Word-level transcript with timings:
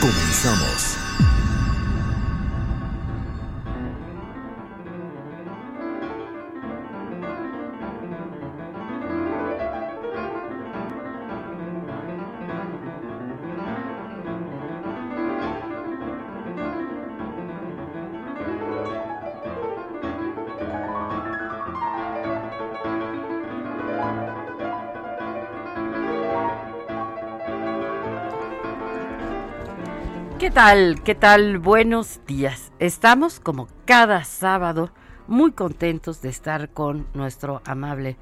Comenzamos. 0.00 0.95
¿Qué 30.38 30.50
tal? 30.50 31.02
¿Qué 31.02 31.14
tal? 31.14 31.58
Buenos 31.58 32.20
días. 32.26 32.70
Estamos 32.78 33.40
como 33.40 33.68
cada 33.86 34.22
sábado 34.24 34.90
muy 35.26 35.52
contentos 35.52 36.20
de 36.20 36.28
estar 36.28 36.68
con 36.68 37.06
nuestro 37.14 37.62
amable 37.64 38.18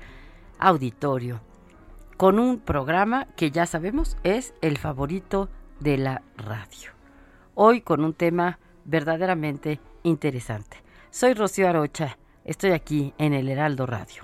auditorio, 0.61 1.41
con 2.17 2.39
un 2.39 2.61
programa 2.61 3.27
que 3.35 3.51
ya 3.51 3.67
sabemos 3.67 4.17
es 4.23 4.55
el 4.63 4.79
favorito 4.79 5.49
de 5.81 5.99
la 5.99 6.23
radio. 6.37 6.93
Hoy 7.57 7.81
con 7.81 8.05
un 8.05 8.15
tema 8.15 8.61
verdaderamente 8.85 9.81
interesante. 10.05 10.77
Soy 11.11 11.35
Rocío 11.35 11.69
Arocha, 11.69 12.17
estoy 12.45 12.71
aquí 12.71 13.13
en 13.19 13.35
el 13.35 13.49
Heraldo 13.49 13.87
Radio. 13.87 14.23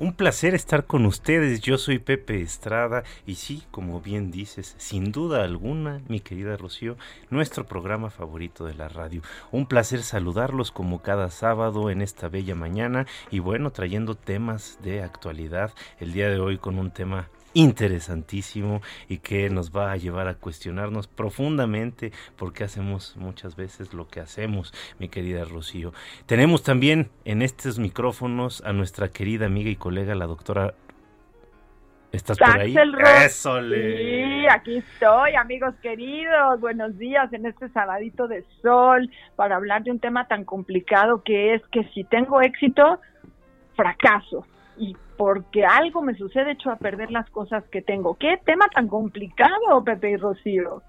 Un 0.00 0.12
placer 0.12 0.54
estar 0.54 0.86
con 0.86 1.06
ustedes. 1.06 1.60
Yo 1.60 1.76
soy 1.76 1.98
Pepe 1.98 2.40
Estrada 2.40 3.02
y 3.26 3.34
sí, 3.34 3.64
como 3.72 4.00
bien 4.00 4.30
dices, 4.30 4.76
sin 4.78 5.10
duda 5.10 5.42
alguna, 5.42 6.02
mi 6.06 6.20
querida 6.20 6.56
Rocío, 6.56 6.96
nuestro 7.30 7.66
programa 7.66 8.08
favorito 8.08 8.64
de 8.64 8.74
la 8.74 8.88
radio. 8.88 9.22
Un 9.50 9.66
placer 9.66 10.04
saludarlos 10.04 10.70
como 10.70 11.02
cada 11.02 11.30
sábado 11.30 11.90
en 11.90 12.00
esta 12.00 12.28
bella 12.28 12.54
mañana 12.54 13.06
y 13.32 13.40
bueno, 13.40 13.72
trayendo 13.72 14.14
temas 14.14 14.78
de 14.84 15.02
actualidad 15.02 15.72
el 15.98 16.12
día 16.12 16.30
de 16.30 16.38
hoy 16.38 16.58
con 16.58 16.78
un 16.78 16.92
tema 16.92 17.28
interesantísimo 17.58 18.82
y 19.08 19.18
que 19.18 19.50
nos 19.50 19.72
va 19.72 19.90
a 19.90 19.96
llevar 19.96 20.28
a 20.28 20.34
cuestionarnos 20.34 21.08
profundamente 21.08 22.12
por 22.36 22.52
qué 22.52 22.62
hacemos 22.62 23.16
muchas 23.16 23.56
veces 23.56 23.92
lo 23.92 24.06
que 24.06 24.20
hacemos, 24.20 24.72
mi 25.00 25.08
querida 25.08 25.44
Rocío. 25.44 25.92
Tenemos 26.26 26.62
también 26.62 27.10
en 27.24 27.42
estos 27.42 27.80
micrófonos 27.80 28.62
a 28.64 28.72
nuestra 28.72 29.08
querida 29.08 29.46
amiga 29.46 29.70
y 29.70 29.76
colega, 29.76 30.14
la 30.14 30.26
doctora 30.26 30.74
¿Estás 32.12 32.38
por 32.38 32.58
ahí? 32.58 32.74
Eso, 33.22 33.60
Sí, 33.60 34.46
aquí 34.50 34.78
estoy, 34.78 35.34
amigos 35.34 35.74
queridos. 35.82 36.58
Buenos 36.58 36.96
días 36.96 37.30
en 37.34 37.44
este 37.44 37.68
sabadito 37.70 38.28
de 38.28 38.44
sol 38.62 39.10
para 39.36 39.56
hablar 39.56 39.82
de 39.82 39.90
un 39.90 39.98
tema 39.98 40.26
tan 40.26 40.44
complicado 40.44 41.22
que 41.22 41.54
es 41.54 41.62
que 41.70 41.84
si 41.92 42.04
tengo 42.04 42.40
éxito, 42.40 43.00
fracaso. 43.76 44.46
Y 44.78 44.96
porque 45.16 45.64
algo 45.64 46.02
me 46.02 46.14
sucede, 46.14 46.52
hecho 46.52 46.70
a 46.70 46.76
perder 46.76 47.10
las 47.10 47.28
cosas 47.30 47.64
que 47.70 47.82
tengo. 47.82 48.14
¿Qué 48.14 48.40
tema 48.44 48.68
tan 48.68 48.88
complicado, 48.88 49.82
Pepe 49.84 50.10
y 50.10 50.16
Rocío? 50.16 50.82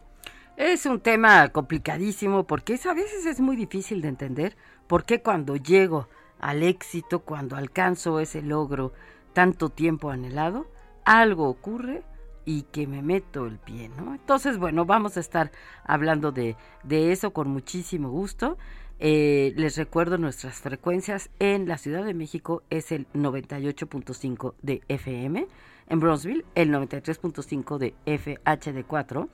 Es 0.55 0.85
un 0.85 0.99
tema 0.99 1.47
complicadísimo 1.49 2.43
porque 2.43 2.77
a 2.87 2.93
veces 2.93 3.25
es 3.25 3.39
muy 3.39 3.55
difícil 3.55 4.01
de 4.01 4.09
entender 4.09 4.57
por 4.87 5.05
qué 5.05 5.21
cuando 5.21 5.55
llego 5.55 6.07
al 6.39 6.63
éxito, 6.63 7.19
cuando 7.19 7.55
alcanzo 7.55 8.19
ese 8.19 8.41
logro 8.41 8.91
tanto 9.33 9.69
tiempo 9.69 10.09
anhelado, 10.09 10.67
algo 11.05 11.47
ocurre 11.47 12.03
y 12.45 12.63
que 12.63 12.87
me 12.87 13.01
meto 13.01 13.45
el 13.45 13.57
pie, 13.57 13.89
¿no? 13.89 14.13
Entonces, 14.13 14.57
bueno, 14.57 14.85
vamos 14.85 15.17
a 15.17 15.19
estar 15.19 15.51
hablando 15.85 16.31
de, 16.31 16.55
de 16.83 17.11
eso 17.11 17.31
con 17.31 17.47
muchísimo 17.49 18.09
gusto. 18.09 18.57
Eh, 19.01 19.53
les 19.55 19.77
recuerdo 19.77 20.17
nuestras 20.17 20.55
frecuencias 20.57 21.29
en 21.39 21.69
la 21.69 21.77
Ciudad 21.77 22.03
de 22.03 22.13
México 22.13 22.63
es 22.69 22.91
el 22.91 23.07
98.5 23.13 24.55
de 24.61 24.81
FM, 24.89 25.47
en 25.87 25.99
Bronzeville 26.01 26.43
el 26.53 26.69
93.5 26.69 27.77
de 27.77 27.93
FHD4, 28.05 29.29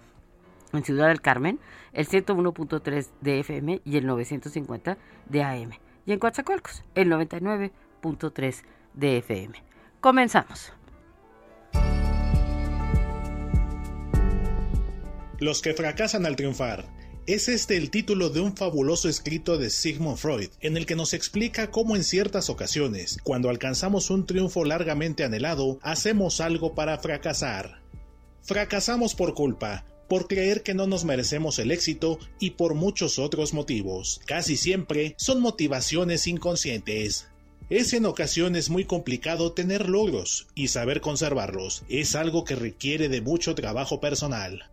en 0.73 0.83
Ciudad 0.83 1.07
del 1.07 1.21
Carmen 1.21 1.59
el 1.93 2.07
101.3 2.07 3.07
de 3.21 3.39
FM 3.39 3.81
y 3.83 3.97
el 3.97 4.05
950 4.05 4.99
de 5.29 5.43
AM, 5.43 5.71
y 6.05 6.11
en 6.11 6.19
Coatzacoalcos 6.19 6.83
el 6.93 7.09
99.3 7.09 8.61
de 8.93 9.17
FM. 9.17 9.63
Comenzamos. 9.99 10.73
Los 15.39 15.63
que 15.63 15.73
fracasan 15.73 16.27
al 16.27 16.35
triunfar 16.35 16.85
es 17.27 17.49
este 17.49 17.75
el 17.75 17.89
título 17.89 18.29
de 18.29 18.39
un 18.39 18.55
fabuloso 18.55 19.09
escrito 19.09 19.57
de 19.57 19.71
Sigmund 19.71 20.17
Freud, 20.17 20.49
en 20.61 20.77
el 20.77 20.85
que 20.85 20.95
nos 20.95 21.13
explica 21.13 21.71
cómo 21.71 21.95
en 21.95 22.03
ciertas 22.03 22.51
ocasiones, 22.51 23.17
cuando 23.23 23.49
alcanzamos 23.49 24.11
un 24.11 24.27
triunfo 24.27 24.63
largamente 24.63 25.23
anhelado, 25.23 25.79
hacemos 25.81 26.39
algo 26.39 26.75
para 26.75 26.99
fracasar. 26.99 27.81
Fracasamos 28.43 29.15
por 29.15 29.33
culpa, 29.33 29.85
por 30.07 30.27
creer 30.27 30.61
que 30.61 30.75
no 30.75 30.85
nos 30.85 31.03
merecemos 31.03 31.57
el 31.57 31.71
éxito 31.71 32.19
y 32.39 32.51
por 32.51 32.75
muchos 32.75 33.17
otros 33.17 33.53
motivos. 33.53 34.21
Casi 34.25 34.55
siempre 34.55 35.15
son 35.17 35.41
motivaciones 35.41 36.27
inconscientes. 36.27 37.27
Es 37.71 37.93
en 37.93 38.05
ocasiones 38.05 38.69
muy 38.69 38.85
complicado 38.85 39.53
tener 39.53 39.89
logros 39.89 40.45
y 40.53 40.67
saber 40.67 41.01
conservarlos. 41.01 41.83
Es 41.89 42.13
algo 42.13 42.43
que 42.43 42.55
requiere 42.55 43.09
de 43.09 43.21
mucho 43.21 43.55
trabajo 43.55 43.99
personal. 43.99 44.69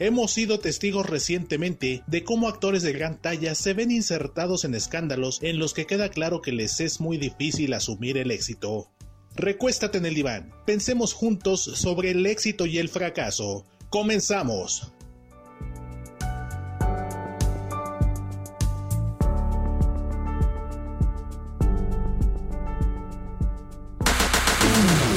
Hemos 0.00 0.32
sido 0.32 0.58
testigos 0.58 1.06
recientemente 1.06 2.02
de 2.08 2.24
cómo 2.24 2.48
actores 2.48 2.82
de 2.82 2.92
gran 2.92 3.22
talla 3.22 3.54
se 3.54 3.74
ven 3.74 3.92
insertados 3.92 4.64
en 4.64 4.74
escándalos 4.74 5.38
en 5.40 5.60
los 5.60 5.72
que 5.72 5.86
queda 5.86 6.08
claro 6.08 6.42
que 6.42 6.50
les 6.50 6.80
es 6.80 7.00
muy 7.00 7.16
difícil 7.16 7.72
asumir 7.74 8.18
el 8.18 8.32
éxito. 8.32 8.90
Recuéstate 9.36 9.98
en 9.98 10.06
el 10.06 10.14
diván, 10.14 10.52
pensemos 10.66 11.12
juntos 11.12 11.62
sobre 11.62 12.10
el 12.10 12.26
éxito 12.26 12.66
y 12.66 12.78
el 12.78 12.88
fracaso. 12.88 13.66
Comenzamos. 13.88 14.92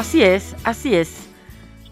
Así 0.00 0.22
es, 0.22 0.56
así 0.64 0.94
es. 0.94 1.28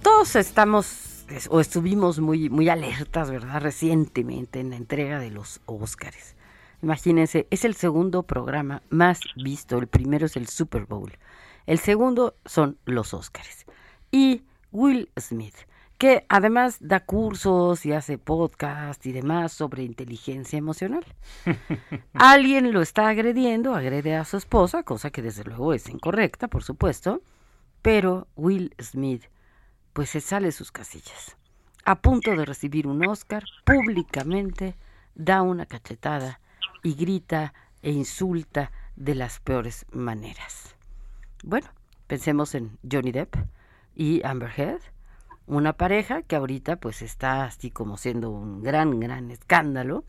Todos 0.01 0.35
estamos 0.35 1.27
o 1.51 1.61
estuvimos 1.61 2.21
muy, 2.21 2.49
muy 2.49 2.71
alertas, 2.71 3.31
¿verdad? 3.31 3.61
Recientemente 3.61 4.61
en 4.61 4.71
la 4.71 4.77
entrega 4.77 5.19
de 5.19 5.31
los 5.31 5.61
Óscares. 5.67 6.35
Imagínense, 6.83 7.47
es 7.51 7.67
el 7.67 7.75
segundo 7.75 8.23
programa 8.23 8.81
más 8.89 9.21
visto. 9.37 9.77
El 9.77 9.89
primero 9.89 10.25
es 10.25 10.39
el 10.39 10.49
Super 10.49 10.87
Bowl. 10.87 11.19
El 11.67 11.81
segundo 11.81 12.35
son 12.47 12.79
los 12.87 13.13
Óscares. 13.13 13.67
Y 14.11 14.41
Will 14.73 15.11
Smith, 15.21 15.57
que 15.99 16.25
además 16.31 16.79
da 16.81 17.01
cursos 17.01 17.85
y 17.85 17.93
hace 17.93 18.17
podcast 18.17 19.05
y 19.05 19.13
demás 19.13 19.53
sobre 19.53 19.83
inteligencia 19.83 20.57
emocional. 20.57 21.05
Alguien 22.15 22.73
lo 22.73 22.81
está 22.81 23.11
agrediendo, 23.11 23.75
agrede 23.75 24.17
a 24.17 24.25
su 24.25 24.39
esposa, 24.39 24.83
cosa 24.83 25.11
que 25.11 25.21
desde 25.21 25.45
luego 25.45 25.75
es 25.75 25.91
incorrecta, 25.91 26.49
por 26.49 26.63
supuesto, 26.63 27.21
pero 27.83 28.29
Will 28.37 28.75
Smith 28.81 29.25
pues 29.93 30.11
se 30.11 30.21
sale 30.21 30.47
de 30.47 30.53
sus 30.53 30.71
casillas. 30.71 31.37
A 31.85 32.01
punto 32.01 32.37
de 32.37 32.45
recibir 32.45 32.87
un 32.87 33.05
Oscar, 33.07 33.45
públicamente 33.65 34.77
da 35.15 35.43
una 35.43 35.67
cachetada 35.67 36.41
y 36.83 36.95
grita 36.95 37.55
e 37.83 37.91
insulta 37.91 38.71
de 38.97 39.15
las 39.15 39.41
peores 39.41 39.87
maneras. 39.91 40.77
Bueno, 41.43 41.69
pensemos 42.07 42.55
en 42.55 42.79
Johnny 42.91 43.13
Depp 43.13 43.35
y 43.95 44.25
Amber 44.25 44.53
Heard, 44.57 44.83
una 45.47 45.73
pareja 45.73 46.23
que 46.23 46.37
ahorita 46.37 46.77
pues 46.77 47.03
está 47.03 47.45
así 47.45 47.71
como 47.71 47.97
siendo 47.97 48.31
un 48.31 48.63
gran, 48.63 49.01
gran 49.01 49.31
escándalo. 49.31 50.05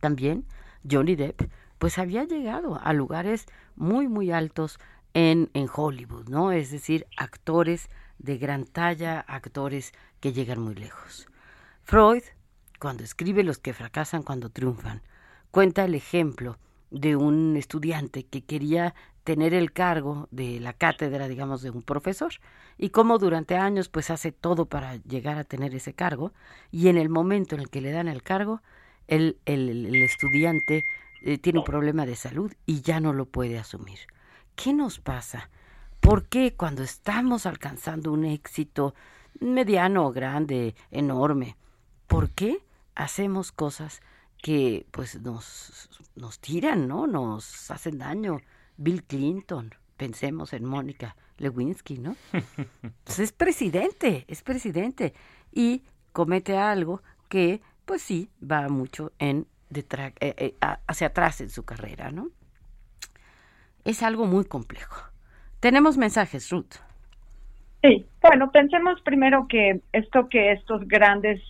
También 0.00 0.46
Johnny 0.88 1.16
Depp 1.16 1.42
pues 1.78 1.98
había 1.98 2.24
llegado 2.24 2.80
a 2.82 2.92
lugares 2.92 3.46
muy, 3.76 4.08
muy 4.08 4.30
altos 4.30 4.78
en, 5.14 5.48
Hollywood, 5.72 6.28
¿no? 6.28 6.52
Es 6.52 6.70
decir, 6.70 7.06
actores 7.16 7.88
de 8.18 8.36
gran 8.36 8.64
talla, 8.64 9.20
actores 9.20 9.92
que 10.20 10.32
llegan 10.32 10.60
muy 10.60 10.74
lejos. 10.74 11.28
Freud, 11.82 12.22
cuando 12.80 13.04
escribe 13.04 13.44
Los 13.44 13.58
que 13.58 13.72
fracasan 13.72 14.22
cuando 14.22 14.50
triunfan, 14.50 15.02
cuenta 15.50 15.84
el 15.84 15.94
ejemplo 15.94 16.58
de 16.90 17.16
un 17.16 17.56
estudiante 17.56 18.24
que 18.24 18.44
quería 18.44 18.94
tener 19.24 19.54
el 19.54 19.72
cargo 19.72 20.28
de 20.30 20.60
la 20.60 20.74
cátedra, 20.74 21.28
digamos, 21.28 21.62
de 21.62 21.70
un 21.70 21.82
profesor, 21.82 22.32
y 22.76 22.90
cómo 22.90 23.18
durante 23.18 23.56
años 23.56 23.88
pues 23.88 24.10
hace 24.10 24.32
todo 24.32 24.66
para 24.66 24.96
llegar 24.96 25.38
a 25.38 25.44
tener 25.44 25.74
ese 25.74 25.94
cargo, 25.94 26.32
y 26.70 26.88
en 26.88 26.98
el 26.98 27.08
momento 27.08 27.54
en 27.54 27.62
el 27.62 27.70
que 27.70 27.80
le 27.80 27.92
dan 27.92 28.08
el 28.08 28.22
cargo, 28.22 28.60
el, 29.08 29.38
el, 29.46 29.94
estudiante 29.96 30.84
eh, 31.22 31.38
tiene 31.38 31.60
un 31.60 31.64
problema 31.64 32.04
de 32.04 32.16
salud 32.16 32.52
y 32.66 32.82
ya 32.82 33.00
no 33.00 33.12
lo 33.12 33.26
puede 33.26 33.58
asumir. 33.58 34.00
¿Qué 34.54 34.72
nos 34.72 34.98
pasa? 34.98 35.50
¿Por 36.00 36.26
qué 36.26 36.54
cuando 36.54 36.82
estamos 36.82 37.46
alcanzando 37.46 38.12
un 38.12 38.24
éxito 38.24 38.94
mediano, 39.40 40.12
grande, 40.12 40.74
enorme, 40.90 41.56
por 42.06 42.30
qué 42.30 42.64
hacemos 42.94 43.52
cosas 43.52 44.00
que 44.42 44.86
pues 44.90 45.20
nos, 45.20 45.88
nos 46.16 46.38
tiran, 46.38 46.86
¿no? 46.86 47.06
Nos 47.06 47.70
hacen 47.70 47.98
daño. 47.98 48.40
Bill 48.76 49.04
Clinton, 49.04 49.74
pensemos 49.96 50.52
en 50.52 50.64
Mónica 50.64 51.16
Lewinsky, 51.38 51.98
¿no? 51.98 52.16
Pues 53.04 53.18
es 53.18 53.32
presidente, 53.32 54.24
es 54.28 54.42
presidente 54.42 55.14
y 55.52 55.82
comete 56.12 56.58
algo 56.58 57.02
que 57.28 57.60
pues 57.84 58.02
sí 58.02 58.30
va 58.42 58.68
mucho 58.68 59.12
en 59.18 59.46
eh, 59.74 60.12
eh, 60.20 60.56
hacia 60.86 61.08
atrás 61.08 61.40
en 61.40 61.50
su 61.50 61.64
carrera, 61.64 62.10
¿no? 62.10 62.30
Es 63.84 64.02
algo 64.02 64.26
muy 64.26 64.44
complejo. 64.44 65.02
Tenemos 65.60 65.96
mensajes, 65.96 66.50
Ruth. 66.50 66.74
Sí, 67.82 68.06
bueno, 68.22 68.50
pensemos 68.50 69.00
primero 69.02 69.46
que 69.48 69.80
esto 69.92 70.28
que 70.28 70.52
estos 70.52 70.86
grandes 70.88 71.40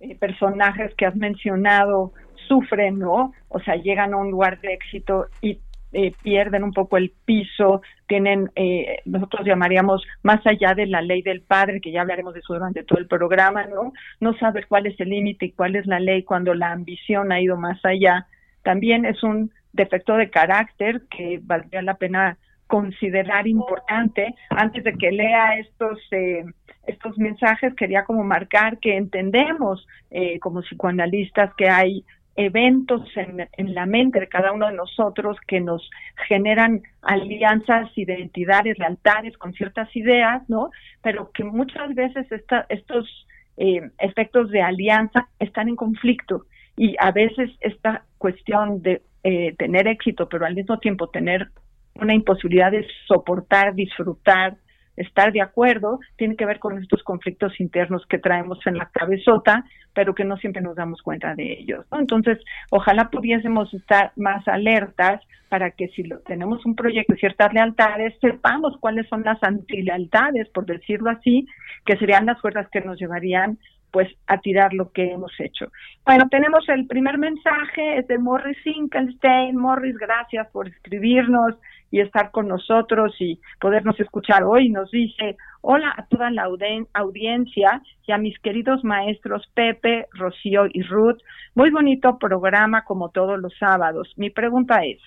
eh, 0.00 0.16
personajes 0.16 0.94
que 0.94 1.06
has 1.06 1.16
mencionado 1.16 2.12
sufren, 2.48 2.98
¿no? 2.98 3.32
O 3.48 3.60
sea, 3.60 3.76
llegan 3.76 4.14
a 4.14 4.18
un 4.18 4.30
lugar 4.30 4.60
de 4.60 4.72
éxito 4.72 5.26
y 5.40 5.58
eh, 5.92 6.12
pierden 6.22 6.64
un 6.64 6.72
poco 6.72 6.96
el 6.96 7.12
piso, 7.24 7.80
tienen, 8.08 8.50
eh, 8.56 8.98
nosotros 9.04 9.46
llamaríamos 9.46 10.04
más 10.22 10.44
allá 10.44 10.74
de 10.74 10.86
la 10.86 11.00
ley 11.00 11.22
del 11.22 11.40
padre, 11.40 11.80
que 11.80 11.92
ya 11.92 12.00
hablaremos 12.00 12.34
de 12.34 12.40
eso 12.40 12.54
durante 12.54 12.82
todo 12.82 12.98
el 12.98 13.06
programa, 13.06 13.64
¿no? 13.66 13.92
No 14.20 14.36
saber 14.38 14.66
cuál 14.66 14.86
es 14.86 14.98
el 15.00 15.10
límite 15.10 15.46
y 15.46 15.52
cuál 15.52 15.76
es 15.76 15.86
la 15.86 16.00
ley 16.00 16.24
cuando 16.24 16.52
la 16.54 16.72
ambición 16.72 17.30
ha 17.30 17.40
ido 17.40 17.56
más 17.56 17.78
allá. 17.84 18.26
También 18.62 19.04
es 19.04 19.22
un 19.22 19.52
defecto 19.74 20.16
de 20.16 20.30
carácter 20.30 21.02
que 21.10 21.40
valdría 21.42 21.82
la 21.82 21.94
pena 21.94 22.38
considerar 22.66 23.46
importante. 23.46 24.34
Antes 24.50 24.84
de 24.84 24.94
que 24.94 25.12
lea 25.12 25.58
estos, 25.58 25.98
eh, 26.12 26.44
estos 26.86 27.18
mensajes, 27.18 27.74
quería 27.74 28.04
como 28.04 28.24
marcar 28.24 28.78
que 28.78 28.96
entendemos 28.96 29.86
eh, 30.10 30.38
como 30.40 30.62
psicoanalistas 30.62 31.54
que 31.56 31.68
hay 31.68 32.04
eventos 32.36 33.02
en, 33.16 33.48
en, 33.52 33.74
la 33.74 33.86
mente 33.86 34.18
de 34.18 34.28
cada 34.28 34.52
uno 34.52 34.66
de 34.66 34.74
nosotros 34.74 35.36
que 35.46 35.60
nos 35.60 35.88
generan 36.26 36.82
alianzas, 37.02 37.96
identidades, 37.96 38.76
lealtades 38.78 39.36
con 39.38 39.52
ciertas 39.52 39.94
ideas, 39.94 40.42
¿no? 40.48 40.70
Pero 41.00 41.30
que 41.32 41.44
muchas 41.44 41.94
veces 41.94 42.30
esta, 42.32 42.66
estos 42.70 43.26
eh, 43.56 43.88
efectos 43.98 44.50
de 44.50 44.62
alianza 44.62 45.28
están 45.38 45.68
en 45.68 45.76
conflicto 45.76 46.46
y 46.76 46.96
a 46.98 47.12
veces 47.12 47.50
esta 47.60 48.02
cuestión 48.18 48.82
de 48.82 49.00
eh, 49.24 49.54
tener 49.56 49.88
éxito, 49.88 50.28
pero 50.28 50.44
al 50.46 50.54
mismo 50.54 50.78
tiempo 50.78 51.08
tener 51.08 51.48
una 51.94 52.14
imposibilidad 52.14 52.70
de 52.70 52.86
soportar, 53.06 53.74
disfrutar, 53.74 54.56
estar 54.96 55.32
de 55.32 55.40
acuerdo, 55.40 55.98
tiene 56.16 56.36
que 56.36 56.46
ver 56.46 56.58
con 56.58 56.80
estos 56.80 57.02
conflictos 57.02 57.58
internos 57.58 58.04
que 58.06 58.18
traemos 58.18 58.58
en 58.66 58.76
la 58.76 58.90
cabezota, 58.92 59.64
pero 59.92 60.14
que 60.14 60.24
no 60.24 60.36
siempre 60.36 60.62
nos 60.62 60.76
damos 60.76 61.02
cuenta 61.02 61.34
de 61.34 61.52
ellos. 61.52 61.86
Entonces, 61.92 62.38
ojalá 62.70 63.10
pudiésemos 63.10 63.72
estar 63.74 64.12
más 64.16 64.46
alertas 64.46 65.20
para 65.48 65.70
que 65.70 65.88
si 65.88 66.02
lo, 66.02 66.18
tenemos 66.20 66.64
un 66.66 66.74
proyecto 66.74 67.14
y 67.14 67.18
ciertas 67.18 67.52
lealtades, 67.52 68.14
sepamos 68.20 68.76
cuáles 68.78 69.08
son 69.08 69.22
las 69.22 69.42
antilealtades, 69.42 70.48
por 70.50 70.66
decirlo 70.66 71.10
así, 71.10 71.46
que 71.86 71.96
serían 71.96 72.26
las 72.26 72.40
fuerzas 72.40 72.68
que 72.70 72.80
nos 72.80 72.98
llevarían 72.98 73.58
pues 73.94 74.08
a 74.26 74.38
tirar 74.38 74.74
lo 74.74 74.90
que 74.90 75.12
hemos 75.12 75.30
hecho. 75.38 75.70
Bueno, 76.04 76.24
tenemos 76.28 76.68
el 76.68 76.88
primer 76.88 77.16
mensaje, 77.16 77.98
es 77.98 78.08
de 78.08 78.18
Morris 78.18 78.58
Finkelstein. 78.64 79.56
Morris, 79.56 79.96
gracias 79.96 80.48
por 80.50 80.66
escribirnos 80.66 81.54
y 81.92 82.00
estar 82.00 82.32
con 82.32 82.48
nosotros 82.48 83.14
y 83.20 83.38
podernos 83.60 84.00
escuchar 84.00 84.42
hoy. 84.42 84.68
Nos 84.68 84.90
dice, 84.90 85.36
hola 85.60 85.94
a 85.96 86.06
toda 86.06 86.32
la 86.32 86.48
audiencia 86.92 87.82
y 88.04 88.10
a 88.10 88.18
mis 88.18 88.36
queridos 88.40 88.82
maestros 88.82 89.46
Pepe, 89.54 90.08
Rocío 90.10 90.66
y 90.68 90.82
Ruth. 90.82 91.20
Muy 91.54 91.70
bonito 91.70 92.18
programa 92.18 92.82
como 92.82 93.10
todos 93.10 93.38
los 93.38 93.56
sábados. 93.60 94.12
Mi 94.16 94.30
pregunta 94.30 94.84
es, 94.84 94.98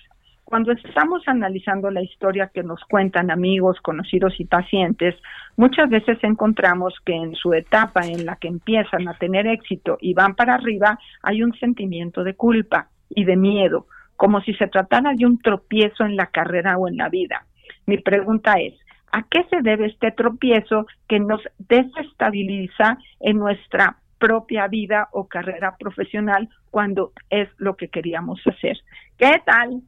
cuando 0.48 0.72
estamos 0.72 1.22
analizando 1.26 1.90
la 1.90 2.00
historia 2.00 2.50
que 2.54 2.62
nos 2.62 2.82
cuentan 2.88 3.30
amigos, 3.30 3.76
conocidos 3.82 4.32
y 4.40 4.46
pacientes, 4.46 5.14
muchas 5.58 5.90
veces 5.90 6.16
encontramos 6.22 6.94
que 7.04 7.12
en 7.12 7.34
su 7.34 7.52
etapa 7.52 8.06
en 8.06 8.24
la 8.24 8.36
que 8.36 8.48
empiezan 8.48 9.08
a 9.08 9.18
tener 9.18 9.46
éxito 9.46 9.98
y 10.00 10.14
van 10.14 10.34
para 10.34 10.54
arriba, 10.54 10.98
hay 11.22 11.42
un 11.42 11.52
sentimiento 11.58 12.24
de 12.24 12.32
culpa 12.32 12.88
y 13.10 13.24
de 13.24 13.36
miedo, 13.36 13.88
como 14.16 14.40
si 14.40 14.54
se 14.54 14.68
tratara 14.68 15.12
de 15.12 15.26
un 15.26 15.38
tropiezo 15.38 16.06
en 16.06 16.16
la 16.16 16.28
carrera 16.28 16.78
o 16.78 16.88
en 16.88 16.96
la 16.96 17.10
vida. 17.10 17.44
Mi 17.84 17.98
pregunta 17.98 18.54
es, 18.54 18.72
¿a 19.12 19.24
qué 19.24 19.44
se 19.50 19.60
debe 19.60 19.88
este 19.88 20.12
tropiezo 20.12 20.86
que 21.08 21.20
nos 21.20 21.42
desestabiliza 21.58 22.96
en 23.20 23.36
nuestra 23.36 23.98
propia 24.18 24.66
vida 24.66 25.10
o 25.12 25.28
carrera 25.28 25.76
profesional 25.78 26.48
cuando 26.70 27.12
es 27.28 27.50
lo 27.58 27.76
que 27.76 27.88
queríamos 27.88 28.40
hacer? 28.46 28.78
¿Qué 29.18 29.42
tal? 29.44 29.82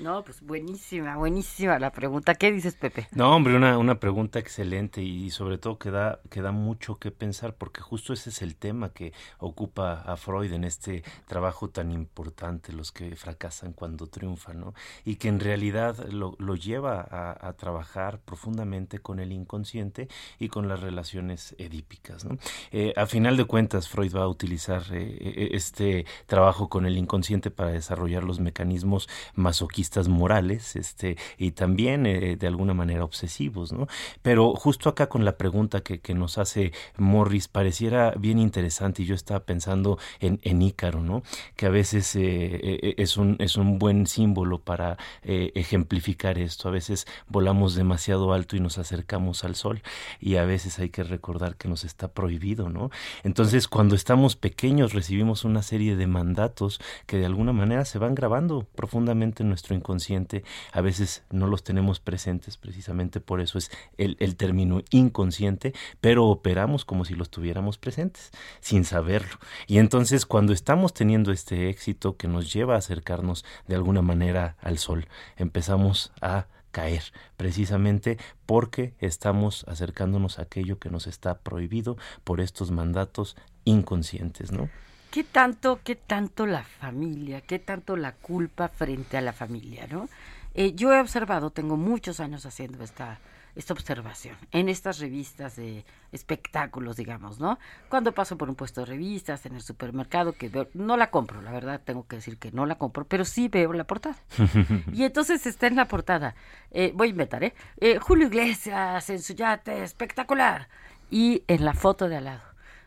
No, 0.00 0.24
pues 0.24 0.40
buenísima, 0.40 1.16
buenísima 1.16 1.78
la 1.78 1.92
pregunta. 1.92 2.34
¿Qué 2.34 2.50
dices, 2.50 2.74
Pepe? 2.74 3.06
No, 3.12 3.34
hombre, 3.34 3.54
una, 3.54 3.78
una 3.78 4.00
pregunta 4.00 4.40
excelente 4.40 5.02
y 5.02 5.30
sobre 5.30 5.56
todo 5.56 5.78
que 5.78 5.92
da, 5.92 6.18
que 6.30 6.42
da 6.42 6.50
mucho 6.50 6.98
que 6.98 7.12
pensar 7.12 7.54
porque 7.54 7.80
justo 7.80 8.12
ese 8.12 8.30
es 8.30 8.42
el 8.42 8.56
tema 8.56 8.88
que 8.88 9.12
ocupa 9.38 10.02
a 10.02 10.16
Freud 10.16 10.52
en 10.52 10.64
este 10.64 11.04
trabajo 11.28 11.70
tan 11.70 11.92
importante, 11.92 12.72
los 12.72 12.90
que 12.90 13.14
fracasan 13.14 13.72
cuando 13.72 14.08
triunfan, 14.08 14.58
¿no? 14.58 14.74
Y 15.04 15.14
que 15.14 15.28
en 15.28 15.38
realidad 15.38 15.96
lo, 16.10 16.34
lo 16.38 16.56
lleva 16.56 17.06
a, 17.08 17.52
trabajar 17.52 18.18
profundamente 18.18 18.98
con 18.98 19.20
el 19.20 19.30
inconsciente 19.30 20.08
y 20.40 20.48
con 20.48 20.66
las 20.66 20.80
relaciones 20.80 21.54
edípicas, 21.56 22.24
¿no? 22.24 22.36
Eh, 22.72 22.92
a 22.96 23.06
final 23.06 23.36
de 23.36 23.44
cuentas, 23.44 23.88
Freud 23.88 24.16
va 24.16 24.24
a 24.24 24.28
utilizar 24.28 24.82
eh, 24.90 25.18
eh, 25.20 25.48
este 25.52 26.04
trabajo 26.26 26.68
con 26.68 26.84
el 26.84 26.98
inconsciente 26.98 27.52
para 27.52 27.70
desarrollar 27.70 28.24
los 28.24 28.40
mecanismos 28.40 29.08
masoquistas 29.34 29.83
morales 30.08 30.76
este, 30.76 31.16
y 31.38 31.52
también 31.52 32.06
eh, 32.06 32.36
de 32.36 32.46
alguna 32.46 32.74
manera 32.74 33.04
obsesivos. 33.04 33.72
¿no? 33.72 33.86
Pero 34.22 34.54
justo 34.54 34.88
acá 34.88 35.08
con 35.08 35.24
la 35.24 35.36
pregunta 35.36 35.80
que, 35.80 36.00
que, 36.00 36.14
nos 36.14 36.38
hace 36.38 36.72
Morris 36.96 37.48
pareciera 37.48 38.12
bien 38.12 38.38
interesante 38.38 39.02
y 39.02 39.06
yo 39.06 39.14
estaba 39.14 39.40
pensando 39.40 39.98
en, 40.20 40.38
en 40.42 40.62
Ícaro, 40.62 41.00
¿no? 41.02 41.22
que 41.56 41.66
a 41.66 41.70
veces 41.70 42.14
eh, 42.16 42.94
es, 42.96 43.16
un, 43.16 43.36
es 43.40 43.56
un 43.56 43.78
buen 43.78 44.06
símbolo 44.06 44.60
para 44.60 44.96
ejemplificar 45.22 46.38
esto. 46.38 46.68
A 46.68 46.72
veces 46.72 47.06
volamos 47.28 47.74
demasiado 47.74 48.32
alto 48.32 48.56
y 48.56 48.60
nos 48.60 48.78
acercamos 48.78 49.44
al 49.44 49.54
sol 49.54 49.82
y 50.20 50.36
a 50.36 50.44
veces 50.44 50.78
hay 50.78 50.90
que 50.90 51.02
recordar 51.02 51.56
que 51.56 51.68
nos 51.68 51.84
está 51.84 52.08
prohibido. 52.08 52.70
¿no? 52.70 52.90
Entonces 53.22 53.68
cuando 53.68 53.94
estamos 53.94 54.36
pequeños 54.36 54.92
recibimos 54.92 55.44
una 55.44 55.62
serie 55.62 55.96
de 55.96 56.06
mandatos 56.06 56.80
que 57.06 57.16
de 57.16 57.26
alguna 57.26 57.52
manera 57.52 57.84
se 57.84 57.98
van 57.98 58.14
grabando 58.14 58.66
profundamente 58.74 59.42
en 59.42 59.48
nuestro 59.48 59.73
inconsciente. 59.74 60.44
A 60.72 60.80
veces 60.80 61.22
no 61.30 61.46
los 61.46 61.64
tenemos 61.64 62.00
presentes, 62.00 62.56
precisamente 62.56 63.20
por 63.20 63.40
eso 63.40 63.58
es 63.58 63.70
el, 63.98 64.36
término 64.36 64.82
inconsciente, 64.90 65.74
pero 66.00 66.26
operamos 66.26 66.84
como 66.84 67.04
si 67.04 67.14
los 67.14 67.30
tuviéramos 67.30 67.78
presentes, 67.78 68.30
sin 68.60 68.84
saberlo. 68.84 69.38
Y 69.66 69.78
entonces 69.78 70.26
cuando 70.26 70.52
estamos 70.52 70.94
teniendo 70.94 71.32
este 71.32 71.68
éxito 71.68 72.16
que 72.16 72.28
nos 72.28 72.52
lleva 72.52 72.74
a 72.74 72.78
acercarnos 72.78 73.44
de 73.66 73.76
alguna 73.76 74.02
manera 74.02 74.56
al 74.60 74.78
sol, 74.78 75.08
empezamos 75.36 76.12
a 76.20 76.46
caer, 76.74 77.04
precisamente 77.36 78.18
porque 78.46 78.94
estamos 78.98 79.64
acercándonos 79.68 80.38
a 80.38 80.42
aquello 80.42 80.80
que 80.80 80.90
nos 80.90 81.06
está 81.06 81.38
prohibido 81.38 81.96
por 82.24 82.40
estos 82.40 82.72
mandatos 82.72 83.36
inconscientes, 83.64 84.50
¿no? 84.50 84.68
¿Qué 85.14 85.22
tanto, 85.22 85.78
qué 85.84 85.94
tanto 85.94 86.44
la 86.44 86.64
familia, 86.64 87.40
qué 87.40 87.60
tanto 87.60 87.96
la 87.96 88.16
culpa 88.16 88.66
frente 88.66 89.16
a 89.16 89.20
la 89.20 89.32
familia, 89.32 89.86
no? 89.88 90.08
Eh, 90.54 90.72
yo 90.74 90.92
he 90.92 90.98
observado, 90.98 91.50
tengo 91.50 91.76
muchos 91.76 92.18
años 92.18 92.46
haciendo 92.46 92.82
esta, 92.82 93.20
esta 93.54 93.74
observación 93.74 94.36
en 94.50 94.68
estas 94.68 94.98
revistas 94.98 95.54
de 95.54 95.84
espectáculos, 96.10 96.96
digamos, 96.96 97.38
¿no? 97.38 97.60
Cuando 97.88 98.10
paso 98.10 98.36
por 98.36 98.48
un 98.48 98.56
puesto 98.56 98.80
de 98.80 98.86
revistas 98.86 99.46
en 99.46 99.54
el 99.54 99.62
supermercado, 99.62 100.32
que 100.32 100.50
no 100.74 100.96
la 100.96 101.12
compro, 101.12 101.40
la 101.42 101.52
verdad 101.52 101.80
tengo 101.84 102.08
que 102.08 102.16
decir 102.16 102.36
que 102.36 102.50
no 102.50 102.66
la 102.66 102.74
compro, 102.74 103.04
pero 103.04 103.24
sí 103.24 103.46
veo 103.46 103.72
la 103.72 103.84
portada. 103.84 104.16
y 104.92 105.04
entonces 105.04 105.46
está 105.46 105.68
en 105.68 105.76
la 105.76 105.86
portada, 105.86 106.34
eh, 106.72 106.90
voy 106.92 107.06
a 107.06 107.10
inventar, 107.10 107.44
¿eh? 107.44 107.54
¿eh? 107.78 108.00
Julio 108.00 108.26
Iglesias 108.26 109.08
en 109.10 109.22
su 109.22 109.34
yate 109.34 109.84
espectacular. 109.84 110.66
Y 111.08 111.44
en 111.46 111.64
la 111.64 111.72
foto 111.74 112.08
de 112.08 112.16
al 112.16 112.24
lado, 112.24 112.42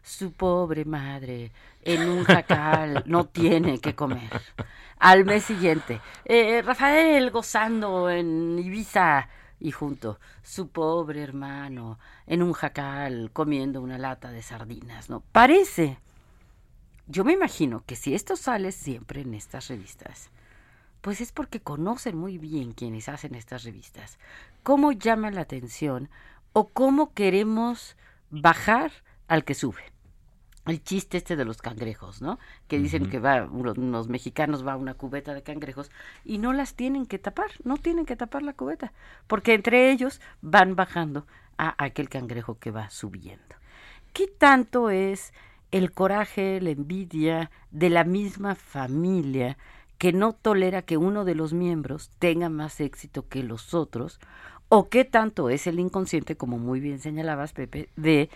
su 0.08 0.32
pobre 0.34 0.84
madre 0.86 1.52
en 1.88 2.10
un 2.10 2.26
jacal 2.26 3.04
no 3.08 3.26
tiene 3.26 3.80
que 3.80 3.96
comer. 3.96 4.30
Al 5.00 5.24
mes 5.24 5.44
siguiente, 5.46 6.02
eh, 6.26 6.62
Rafael 6.62 7.32
gozando 7.32 8.10
en 8.10 8.60
Ibiza 8.60 9.30
y 9.60 9.72
junto 9.72 10.20
su 10.44 10.68
pobre 10.68 11.24
hermano 11.24 11.98
en 12.26 12.44
un 12.44 12.52
jacal 12.52 13.32
comiendo 13.32 13.82
una 13.82 13.98
lata 13.98 14.32
de 14.32 14.42
sardinas, 14.42 15.10
¿no? 15.10 15.22
Parece. 15.32 15.98
Yo 17.08 17.24
me 17.24 17.32
imagino 17.32 17.84
que 17.86 17.96
si 17.96 18.14
esto 18.14 18.36
sale 18.36 18.74
siempre 18.74 19.22
en 19.22 19.34
estas 19.34 19.70
revistas, 19.70 20.30
pues 21.00 21.22
es 21.22 21.32
porque 21.32 21.62
conocen 21.62 22.18
muy 22.18 22.38
bien 22.38 22.74
quienes 22.74 23.08
hacen 23.08 23.34
estas 23.34 23.64
revistas, 23.64 24.20
cómo 24.62 24.92
llama 24.92 25.32
la 25.32 25.42
atención 25.42 26.10
o 26.52 26.68
cómo 26.68 27.14
queremos 27.14 27.96
bajar 28.30 28.92
al 29.30 29.46
que 29.46 29.54
sube 29.54 29.97
el 30.68 30.84
chiste 30.84 31.18
este 31.18 31.36
de 31.36 31.46
los 31.46 31.62
cangrejos, 31.62 32.22
¿no? 32.22 32.40
Que 32.68 32.78
dicen 32.80 33.10
que 33.10 33.20
va, 33.20 33.46
unos, 33.46 34.08
mexicanos 34.08 34.66
va 34.66 34.74
a 34.74 34.78
una 34.78 34.94
cubeta 34.94 35.34
de 35.34 35.42
cangrejos 35.42 35.92
y 36.26 36.38
no 36.38 36.54
las 36.54 36.76
tienen 36.76 37.06
que 37.06 37.20
tapar, 37.20 37.52
no 37.64 37.78
tienen 37.78 38.06
que 38.06 38.16
tapar 38.16 38.44
la 38.44 38.54
cubeta, 38.54 38.94
porque 39.28 39.54
entre 39.54 39.92
ellos 39.92 40.22
van 40.42 40.76
bajando 40.76 41.26
a 41.58 41.76
aquel 41.84 42.10
cangrejo 42.10 42.60
que 42.60 42.72
va 42.72 42.90
subiendo. 42.90 43.56
¿Qué 44.14 44.28
tanto 44.28 44.90
es 44.90 45.34
el 45.72 45.92
coraje, 45.92 46.60
la 46.62 46.72
envidia 46.72 47.52
de 47.72 47.90
la 47.90 48.04
misma 48.04 48.56
familia 48.56 49.58
que 49.98 50.14
no 50.14 50.34
tolera 50.34 50.84
que 50.84 50.98
uno 50.98 51.26
de 51.26 51.36
los 51.36 51.54
miembros 51.54 52.12
tenga 52.20 52.50
más 52.50 52.80
éxito 52.82 53.28
que 53.28 53.44
los 53.44 53.74
otros? 53.74 54.20
¿O 54.70 54.90
qué 54.90 55.06
tanto 55.06 55.50
es 55.50 55.66
el 55.66 55.80
inconsciente, 55.80 56.36
como 56.36 56.58
muy 56.58 56.82
bien 56.82 57.00
señalabas, 57.00 57.54
Pepe, 57.54 57.90
de 57.96 58.30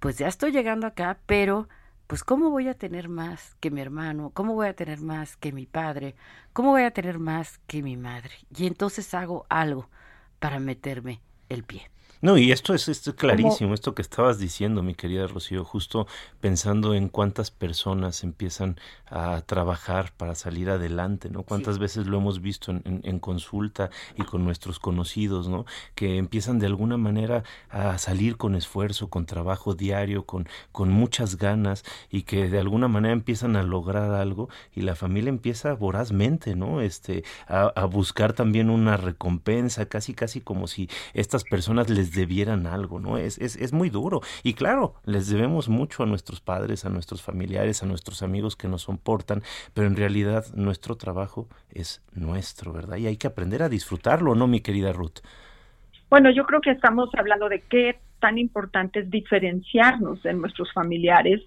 pues 0.00 0.18
ya 0.18 0.28
estoy 0.28 0.50
llegando 0.52 0.86
acá, 0.86 1.20
pero 1.26 1.68
pues 2.06 2.24
¿cómo 2.24 2.50
voy 2.50 2.68
a 2.68 2.74
tener 2.74 3.08
más 3.08 3.54
que 3.60 3.70
mi 3.70 3.80
hermano? 3.80 4.30
¿Cómo 4.34 4.54
voy 4.54 4.66
a 4.68 4.74
tener 4.74 5.00
más 5.00 5.36
que 5.36 5.52
mi 5.52 5.66
padre? 5.66 6.16
¿Cómo 6.52 6.70
voy 6.70 6.82
a 6.82 6.90
tener 6.90 7.18
más 7.20 7.58
que 7.66 7.82
mi 7.82 7.96
madre? 7.96 8.32
Y 8.56 8.66
entonces 8.66 9.14
hago 9.14 9.46
algo 9.48 9.88
para 10.40 10.58
meterme 10.58 11.20
el 11.48 11.64
pie. 11.64 11.90
No, 12.22 12.36
y 12.36 12.52
esto 12.52 12.74
es, 12.74 12.86
esto 12.88 13.16
clarísimo, 13.16 13.72
esto 13.72 13.94
que 13.94 14.02
estabas 14.02 14.38
diciendo, 14.38 14.82
mi 14.82 14.94
querida 14.94 15.26
Rocío, 15.26 15.64
justo 15.64 16.06
pensando 16.38 16.92
en 16.92 17.08
cuántas 17.08 17.50
personas 17.50 18.24
empiezan 18.24 18.78
a 19.06 19.40
trabajar 19.40 20.12
para 20.18 20.34
salir 20.34 20.68
adelante, 20.68 21.30
¿no? 21.30 21.44
Cuántas 21.44 21.78
veces 21.78 22.06
lo 22.06 22.18
hemos 22.18 22.42
visto 22.42 22.72
en, 22.72 23.00
en, 23.04 23.18
consulta 23.20 23.88
y 24.18 24.22
con 24.24 24.44
nuestros 24.44 24.78
conocidos, 24.78 25.48
¿no? 25.48 25.64
Que 25.94 26.18
empiezan 26.18 26.58
de 26.58 26.66
alguna 26.66 26.98
manera 26.98 27.42
a 27.70 27.96
salir 27.96 28.36
con 28.36 28.54
esfuerzo, 28.54 29.08
con 29.08 29.24
trabajo 29.24 29.74
diario, 29.74 30.26
con, 30.26 30.46
con 30.72 30.90
muchas 30.90 31.38
ganas 31.38 31.84
y 32.10 32.22
que 32.22 32.50
de 32.50 32.58
alguna 32.58 32.86
manera 32.88 33.14
empiezan 33.14 33.56
a 33.56 33.62
lograr 33.62 34.12
algo 34.12 34.50
y 34.74 34.82
la 34.82 34.94
familia 34.94 35.30
empieza 35.30 35.72
vorazmente, 35.72 36.54
¿no? 36.54 36.82
Este, 36.82 37.24
a, 37.48 37.72
a 37.74 37.86
buscar 37.86 38.34
también 38.34 38.68
una 38.68 38.98
recompensa, 38.98 39.86
casi, 39.86 40.12
casi 40.12 40.42
como 40.42 40.66
si 40.66 40.90
estas 41.14 41.44
personas 41.44 41.88
les 41.88 42.09
debieran 42.14 42.66
algo, 42.66 43.00
¿no? 43.00 43.18
Es, 43.18 43.38
es, 43.38 43.56
es 43.56 43.72
muy 43.72 43.90
duro. 43.90 44.20
Y 44.42 44.54
claro, 44.54 44.94
les 45.04 45.28
debemos 45.28 45.68
mucho 45.68 46.02
a 46.02 46.06
nuestros 46.06 46.40
padres, 46.40 46.84
a 46.84 46.90
nuestros 46.90 47.22
familiares, 47.22 47.82
a 47.82 47.86
nuestros 47.86 48.22
amigos 48.22 48.56
que 48.56 48.68
nos 48.68 48.82
soportan, 48.82 49.42
pero 49.74 49.86
en 49.86 49.96
realidad 49.96 50.44
nuestro 50.54 50.96
trabajo 50.96 51.48
es 51.70 52.02
nuestro, 52.12 52.72
¿verdad? 52.72 52.96
Y 52.96 53.06
hay 53.06 53.16
que 53.16 53.26
aprender 53.26 53.62
a 53.62 53.68
disfrutarlo, 53.68 54.34
¿no, 54.34 54.46
mi 54.46 54.60
querida 54.60 54.92
Ruth? 54.92 55.20
Bueno, 56.08 56.30
yo 56.30 56.44
creo 56.44 56.60
que 56.60 56.70
estamos 56.70 57.08
hablando 57.16 57.48
de 57.48 57.60
qué 57.60 58.00
tan 58.18 58.38
importante 58.38 59.00
es 59.00 59.10
diferenciarnos 59.10 60.22
de 60.22 60.34
nuestros 60.34 60.72
familiares 60.72 61.40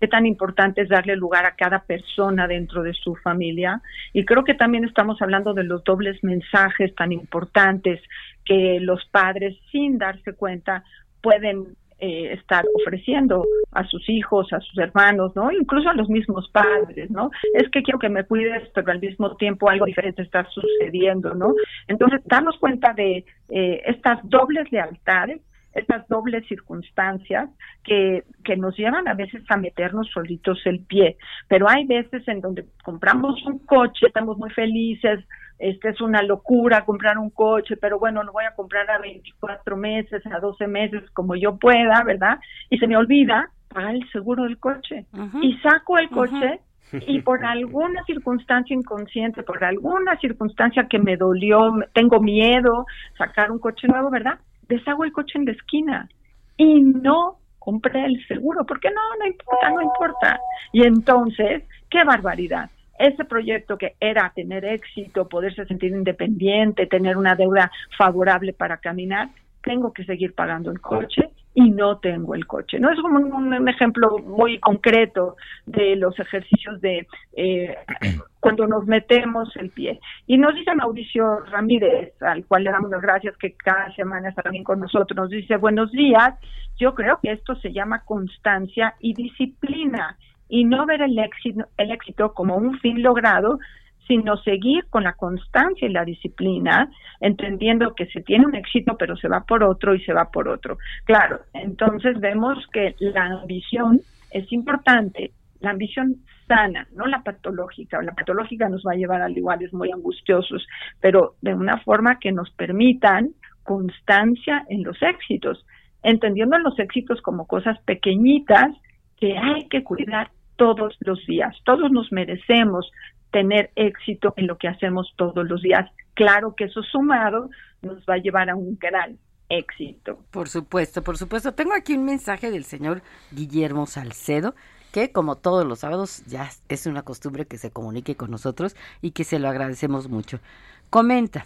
qué 0.00 0.08
tan 0.08 0.26
importante 0.26 0.82
es 0.82 0.88
darle 0.88 1.16
lugar 1.16 1.46
a 1.46 1.54
cada 1.54 1.80
persona 1.80 2.46
dentro 2.46 2.82
de 2.82 2.92
su 2.94 3.14
familia. 3.16 3.80
Y 4.12 4.24
creo 4.24 4.44
que 4.44 4.54
también 4.54 4.84
estamos 4.84 5.20
hablando 5.22 5.54
de 5.54 5.64
los 5.64 5.84
dobles 5.84 6.22
mensajes 6.22 6.94
tan 6.94 7.12
importantes 7.12 8.00
que 8.44 8.78
los 8.80 9.04
padres, 9.06 9.56
sin 9.70 9.98
darse 9.98 10.34
cuenta, 10.34 10.84
pueden 11.20 11.76
eh, 11.98 12.34
estar 12.34 12.62
ofreciendo 12.74 13.42
a 13.72 13.84
sus 13.84 14.06
hijos, 14.10 14.52
a 14.52 14.60
sus 14.60 14.76
hermanos, 14.76 15.34
¿no? 15.34 15.50
Incluso 15.50 15.88
a 15.88 15.94
los 15.94 16.10
mismos 16.10 16.46
padres, 16.50 17.10
¿no? 17.10 17.30
Es 17.54 17.70
que 17.70 17.82
quiero 17.82 17.98
que 17.98 18.10
me 18.10 18.24
cuides, 18.24 18.68
pero 18.74 18.92
al 18.92 19.00
mismo 19.00 19.34
tiempo 19.36 19.70
algo 19.70 19.86
diferente 19.86 20.20
está 20.20 20.46
sucediendo, 20.50 21.34
¿no? 21.34 21.54
Entonces, 21.88 22.20
darnos 22.26 22.58
cuenta 22.58 22.92
de 22.92 23.24
eh, 23.48 23.82
estas 23.86 24.18
dobles 24.24 24.70
lealtades 24.70 25.40
estas 25.76 26.08
dobles 26.08 26.46
circunstancias 26.48 27.50
que, 27.84 28.24
que 28.44 28.56
nos 28.56 28.76
llevan 28.76 29.06
a 29.08 29.14
veces 29.14 29.42
a 29.48 29.56
meternos 29.56 30.08
solitos 30.12 30.60
el 30.64 30.80
pie. 30.80 31.16
Pero 31.48 31.68
hay 31.68 31.86
veces 31.86 32.26
en 32.28 32.40
donde 32.40 32.64
compramos 32.82 33.44
un 33.46 33.58
coche, 33.60 34.06
estamos 34.06 34.38
muy 34.38 34.50
felices, 34.50 35.24
este 35.58 35.90
es 35.90 36.00
una 36.00 36.22
locura 36.22 36.84
comprar 36.84 37.18
un 37.18 37.30
coche, 37.30 37.76
pero 37.76 37.98
bueno, 37.98 38.22
lo 38.22 38.32
voy 38.32 38.44
a 38.44 38.54
comprar 38.54 38.90
a 38.90 38.98
24 38.98 39.76
meses, 39.76 40.22
a 40.26 40.38
12 40.38 40.66
meses, 40.66 41.02
como 41.12 41.34
yo 41.34 41.56
pueda, 41.56 42.02
¿verdad? 42.04 42.38
Y 42.68 42.78
se 42.78 42.86
me 42.86 42.96
olvida 42.96 43.50
pagar 43.68 43.94
el 43.94 44.08
seguro 44.10 44.44
del 44.44 44.58
coche. 44.58 45.06
Y 45.40 45.56
saco 45.58 45.98
el 45.98 46.10
coche 46.10 46.60
y 47.06 47.20
por 47.22 47.44
alguna 47.44 48.02
circunstancia 48.04 48.74
inconsciente, 48.74 49.42
por 49.42 49.64
alguna 49.64 50.16
circunstancia 50.18 50.86
que 50.88 50.98
me 50.98 51.16
dolió, 51.16 51.58
tengo 51.92 52.20
miedo, 52.20 52.86
sacar 53.18 53.50
un 53.50 53.58
coche 53.58 53.88
nuevo, 53.88 54.10
¿verdad? 54.10 54.38
Deshago 54.68 55.04
el 55.04 55.12
coche 55.12 55.38
en 55.38 55.46
la 55.46 55.52
esquina 55.52 56.08
y 56.56 56.80
no 56.80 57.38
compré 57.58 58.04
el 58.04 58.24
seguro, 58.26 58.64
porque 58.64 58.90
no, 58.90 59.00
no 59.18 59.26
importa, 59.26 59.70
no 59.70 59.82
importa. 59.82 60.40
Y 60.72 60.86
entonces, 60.86 61.64
qué 61.90 62.04
barbaridad. 62.04 62.70
Ese 62.98 63.24
proyecto 63.24 63.76
que 63.76 63.94
era 64.00 64.32
tener 64.34 64.64
éxito, 64.64 65.28
poderse 65.28 65.66
sentir 65.66 65.90
independiente, 65.90 66.86
tener 66.86 67.16
una 67.16 67.34
deuda 67.34 67.70
favorable 67.98 68.52
para 68.52 68.78
caminar, 68.78 69.28
tengo 69.66 69.92
que 69.92 70.04
seguir 70.04 70.32
pagando 70.32 70.70
el 70.70 70.80
coche 70.80 71.28
y 71.52 71.70
no 71.70 71.98
tengo 71.98 72.34
el 72.36 72.46
coche. 72.46 72.78
No 72.78 72.88
es 72.90 73.00
como 73.00 73.18
un, 73.18 73.68
ejemplo 73.68 74.18
muy 74.18 74.60
concreto 74.60 75.36
de 75.66 75.96
los 75.96 76.16
ejercicios 76.20 76.80
de 76.80 77.08
eh, 77.34 77.76
cuando 78.40 78.68
nos 78.68 78.86
metemos 78.86 79.54
el 79.56 79.70
pie. 79.70 79.98
Y 80.28 80.38
nos 80.38 80.54
dice 80.54 80.72
Mauricio 80.74 81.40
Ramírez, 81.46 82.12
al 82.22 82.44
cual 82.44 82.62
le 82.62 82.70
damos 82.70 82.90
las 82.90 83.02
gracias 83.02 83.36
que 83.38 83.54
cada 83.54 83.92
semana 83.96 84.28
está 84.28 84.42
también 84.42 84.64
con 84.64 84.78
nosotros, 84.78 85.16
nos 85.16 85.30
dice 85.30 85.56
buenos 85.56 85.90
días. 85.90 86.34
Yo 86.78 86.94
creo 86.94 87.18
que 87.20 87.32
esto 87.32 87.56
se 87.56 87.72
llama 87.72 88.04
constancia 88.04 88.94
y 89.00 89.14
disciplina 89.14 90.16
y 90.48 90.64
no 90.64 90.86
ver 90.86 91.02
el 91.02 91.18
éxito, 91.18 91.64
el 91.76 91.90
éxito 91.90 92.32
como 92.34 92.56
un 92.56 92.78
fin 92.78 93.02
logrado, 93.02 93.58
sino 94.06 94.36
seguir 94.38 94.86
con 94.90 95.04
la 95.04 95.14
constancia 95.14 95.88
y 95.88 95.92
la 95.92 96.04
disciplina, 96.04 96.90
entendiendo 97.20 97.94
que 97.94 98.06
se 98.06 98.22
tiene 98.22 98.46
un 98.46 98.54
éxito, 98.54 98.96
pero 98.96 99.16
se 99.16 99.28
va 99.28 99.44
por 99.44 99.64
otro 99.64 99.94
y 99.94 100.04
se 100.04 100.12
va 100.12 100.30
por 100.30 100.48
otro. 100.48 100.78
Claro, 101.04 101.40
entonces 101.52 102.18
vemos 102.20 102.58
que 102.72 102.94
la 103.00 103.26
ambición 103.26 104.00
es 104.30 104.50
importante, 104.52 105.32
la 105.60 105.70
ambición 105.70 106.16
sana, 106.46 106.86
no 106.94 107.06
la 107.06 107.22
patológica. 107.22 108.00
La 108.02 108.12
patológica 108.12 108.68
nos 108.68 108.82
va 108.86 108.92
a 108.92 108.96
llevar 108.96 109.22
a 109.22 109.28
lugares 109.28 109.72
muy 109.72 109.90
angustiosos, 109.90 110.66
pero 111.00 111.34
de 111.40 111.54
una 111.54 111.78
forma 111.78 112.18
que 112.18 112.32
nos 112.32 112.50
permitan 112.50 113.30
constancia 113.62 114.64
en 114.68 114.84
los 114.84 115.02
éxitos, 115.02 115.66
entendiendo 116.02 116.56
los 116.58 116.78
éxitos 116.78 117.20
como 117.20 117.46
cosas 117.46 117.78
pequeñitas 117.80 118.68
que 119.16 119.36
hay 119.36 119.66
que 119.68 119.82
cuidar 119.82 120.30
todos 120.56 120.96
los 121.00 121.24
días. 121.26 121.54
Todos 121.64 121.90
nos 121.90 122.12
merecemos 122.12 122.90
tener 123.36 123.70
éxito 123.76 124.32
en 124.38 124.46
lo 124.46 124.56
que 124.56 124.66
hacemos 124.66 125.12
todos 125.14 125.46
los 125.46 125.60
días. 125.60 125.90
Claro 126.14 126.54
que 126.54 126.64
eso 126.64 126.82
sumado 126.82 127.50
nos 127.82 127.98
va 128.06 128.14
a 128.14 128.16
llevar 128.16 128.48
a 128.48 128.56
un 128.56 128.78
gran 128.80 129.18
éxito. 129.50 130.18
Por 130.30 130.48
supuesto, 130.48 131.02
por 131.02 131.18
supuesto. 131.18 131.52
Tengo 131.52 131.74
aquí 131.74 131.92
un 131.92 132.06
mensaje 132.06 132.50
del 132.50 132.64
señor 132.64 133.02
Guillermo 133.32 133.84
Salcedo, 133.84 134.54
que 134.90 135.12
como 135.12 135.36
todos 135.36 135.66
los 135.66 135.80
sábados 135.80 136.24
ya 136.24 136.48
es 136.70 136.86
una 136.86 137.02
costumbre 137.02 137.44
que 137.44 137.58
se 137.58 137.70
comunique 137.70 138.16
con 138.16 138.30
nosotros 138.30 138.74
y 139.02 139.10
que 139.10 139.24
se 139.24 139.38
lo 139.38 139.48
agradecemos 139.48 140.08
mucho. 140.08 140.40
Comenta 140.88 141.44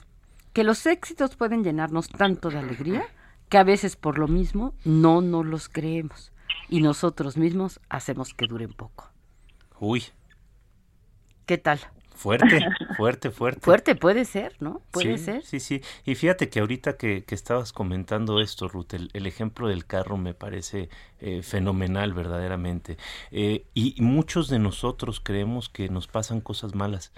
que 0.53 0.63
los 0.63 0.87
éxitos 0.87 1.35
pueden 1.35 1.65
llenarnos 1.65 2.09
tanto 2.09 2.51
de 2.51 2.59
alegría 2.61 3.03
que 3.49 3.59
a 3.59 3.65
veces 3.65 3.97
por 3.97 4.17
lo 4.17 4.29
mismo 4.29 4.75
no 4.85 5.23
nos 5.23 5.45
los 5.45 5.69
creemos 5.69 6.31
y 6.69 6.83
nosotros 6.83 7.37
mismos 7.37 7.81
hacemos 7.89 8.33
que 8.33 8.47
duren 8.47 8.73
poco. 8.75 9.11
Uy. 9.81 10.05
¿Qué 11.50 11.59
tal? 11.59 11.80
Fuerte, 12.14 12.61
fuerte, 12.97 13.33
fuerte. 13.33 13.61
Fuerte 13.62 13.97
puede 13.97 14.25
ser, 14.25 14.54
¿no? 14.61 14.83
Puede 14.92 15.19
sí, 15.19 15.25
ser. 15.25 15.45
Sí, 15.45 15.59
sí. 15.59 15.83
Y 16.04 16.14
fíjate 16.14 16.49
que 16.49 16.61
ahorita 16.61 16.97
que, 16.97 17.25
que 17.25 17.35
estabas 17.35 17.73
comentando 17.73 18.40
esto, 18.40 18.69
Ruth, 18.69 18.95
el, 18.95 19.26
ejemplo 19.26 19.66
del 19.66 19.85
carro 19.85 20.16
me 20.16 20.33
parece 20.33 20.90
eh, 21.19 21.42
fenomenal 21.42 22.14
verdaderamente. 22.14 22.99
Eh, 23.33 23.64
y 23.75 23.97
muchos 23.99 24.49
de 24.49 24.61
nosotros 24.61 25.19
creemos 25.19 25.69
que 25.69 25.88
nos 25.88 26.07
pasan 26.07 26.40
cosas 26.40 26.76
malas. 26.76 27.11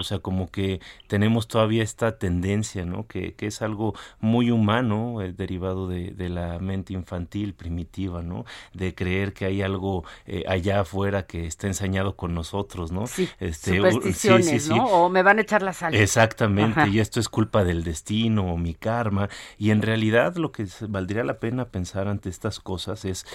O 0.00 0.04
sea, 0.04 0.18
como 0.18 0.50
que 0.50 0.80
tenemos 1.06 1.48
todavía 1.48 1.82
esta 1.82 2.18
tendencia, 2.18 2.84
¿no? 2.84 3.06
Que, 3.06 3.34
que 3.34 3.46
es 3.46 3.62
algo 3.62 3.94
muy 4.20 4.50
humano, 4.50 5.22
eh, 5.22 5.32
derivado 5.32 5.88
de, 5.88 6.10
de, 6.10 6.28
la 6.28 6.58
mente 6.58 6.92
infantil, 6.92 7.54
primitiva, 7.54 8.22
¿no? 8.22 8.44
De 8.72 8.94
creer 8.94 9.32
que 9.32 9.44
hay 9.44 9.62
algo 9.62 10.04
eh, 10.26 10.44
allá 10.46 10.80
afuera 10.80 11.26
que 11.26 11.46
está 11.46 11.66
ensañado 11.66 12.16
con 12.16 12.34
nosotros, 12.34 12.92
¿no? 12.92 13.06
Sí, 13.06 13.28
este, 13.40 13.76
supersticiones, 13.76 14.46
sí, 14.46 14.60
sí, 14.60 14.74
¿no? 14.74 14.84
O 14.86 15.08
me 15.08 15.22
van 15.22 15.38
a 15.38 15.42
echar 15.42 15.62
la 15.62 15.72
sal. 15.72 15.94
Exactamente, 15.94 16.80
Ajá. 16.80 16.88
y 16.88 17.00
esto 17.00 17.20
es 17.20 17.28
culpa 17.28 17.64
del 17.64 17.84
destino 17.84 18.52
o 18.52 18.56
mi 18.56 18.74
karma. 18.74 19.28
Y 19.58 19.70
en 19.70 19.82
realidad 19.82 20.36
lo 20.36 20.52
que 20.52 20.66
valdría 20.88 21.24
la 21.24 21.38
pena 21.38 21.66
pensar 21.66 22.08
ante 22.08 22.28
estas 22.28 22.60
cosas 22.60 23.04
es 23.04 23.26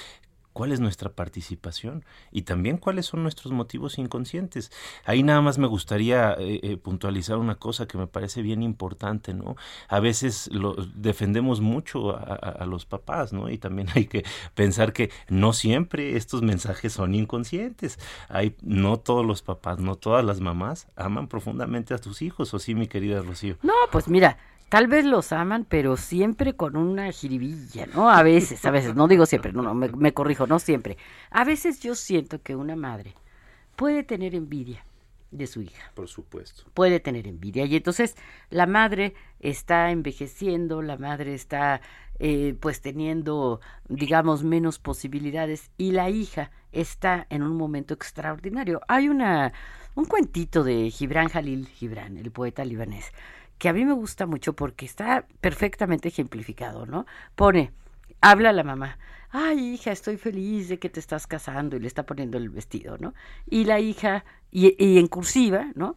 cuál 0.53 0.71
es 0.71 0.79
nuestra 0.79 1.09
participación 1.09 2.05
y 2.31 2.43
también 2.43 2.77
cuáles 2.77 3.07
son 3.07 3.23
nuestros 3.23 3.51
motivos 3.51 3.97
inconscientes. 3.97 4.71
Ahí 5.05 5.23
nada 5.23 5.41
más 5.41 5.57
me 5.57 5.67
gustaría 5.67 6.33
eh, 6.33 6.59
eh, 6.63 6.77
puntualizar 6.77 7.37
una 7.37 7.55
cosa 7.55 7.87
que 7.87 7.97
me 7.97 8.07
parece 8.07 8.41
bien 8.41 8.63
importante, 8.63 9.33
¿no? 9.33 9.55
A 9.89 9.99
veces 9.99 10.49
lo, 10.51 10.75
defendemos 10.75 11.59
mucho 11.59 12.15
a, 12.15 12.21
a, 12.21 12.65
los 12.65 12.85
papás, 12.85 13.33
¿no? 13.33 13.49
Y 13.49 13.57
también 13.57 13.87
hay 13.95 14.05
que 14.05 14.23
pensar 14.53 14.93
que 14.93 15.11
no 15.27 15.53
siempre 15.53 16.15
estos 16.15 16.41
mensajes 16.41 16.93
son 16.93 17.15
inconscientes. 17.15 17.99
Hay, 18.29 18.55
no 18.61 18.97
todos 18.97 19.25
los 19.25 19.41
papás, 19.41 19.79
no 19.79 19.95
todas 19.95 20.23
las 20.23 20.39
mamás 20.39 20.87
aman 20.95 21.27
profundamente 21.27 21.93
a 21.93 21.97
tus 21.97 22.21
hijos, 22.21 22.53
¿o 22.53 22.59
sí, 22.59 22.75
mi 22.75 22.87
querida 22.87 23.21
Rocío? 23.21 23.57
No, 23.63 23.73
pues 23.91 24.07
mira, 24.07 24.37
Tal 24.73 24.87
vez 24.87 25.05
los 25.05 25.31
aman, 25.31 25.67
pero 25.69 25.97
siempre 25.97 26.55
con 26.55 26.75
una 26.75 27.11
jiribilla, 27.11 27.85
¿no? 27.93 28.09
A 28.09 28.23
veces, 28.23 28.65
a 28.65 28.71
veces, 28.71 28.95
no 28.95 29.07
digo 29.07 29.27
siempre, 29.27 29.53
no, 29.53 29.61
no, 29.61 29.75
me, 29.75 29.87
me, 29.89 30.15
corrijo, 30.15 30.47
no 30.47 30.57
siempre. 30.57 30.97
A 31.29 31.43
veces 31.43 31.79
yo 31.79 31.93
siento 31.93 32.41
que 32.41 32.55
una 32.55 32.75
madre 32.75 33.13
puede 33.75 34.01
tener 34.01 34.33
envidia 34.33 34.83
de 35.29 35.45
su 35.45 35.61
hija. 35.61 35.91
Por 35.93 36.07
supuesto. 36.07 36.63
Puede 36.73 36.99
tener 36.99 37.27
envidia. 37.27 37.65
Y 37.65 37.75
entonces 37.75 38.15
la 38.49 38.65
madre 38.65 39.13
está 39.39 39.91
envejeciendo, 39.91 40.81
la 40.81 40.97
madre 40.97 41.35
está 41.35 41.79
eh, 42.17 42.55
pues 42.59 42.81
teniendo, 42.81 43.61
digamos, 43.89 44.43
menos 44.43 44.79
posibilidades 44.79 45.69
y 45.77 45.91
la 45.91 46.09
hija 46.09 46.49
está 46.71 47.27
en 47.29 47.43
un 47.43 47.57
momento 47.57 47.93
extraordinario. 47.93 48.81
Hay 48.87 49.07
una, 49.07 49.53
un 49.93 50.05
cuentito 50.05 50.63
de 50.63 50.89
Gibran 50.89 51.29
Jalil 51.29 51.67
Gibran, 51.67 52.17
el 52.17 52.31
poeta 52.31 52.65
libanés 52.65 53.11
que 53.63 53.69
a 53.69 53.73
mí 53.73 53.85
me 53.85 53.93
gusta 53.93 54.25
mucho 54.25 54.51
porque 54.51 54.85
está 54.85 55.25
perfectamente 55.39 56.09
ejemplificado, 56.09 56.85
¿no? 56.85 57.05
Pone, 57.33 57.71
habla 58.19 58.51
la 58.51 58.65
mamá, 58.65 58.97
ay 59.29 59.75
hija, 59.75 59.93
estoy 59.93 60.17
feliz 60.17 60.67
de 60.67 60.79
que 60.79 60.89
te 60.89 60.99
estás 60.99 61.27
casando 61.27 61.77
y 61.77 61.79
le 61.79 61.87
está 61.87 62.05
poniendo 62.05 62.37
el 62.37 62.49
vestido, 62.49 62.97
¿no? 62.97 63.13
Y 63.49 63.63
la 63.63 63.79
hija, 63.79 64.25
y, 64.51 64.97
en 64.99 65.07
cursiva, 65.07 65.71
¿no? 65.75 65.95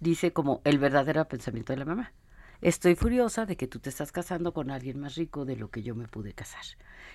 Dice 0.00 0.32
como 0.32 0.60
el 0.64 0.80
verdadero 0.80 1.24
pensamiento 1.28 1.72
de 1.72 1.76
la 1.76 1.84
mamá. 1.84 2.12
Estoy 2.60 2.96
furiosa 2.96 3.46
de 3.46 3.56
que 3.56 3.68
tú 3.68 3.78
te 3.78 3.90
estás 3.90 4.10
casando 4.10 4.52
con 4.52 4.72
alguien 4.72 4.98
más 4.98 5.14
rico 5.14 5.44
de 5.44 5.54
lo 5.54 5.70
que 5.70 5.84
yo 5.84 5.94
me 5.94 6.08
pude 6.08 6.32
casar. 6.32 6.64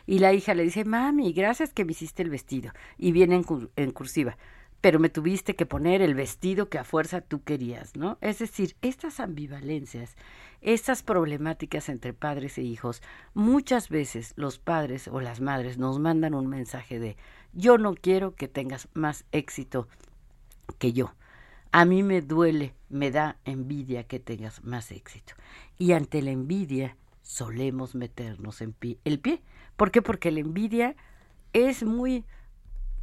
Y 0.06 0.20
la 0.20 0.32
hija 0.32 0.54
le 0.54 0.64
dice, 0.64 0.86
mami, 0.86 1.34
gracias 1.34 1.74
que 1.74 1.84
me 1.84 1.92
hiciste 1.92 2.24
el 2.24 2.30
vestido. 2.30 2.72
Y 2.98 3.12
viene 3.12 3.36
en, 3.36 3.70
en 3.76 3.92
cursiva 3.92 4.38
pero 4.82 5.00
me 5.00 5.10
tuviste 5.10 5.56
que 5.56 5.65
poner 5.65 6.02
el 6.02 6.15
vestido 6.15 6.70
que 6.70 6.78
a 6.78 6.84
fuerza 6.84 7.22
tú 7.22 7.44
querías, 7.44 7.96
¿no? 7.96 8.18
Es 8.22 8.39
decir, 8.39 8.76
estas 8.82 9.20
ambivalencias, 9.20 10.15
estas 10.62 11.04
problemáticas 11.04 11.89
entre 11.89 12.13
padres 12.13 12.58
e 12.58 12.62
hijos, 12.62 13.02
muchas 13.34 13.89
veces 13.89 14.34
los 14.38 14.58
padres 14.58 15.08
o 15.08 15.20
las 15.20 15.42
madres 15.42 15.78
nos 15.78 16.00
mandan 16.00 16.34
un 16.34 16.48
mensaje 16.48 17.00
de 17.00 17.18
yo 17.54 17.78
no 17.78 17.94
quiero 17.96 18.36
que 18.36 18.48
tengas 18.48 18.88
más 18.94 19.26
éxito 19.32 19.88
que 20.78 20.94
yo. 20.94 21.13
A 21.72 21.86
mí 21.86 22.02
me 22.02 22.22
duele, 22.22 22.74
me 22.89 23.12
da 23.12 23.38
envidia 23.46 24.04
que 24.04 24.20
tengas 24.20 24.63
más 24.63 24.92
éxito. 24.92 25.34
Y 25.78 25.92
ante 25.92 26.22
la 26.22 26.32
envidia 26.32 26.96
solemos 27.22 27.96
meternos 27.96 28.62
en 28.62 28.74
pie, 28.74 28.98
el 29.04 29.20
pie. 29.20 29.42
¿Por 29.76 29.92
qué? 29.92 30.02
Porque 30.02 30.32
la 30.32 30.39
envidia 30.39 30.96
es 31.54 31.84
muy 31.84 32.26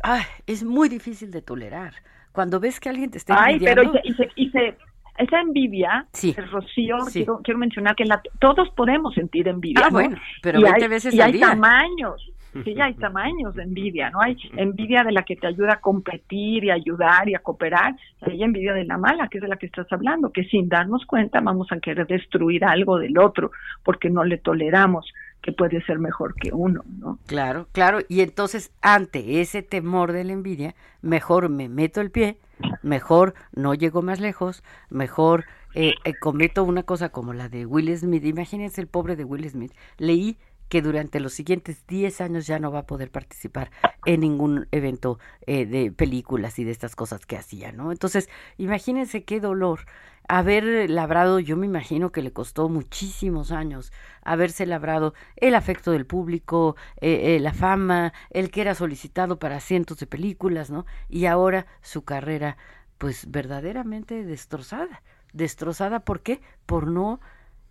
ay, 0.02 0.22
es 0.46 0.64
muy 0.64 0.88
difícil 0.88 1.30
de 1.30 1.42
tolerar. 1.42 1.94
Cuando 2.32 2.60
ves 2.60 2.80
que 2.80 2.88
alguien 2.88 3.10
te 3.10 3.18
está 3.18 3.42
Ay, 3.42 3.54
envidiando... 3.54 3.92
pero 3.92 4.04
y 4.04 4.12
se, 4.14 4.28
y 4.36 4.50
se, 4.50 4.76
esa 5.18 5.40
envidia, 5.40 6.06
sí. 6.12 6.34
Rocío, 6.34 7.00
Sí. 7.06 7.20
quiero, 7.20 7.40
quiero 7.42 7.58
mencionar 7.58 7.96
que 7.96 8.04
la, 8.04 8.20
todos 8.38 8.68
podemos 8.76 9.14
sentir 9.14 9.48
envidia. 9.48 9.82
Ah, 9.84 9.88
¿no? 9.88 9.92
bueno, 9.92 10.16
pero 10.42 10.60
y 10.60 10.62
20 10.64 10.84
hay, 10.84 10.88
veces 10.90 11.14
y 11.14 11.20
al 11.20 11.28
hay 11.28 11.32
día. 11.34 11.48
tamaños. 11.48 12.32
Sí, 12.64 12.74
hay 12.80 12.94
tamaños 13.06 13.54
de 13.54 13.62
envidia, 13.62 14.10
¿no? 14.10 14.20
Hay 14.20 14.36
envidia 14.56 15.02
de 15.04 15.12
la 15.12 15.22
que 15.22 15.36
te 15.36 15.46
ayuda 15.46 15.74
a 15.74 15.80
competir 15.80 16.64
y 16.64 16.70
ayudar 16.70 17.28
y 17.28 17.34
a 17.34 17.38
cooperar. 17.40 17.94
Hay 18.22 18.42
envidia 18.42 18.72
de 18.74 18.84
la 18.84 18.96
mala, 18.98 19.28
que 19.28 19.38
es 19.38 19.42
de 19.42 19.48
la 19.48 19.56
que 19.56 19.66
estás 19.66 19.90
hablando, 19.92 20.30
que 20.32 20.44
sin 20.44 20.68
darnos 20.68 21.04
cuenta 21.06 21.40
vamos 21.40 21.70
a 21.70 21.80
querer 21.80 22.06
destruir 22.06 22.64
algo 22.64 22.98
del 22.98 23.18
otro 23.18 23.50
porque 23.82 24.08
no 24.10 24.24
le 24.24 24.38
toleramos 24.38 25.06
que 25.42 25.52
puede 25.52 25.80
ser 25.84 25.98
mejor 25.98 26.34
que 26.34 26.50
uno, 26.52 26.82
¿no? 26.98 27.18
Claro, 27.26 27.68
claro. 27.72 28.00
Y 28.08 28.20
entonces, 28.20 28.72
ante 28.82 29.40
ese 29.40 29.62
temor 29.62 30.12
de 30.12 30.24
la 30.24 30.32
envidia, 30.32 30.74
mejor 31.02 31.48
me 31.48 31.68
meto 31.68 32.00
el 32.00 32.10
pie, 32.10 32.38
mejor 32.82 33.34
no 33.54 33.74
llego 33.74 34.02
más 34.02 34.18
lejos, 34.18 34.64
mejor 34.90 35.44
eh, 35.74 35.94
eh, 36.04 36.14
cometo 36.18 36.64
una 36.64 36.82
cosa 36.82 37.10
como 37.10 37.32
la 37.32 37.48
de 37.48 37.66
Will 37.66 37.96
Smith. 37.96 38.24
Imagínense 38.24 38.80
el 38.80 38.86
pobre 38.86 39.14
de 39.14 39.24
Will 39.24 39.48
Smith. 39.48 39.72
Leí 39.98 40.38
que 40.68 40.82
durante 40.82 41.20
los 41.20 41.32
siguientes 41.32 41.86
10 41.86 42.20
años 42.20 42.46
ya 42.46 42.58
no 42.58 42.72
va 42.72 42.80
a 42.80 42.86
poder 42.86 43.10
participar 43.10 43.70
en 44.04 44.20
ningún 44.20 44.68
evento 44.72 45.18
eh, 45.46 45.66
de 45.66 45.92
películas 45.92 46.58
y 46.58 46.64
de 46.64 46.72
estas 46.72 46.96
cosas 46.96 47.26
que 47.26 47.36
hacía, 47.36 47.72
¿no? 47.72 47.92
Entonces, 47.92 48.28
imagínense 48.56 49.24
qué 49.24 49.40
dolor 49.40 49.80
haber 50.28 50.90
labrado, 50.90 51.38
yo 51.38 51.56
me 51.56 51.66
imagino 51.66 52.10
que 52.10 52.22
le 52.22 52.32
costó 52.32 52.68
muchísimos 52.68 53.52
años 53.52 53.92
haberse 54.22 54.66
labrado 54.66 55.14
el 55.36 55.54
afecto 55.54 55.92
del 55.92 56.06
público, 56.06 56.76
eh, 57.00 57.36
eh, 57.36 57.40
la 57.40 57.52
fama, 57.52 58.12
el 58.30 58.50
que 58.50 58.62
era 58.62 58.74
solicitado 58.74 59.38
para 59.38 59.60
cientos 59.60 59.98
de 59.98 60.06
películas, 60.06 60.70
¿no? 60.70 60.84
Y 61.08 61.26
ahora 61.26 61.66
su 61.80 62.04
carrera, 62.04 62.56
pues 62.98 63.30
verdaderamente 63.30 64.24
destrozada. 64.24 65.02
Destrozada, 65.32 66.00
¿por 66.00 66.22
qué? 66.22 66.40
Por 66.64 66.88
no 66.88 67.20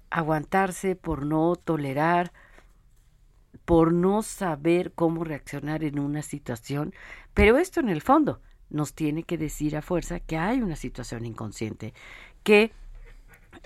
aguantarse, 0.10 0.95
por 0.95 1.25
no 1.25 1.55
tolerar, 1.55 2.31
por 3.65 3.94
no 3.94 4.22
saber 4.22 4.91
cómo 4.94 5.24
reaccionar 5.24 5.84
en 5.84 6.00
una 6.00 6.22
situación. 6.22 6.94
Pero 7.34 7.58
esto 7.58 7.80
en 7.80 7.89
el 7.89 8.02
fondo 8.02 8.41
nos 8.70 8.94
tiene 8.94 9.24
que 9.24 9.38
decir 9.38 9.78
a 9.78 9.82
fuerza 9.82 10.20
que 10.20 10.38
hay 10.38 10.62
una 10.62 10.76
situación 10.76 11.26
inconsciente 11.26 11.94
que 12.44 12.72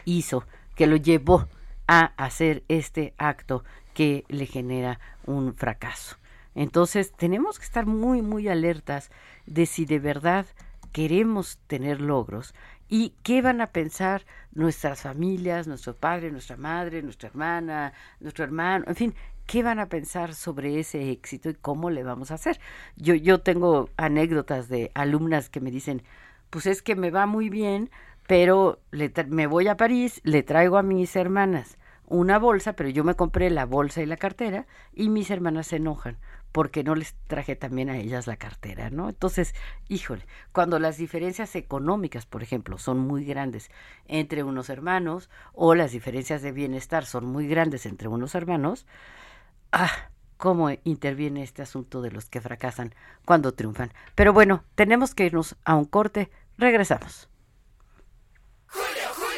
hizo, 0.06 0.46
que 0.76 0.88
lo 0.88 0.96
llevó 0.96 1.48
a 1.88 2.14
hacer 2.18 2.64
este 2.68 3.14
acto 3.18 3.64
que 3.94 4.26
le 4.28 4.46
genera 4.46 5.00
un 5.26 5.56
fracaso. 5.56 6.18
Entonces 6.56 7.12
tenemos 7.14 7.58
que 7.58 7.66
estar 7.66 7.86
muy, 7.86 8.22
muy 8.22 8.48
alertas 8.48 9.12
de 9.46 9.66
si 9.66 9.86
de 9.86 10.00
verdad 10.00 10.46
queremos 10.92 11.60
tener 11.68 12.02
logros 12.02 12.54
¿Y 12.92 13.14
qué 13.22 13.44
van 13.44 13.62
a 13.62 13.68
pensar 13.68 14.26
nuestras 14.52 15.04
familias, 15.04 15.68
nuestro 15.68 15.96
padre, 15.96 16.32
nuestra 16.32 16.58
madre, 16.58 17.04
nuestra 17.04 17.30
hermana, 17.30 17.94
nuestro 18.20 18.44
hermano, 18.44 18.86
en 18.88 18.96
fin, 18.96 19.16
qué 19.50 19.64
van 19.64 19.80
a 19.80 19.90
pensar 19.90 20.36
sobre 20.36 20.80
ese 20.80 21.10
éxito 21.10 21.50
y 21.50 21.56
cómo 21.56 21.90
le 21.90 22.04
vamos 22.04 22.30
a 22.30 22.36
hacer? 22.36 22.60
Yo, 22.96 23.16
yo 23.16 23.42
tengo 23.42 23.90
anécdotas 23.98 24.70
de 24.70 24.92
alumnas 24.94 25.50
que 25.50 25.60
me 25.60 25.72
dicen, 25.72 26.04
pues 26.52 26.68
es 26.68 26.84
que 26.84 26.96
me 26.96 27.10
va 27.10 27.26
muy 27.26 27.50
bien, 27.50 27.90
pero 28.28 28.80
me 29.28 29.48
voy 29.48 29.68
a 29.68 29.76
París, 29.76 30.22
le 30.24 30.44
traigo 30.44 30.78
a 30.78 30.84
mis 30.84 31.16
hermanas 31.16 31.80
una 32.06 32.38
bolsa, 32.38 32.74
pero 32.74 32.90
yo 32.90 33.04
me 33.04 33.16
compré 33.16 33.50
la 33.50 33.66
bolsa 33.66 34.04
y 34.04 34.06
la 34.06 34.18
cartera 34.18 34.68
y 34.94 35.10
mis 35.10 35.32
hermanas 35.32 35.66
se 35.66 35.78
enojan 35.78 36.20
porque 36.52 36.84
no 36.84 36.94
les 36.94 37.16
traje 37.26 37.56
también 37.56 37.90
a 37.90 37.98
ellas 37.98 38.28
la 38.28 38.38
cartera, 38.38 38.92
¿no? 38.92 39.10
Entonces, 39.10 39.56
híjole, 39.88 40.26
cuando 40.52 40.78
las 40.78 40.98
diferencias 40.98 41.56
económicas, 41.56 42.28
por 42.28 42.44
ejemplo, 42.44 42.78
son 42.78 43.00
muy 43.00 43.26
grandes 43.26 43.72
entre 44.08 44.44
unos 44.44 44.70
hermanos 44.70 45.30
o 45.54 45.74
las 45.74 45.92
diferencias 45.92 46.44
de 46.44 46.52
bienestar 46.52 47.06
son 47.06 47.26
muy 47.26 47.48
grandes 47.48 47.88
entre 47.88 48.08
unos 48.08 48.36
hermanos, 48.36 48.86
ah, 49.72 50.10
cómo 50.38 50.70
interviene 50.84 51.44
este 51.44 51.62
asunto 51.62 52.02
de 52.02 52.12
los 52.12 52.30
que 52.30 52.42
fracasan 52.42 52.96
cuando 53.26 53.54
triunfan. 53.54 53.92
Pero 54.16 54.34
bueno, 54.34 54.64
tenemos 54.76 55.14
que 55.14 55.26
irnos 55.26 55.56
a 55.66 55.76
un 55.76 55.86
corte, 55.86 56.32
regresamos. 56.58 57.30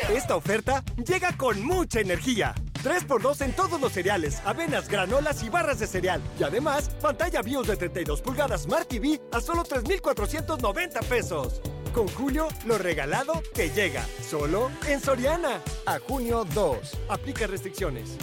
Esta 0.10 0.36
oferta 0.36 0.84
llega 0.98 1.36
con 1.38 1.64
mucha 1.64 2.02
energía. 2.02 2.54
3x2 2.84 3.46
en 3.46 3.54
todos 3.54 3.80
los 3.80 3.94
cereales, 3.94 4.42
avenas, 4.46 4.90
granolas 4.90 5.42
y 5.44 5.50
barras 5.50 5.80
de 5.80 5.88
cereal. 5.88 6.22
Y 6.40 6.44
además, 6.44 6.90
pantalla 7.02 7.42
BIOS 7.42 7.68
de 7.68 7.78
32 7.78 8.22
pulgadas 8.22 8.64
Smart 8.64 8.88
TV 8.88 9.22
a 9.32 9.40
solo 9.40 9.64
3,490 9.64 11.00
pesos. 11.02 11.62
Con 11.94 12.08
Julio, 12.10 12.48
lo 12.66 12.78
regalado 12.78 13.42
te 13.54 13.70
llega. 13.70 14.06
Solo 14.22 14.70
en 14.88 15.00
Soriana. 15.00 15.62
A 15.86 16.00
junio 16.00 16.46
2. 16.54 16.98
Aplica 17.10 17.48
restricciones. 17.48 18.18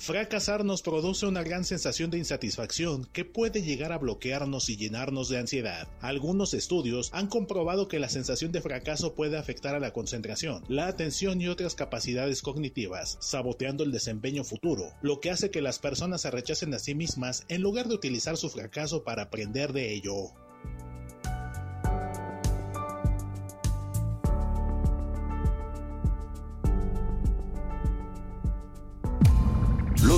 Fracasar 0.00 0.64
nos 0.64 0.80
produce 0.80 1.26
una 1.26 1.42
gran 1.42 1.62
sensación 1.62 2.10
de 2.10 2.16
insatisfacción 2.16 3.04
que 3.12 3.26
puede 3.26 3.60
llegar 3.60 3.92
a 3.92 3.98
bloquearnos 3.98 4.70
y 4.70 4.78
llenarnos 4.78 5.28
de 5.28 5.36
ansiedad. 5.36 5.88
Algunos 6.00 6.54
estudios 6.54 7.10
han 7.12 7.26
comprobado 7.26 7.86
que 7.86 7.98
la 7.98 8.08
sensación 8.08 8.50
de 8.50 8.62
fracaso 8.62 9.14
puede 9.14 9.36
afectar 9.36 9.74
a 9.74 9.78
la 9.78 9.92
concentración, 9.92 10.64
la 10.68 10.86
atención 10.86 11.42
y 11.42 11.48
otras 11.48 11.74
capacidades 11.74 12.40
cognitivas, 12.40 13.18
saboteando 13.20 13.84
el 13.84 13.92
desempeño 13.92 14.42
futuro, 14.42 14.90
lo 15.02 15.20
que 15.20 15.30
hace 15.30 15.50
que 15.50 15.60
las 15.60 15.78
personas 15.78 16.22
se 16.22 16.30
rechacen 16.30 16.72
a 16.72 16.78
sí 16.78 16.94
mismas 16.94 17.44
en 17.48 17.60
lugar 17.60 17.86
de 17.86 17.96
utilizar 17.96 18.38
su 18.38 18.48
fracaso 18.48 19.04
para 19.04 19.24
aprender 19.24 19.74
de 19.74 19.92
ello. 19.92 20.32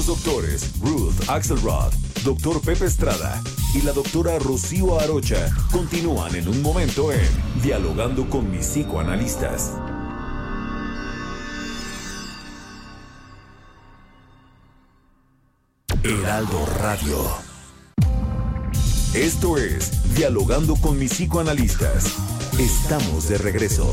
Los 0.04 0.18
doctores 0.18 0.72
Ruth 0.80 1.14
Axelrod, 1.28 1.92
doctor 2.24 2.60
Pepe 2.60 2.86
Estrada 2.86 3.40
y 3.72 3.82
la 3.82 3.92
doctora 3.92 4.36
Rocío 4.40 4.98
Arocha 4.98 5.48
continúan 5.70 6.34
en 6.34 6.48
un 6.48 6.60
momento 6.60 7.12
en 7.12 7.20
Dialogando 7.62 8.28
con 8.28 8.50
mis 8.50 8.66
psicoanalistas. 8.66 9.74
Heraldo 16.02 16.66
Radio. 16.80 17.18
Esto 19.14 19.56
es 19.56 20.16
Dialogando 20.16 20.74
con 20.74 20.98
mis 20.98 21.12
psicoanalistas. 21.12 22.06
Estamos 22.58 23.28
de 23.28 23.38
regreso. 23.38 23.92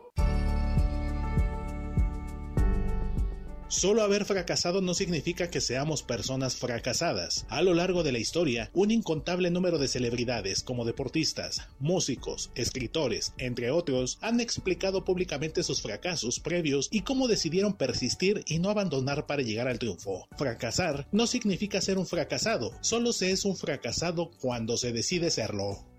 Solo 3.71 4.01
haber 4.01 4.25
fracasado 4.25 4.81
no 4.81 4.93
significa 4.93 5.49
que 5.49 5.61
seamos 5.61 6.03
personas 6.03 6.57
fracasadas. 6.57 7.45
A 7.47 7.61
lo 7.61 7.73
largo 7.73 8.03
de 8.03 8.11
la 8.11 8.19
historia, 8.19 8.69
un 8.73 8.91
incontable 8.91 9.49
número 9.49 9.77
de 9.77 9.87
celebridades 9.87 10.61
como 10.61 10.83
deportistas, 10.83 11.69
músicos, 11.79 12.51
escritores, 12.53 13.33
entre 13.37 13.71
otros, 13.71 14.17
han 14.19 14.41
explicado 14.41 15.05
públicamente 15.05 15.63
sus 15.63 15.81
fracasos 15.81 16.41
previos 16.41 16.89
y 16.91 17.03
cómo 17.03 17.29
decidieron 17.29 17.71
persistir 17.71 18.43
y 18.45 18.59
no 18.59 18.69
abandonar 18.69 19.25
para 19.25 19.41
llegar 19.41 19.69
al 19.69 19.79
triunfo. 19.79 20.27
Fracasar 20.37 21.07
no 21.13 21.25
significa 21.25 21.79
ser 21.79 21.97
un 21.97 22.05
fracasado, 22.05 22.73
solo 22.81 23.13
se 23.13 23.31
es 23.31 23.45
un 23.45 23.55
fracasado 23.55 24.31
cuando 24.41 24.75
se 24.75 24.91
decide 24.91 25.31
serlo. 25.31 25.90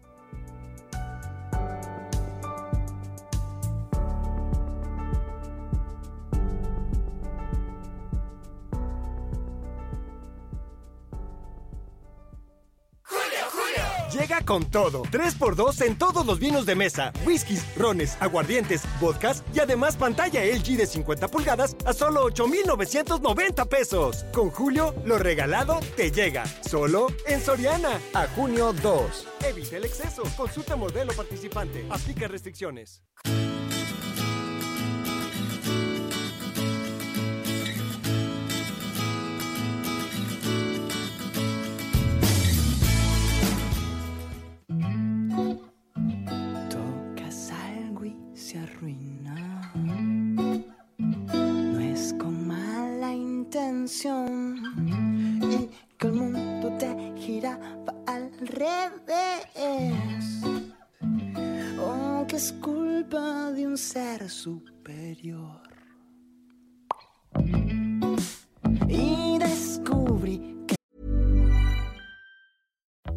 Con 14.44 14.64
todo. 14.70 15.02
3x2 15.04 15.86
en 15.86 15.96
todos 15.96 16.26
los 16.26 16.38
vinos 16.38 16.66
de 16.66 16.74
mesa, 16.74 17.12
whiskies, 17.24 17.64
rones, 17.76 18.16
aguardientes, 18.20 18.82
vodkas 19.00 19.42
y 19.54 19.60
además 19.60 19.96
pantalla 19.96 20.44
LG 20.44 20.76
de 20.76 20.86
50 20.86 21.28
pulgadas 21.28 21.76
a 21.84 21.92
solo 21.92 22.24
8,990 22.24 23.64
pesos. 23.66 24.24
Con 24.32 24.50
Julio, 24.50 24.94
lo 25.04 25.18
regalado 25.18 25.80
te 25.96 26.10
llega. 26.10 26.44
Solo 26.68 27.08
en 27.26 27.40
Soriana. 27.40 28.00
A 28.14 28.26
junio 28.28 28.72
2. 28.72 29.26
Evite 29.48 29.76
el 29.76 29.84
exceso. 29.84 30.22
Consulta 30.36 30.76
modelo 30.76 31.12
participante. 31.12 31.86
Aplica 31.90 32.28
restricciones. 32.28 33.02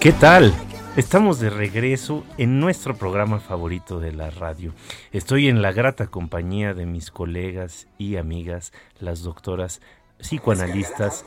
¿Qué 0.00 0.12
tal? 0.12 0.54
Estamos 0.96 1.40
de 1.40 1.50
regreso 1.50 2.24
en 2.38 2.58
nuestro 2.58 2.96
programa 2.96 3.38
favorito 3.38 4.00
de 4.00 4.12
la 4.12 4.30
radio. 4.30 4.72
Estoy 5.12 5.48
en 5.48 5.60
la 5.60 5.72
grata 5.72 6.06
compañía 6.06 6.72
de 6.72 6.86
mis 6.86 7.10
colegas 7.10 7.86
y 7.98 8.16
amigas, 8.16 8.72
las 8.98 9.22
doctoras 9.22 9.82
psicoanalistas 10.20 11.24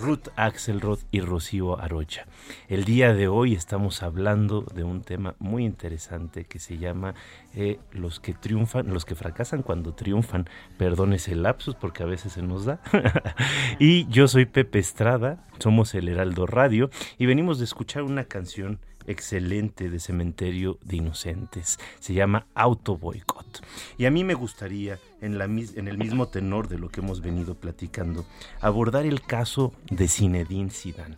Ruth 0.00 0.28
Axelrod 0.36 1.00
y 1.10 1.20
Rocío 1.20 1.78
Arocha. 1.78 2.26
El 2.68 2.84
día 2.84 3.14
de 3.14 3.28
hoy 3.28 3.54
estamos 3.54 4.02
hablando 4.02 4.62
de 4.62 4.84
un 4.84 5.02
tema 5.02 5.34
muy 5.38 5.64
interesante 5.64 6.44
que 6.44 6.58
se 6.58 6.78
llama 6.78 7.14
eh, 7.54 7.78
los 7.92 8.20
que 8.20 8.34
triunfan, 8.34 8.92
los 8.92 9.04
que 9.04 9.14
fracasan 9.14 9.62
cuando 9.62 9.94
triunfan. 9.94 10.48
Perdónese 10.78 11.32
el 11.32 11.42
lapsus 11.42 11.74
porque 11.74 12.02
a 12.02 12.06
veces 12.06 12.32
se 12.32 12.42
nos 12.42 12.64
da. 12.64 12.80
y 13.78 14.06
yo 14.08 14.28
soy 14.28 14.46
Pepe 14.46 14.78
Estrada, 14.78 15.44
somos 15.58 15.94
el 15.94 16.08
Heraldo 16.08 16.46
Radio 16.46 16.90
y 17.18 17.26
venimos 17.26 17.58
de 17.58 17.64
escuchar 17.64 18.02
una 18.02 18.24
canción 18.24 18.80
excelente 19.06 19.90
de 19.90 20.00
Cementerio 20.00 20.78
de 20.82 20.96
Inocentes. 20.96 21.78
Se 21.98 22.14
llama 22.14 22.46
Auto 22.54 22.96
Boycott. 22.96 23.64
Y 23.98 24.06
a 24.06 24.10
mí 24.10 24.24
me 24.24 24.34
gustaría, 24.34 24.98
en, 25.20 25.38
la, 25.38 25.44
en 25.44 25.88
el 25.88 25.98
mismo 25.98 26.28
tenor 26.28 26.68
de 26.68 26.78
lo 26.78 26.88
que 26.88 27.00
hemos 27.00 27.20
venido 27.20 27.54
platicando, 27.54 28.24
abordar 28.60 29.06
el 29.06 29.22
caso 29.22 29.72
de 29.90 30.08
Zinedine 30.08 30.70
Zidane 30.70 31.16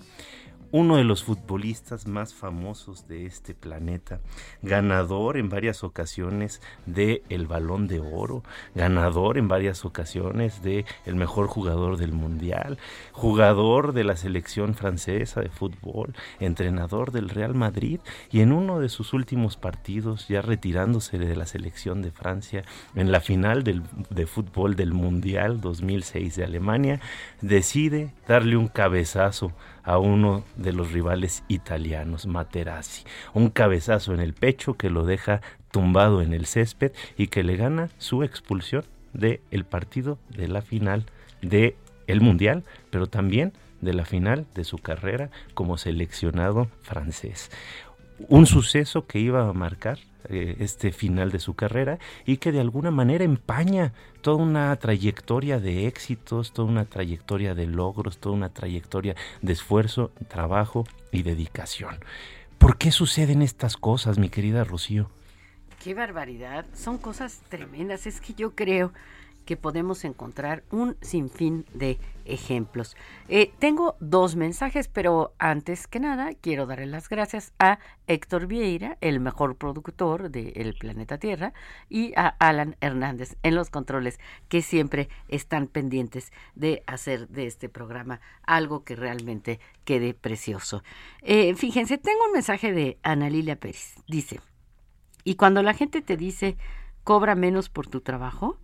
uno 0.72 0.96
de 0.96 1.04
los 1.04 1.22
futbolistas 1.22 2.06
más 2.06 2.32
famosos 2.32 3.06
de 3.06 3.26
este 3.26 3.54
planeta, 3.54 4.20
ganador 4.62 5.36
en 5.36 5.50
varias 5.50 5.84
ocasiones 5.84 6.62
de 6.86 7.22
el 7.28 7.46
Balón 7.46 7.88
de 7.88 8.00
Oro, 8.00 8.42
ganador 8.74 9.36
en 9.36 9.48
varias 9.48 9.84
ocasiones 9.84 10.62
de 10.62 10.86
el 11.04 11.14
mejor 11.14 11.46
jugador 11.46 11.98
del 11.98 12.12
mundial, 12.12 12.78
jugador 13.12 13.92
de 13.92 14.04
la 14.04 14.16
selección 14.16 14.74
francesa 14.74 15.42
de 15.42 15.50
fútbol, 15.50 16.14
entrenador 16.40 17.12
del 17.12 17.28
Real 17.28 17.54
Madrid 17.54 18.00
y 18.30 18.40
en 18.40 18.52
uno 18.52 18.80
de 18.80 18.88
sus 18.88 19.12
últimos 19.12 19.58
partidos, 19.58 20.26
ya 20.28 20.40
retirándose 20.40 21.18
de 21.18 21.36
la 21.36 21.44
selección 21.44 22.00
de 22.00 22.12
Francia 22.12 22.64
en 22.94 23.12
la 23.12 23.20
final 23.20 23.62
del, 23.62 23.82
de 24.08 24.26
fútbol 24.26 24.74
del 24.74 24.94
Mundial 24.94 25.60
2006 25.60 26.36
de 26.36 26.44
Alemania, 26.44 27.00
decide 27.42 28.14
darle 28.26 28.56
un 28.56 28.68
cabezazo 28.68 29.52
a 29.84 29.98
uno 29.98 30.44
de 30.56 30.72
los 30.72 30.92
rivales 30.92 31.44
italianos, 31.48 32.26
Materazzi. 32.26 33.04
Un 33.34 33.50
cabezazo 33.50 34.14
en 34.14 34.20
el 34.20 34.34
pecho 34.34 34.74
que 34.74 34.90
lo 34.90 35.04
deja 35.04 35.40
tumbado 35.70 36.22
en 36.22 36.34
el 36.34 36.46
césped 36.46 36.92
y 37.16 37.28
que 37.28 37.42
le 37.42 37.56
gana 37.56 37.88
su 37.98 38.22
expulsión 38.22 38.84
del 39.12 39.40
el 39.50 39.64
partido 39.64 40.18
de 40.28 40.48
la 40.48 40.62
final 40.62 41.04
de 41.40 41.76
el 42.06 42.20
Mundial, 42.20 42.64
pero 42.90 43.06
también 43.06 43.52
de 43.80 43.92
la 43.92 44.04
final 44.04 44.46
de 44.54 44.64
su 44.64 44.78
carrera 44.78 45.30
como 45.54 45.76
seleccionado 45.76 46.68
francés. 46.82 47.50
Un 48.28 48.46
suceso 48.46 49.06
que 49.06 49.18
iba 49.18 49.48
a 49.48 49.52
marcar 49.52 49.98
eh, 50.28 50.56
este 50.60 50.92
final 50.92 51.32
de 51.32 51.40
su 51.40 51.54
carrera 51.54 51.98
y 52.24 52.36
que 52.36 52.52
de 52.52 52.60
alguna 52.60 52.90
manera 52.90 53.24
empaña 53.24 53.92
toda 54.20 54.42
una 54.42 54.74
trayectoria 54.76 55.58
de 55.58 55.86
éxitos, 55.86 56.52
toda 56.52 56.68
una 56.68 56.84
trayectoria 56.84 57.54
de 57.54 57.66
logros, 57.66 58.18
toda 58.18 58.36
una 58.36 58.48
trayectoria 58.48 59.16
de 59.40 59.52
esfuerzo, 59.52 60.12
trabajo 60.28 60.84
y 61.10 61.22
dedicación. 61.22 61.96
¿Por 62.58 62.78
qué 62.78 62.92
suceden 62.92 63.42
estas 63.42 63.76
cosas, 63.76 64.18
mi 64.18 64.28
querida 64.28 64.62
Rocío? 64.62 65.10
Qué 65.82 65.94
barbaridad, 65.94 66.64
son 66.74 66.98
cosas 66.98 67.40
tremendas. 67.48 68.06
Es 68.06 68.20
que 68.20 68.34
yo 68.34 68.54
creo 68.54 68.92
que 69.42 69.56
podemos 69.56 70.04
encontrar 70.04 70.62
un 70.70 70.96
sinfín 71.00 71.66
de 71.74 71.98
ejemplos. 72.24 72.96
Eh, 73.28 73.52
tengo 73.58 73.96
dos 74.00 74.36
mensajes, 74.36 74.88
pero 74.88 75.34
antes 75.38 75.86
que 75.86 76.00
nada 76.00 76.32
quiero 76.40 76.66
darle 76.66 76.86
las 76.86 77.08
gracias 77.08 77.52
a 77.58 77.78
Héctor 78.06 78.46
Vieira, 78.46 78.96
el 79.00 79.20
mejor 79.20 79.56
productor 79.56 80.30
del 80.30 80.74
planeta 80.74 81.18
Tierra, 81.18 81.52
y 81.88 82.12
a 82.16 82.28
Alan 82.38 82.76
Hernández 82.80 83.36
en 83.42 83.54
los 83.54 83.70
controles, 83.70 84.18
que 84.48 84.62
siempre 84.62 85.08
están 85.28 85.66
pendientes 85.66 86.32
de 86.54 86.82
hacer 86.86 87.28
de 87.28 87.46
este 87.46 87.68
programa 87.68 88.20
algo 88.44 88.84
que 88.84 88.96
realmente 88.96 89.60
quede 89.84 90.14
precioso. 90.14 90.82
Eh, 91.22 91.54
fíjense, 91.54 91.98
tengo 91.98 92.24
un 92.26 92.32
mensaje 92.32 92.72
de 92.72 92.98
Ana 93.02 93.30
Lilia 93.30 93.56
Pérez. 93.56 93.94
Dice, 94.06 94.40
y 95.24 95.36
cuando 95.36 95.62
la 95.62 95.74
gente 95.74 96.02
te 96.02 96.16
dice, 96.16 96.56
cobra 97.04 97.34
menos 97.34 97.68
por 97.68 97.86
tu 97.86 98.00
trabajo, 98.00 98.58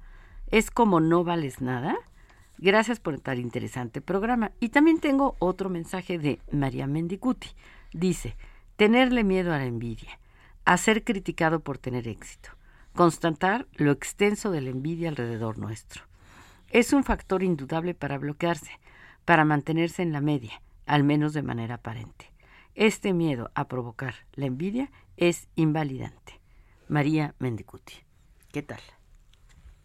es 0.50 0.70
como 0.70 1.00
no 1.00 1.24
vales 1.24 1.60
nada. 1.60 1.96
Gracias 2.58 3.00
por 3.00 3.20
tan 3.20 3.38
interesante 3.38 4.00
programa. 4.00 4.52
Y 4.60 4.70
también 4.70 4.98
tengo 4.98 5.36
otro 5.38 5.70
mensaje 5.70 6.18
de 6.18 6.40
María 6.50 6.86
Mendicuti. 6.86 7.48
Dice, 7.92 8.36
tenerle 8.76 9.24
miedo 9.24 9.52
a 9.52 9.58
la 9.58 9.66
envidia, 9.66 10.18
a 10.64 10.76
ser 10.76 11.04
criticado 11.04 11.60
por 11.60 11.78
tener 11.78 12.08
éxito, 12.08 12.50
constatar 12.94 13.66
lo 13.74 13.92
extenso 13.92 14.50
de 14.50 14.60
la 14.60 14.70
envidia 14.70 15.08
alrededor 15.08 15.58
nuestro. 15.58 16.02
Es 16.70 16.92
un 16.92 17.04
factor 17.04 17.42
indudable 17.42 17.94
para 17.94 18.18
bloquearse, 18.18 18.72
para 19.24 19.44
mantenerse 19.44 20.02
en 20.02 20.12
la 20.12 20.20
media, 20.20 20.60
al 20.86 21.04
menos 21.04 21.32
de 21.32 21.42
manera 21.42 21.76
aparente. 21.76 22.32
Este 22.74 23.12
miedo 23.12 23.50
a 23.54 23.68
provocar 23.68 24.14
la 24.34 24.46
envidia 24.46 24.90
es 25.16 25.48
invalidante. 25.54 26.40
María 26.88 27.34
Mendicuti. 27.38 27.94
¿Qué 28.52 28.62
tal? 28.62 28.80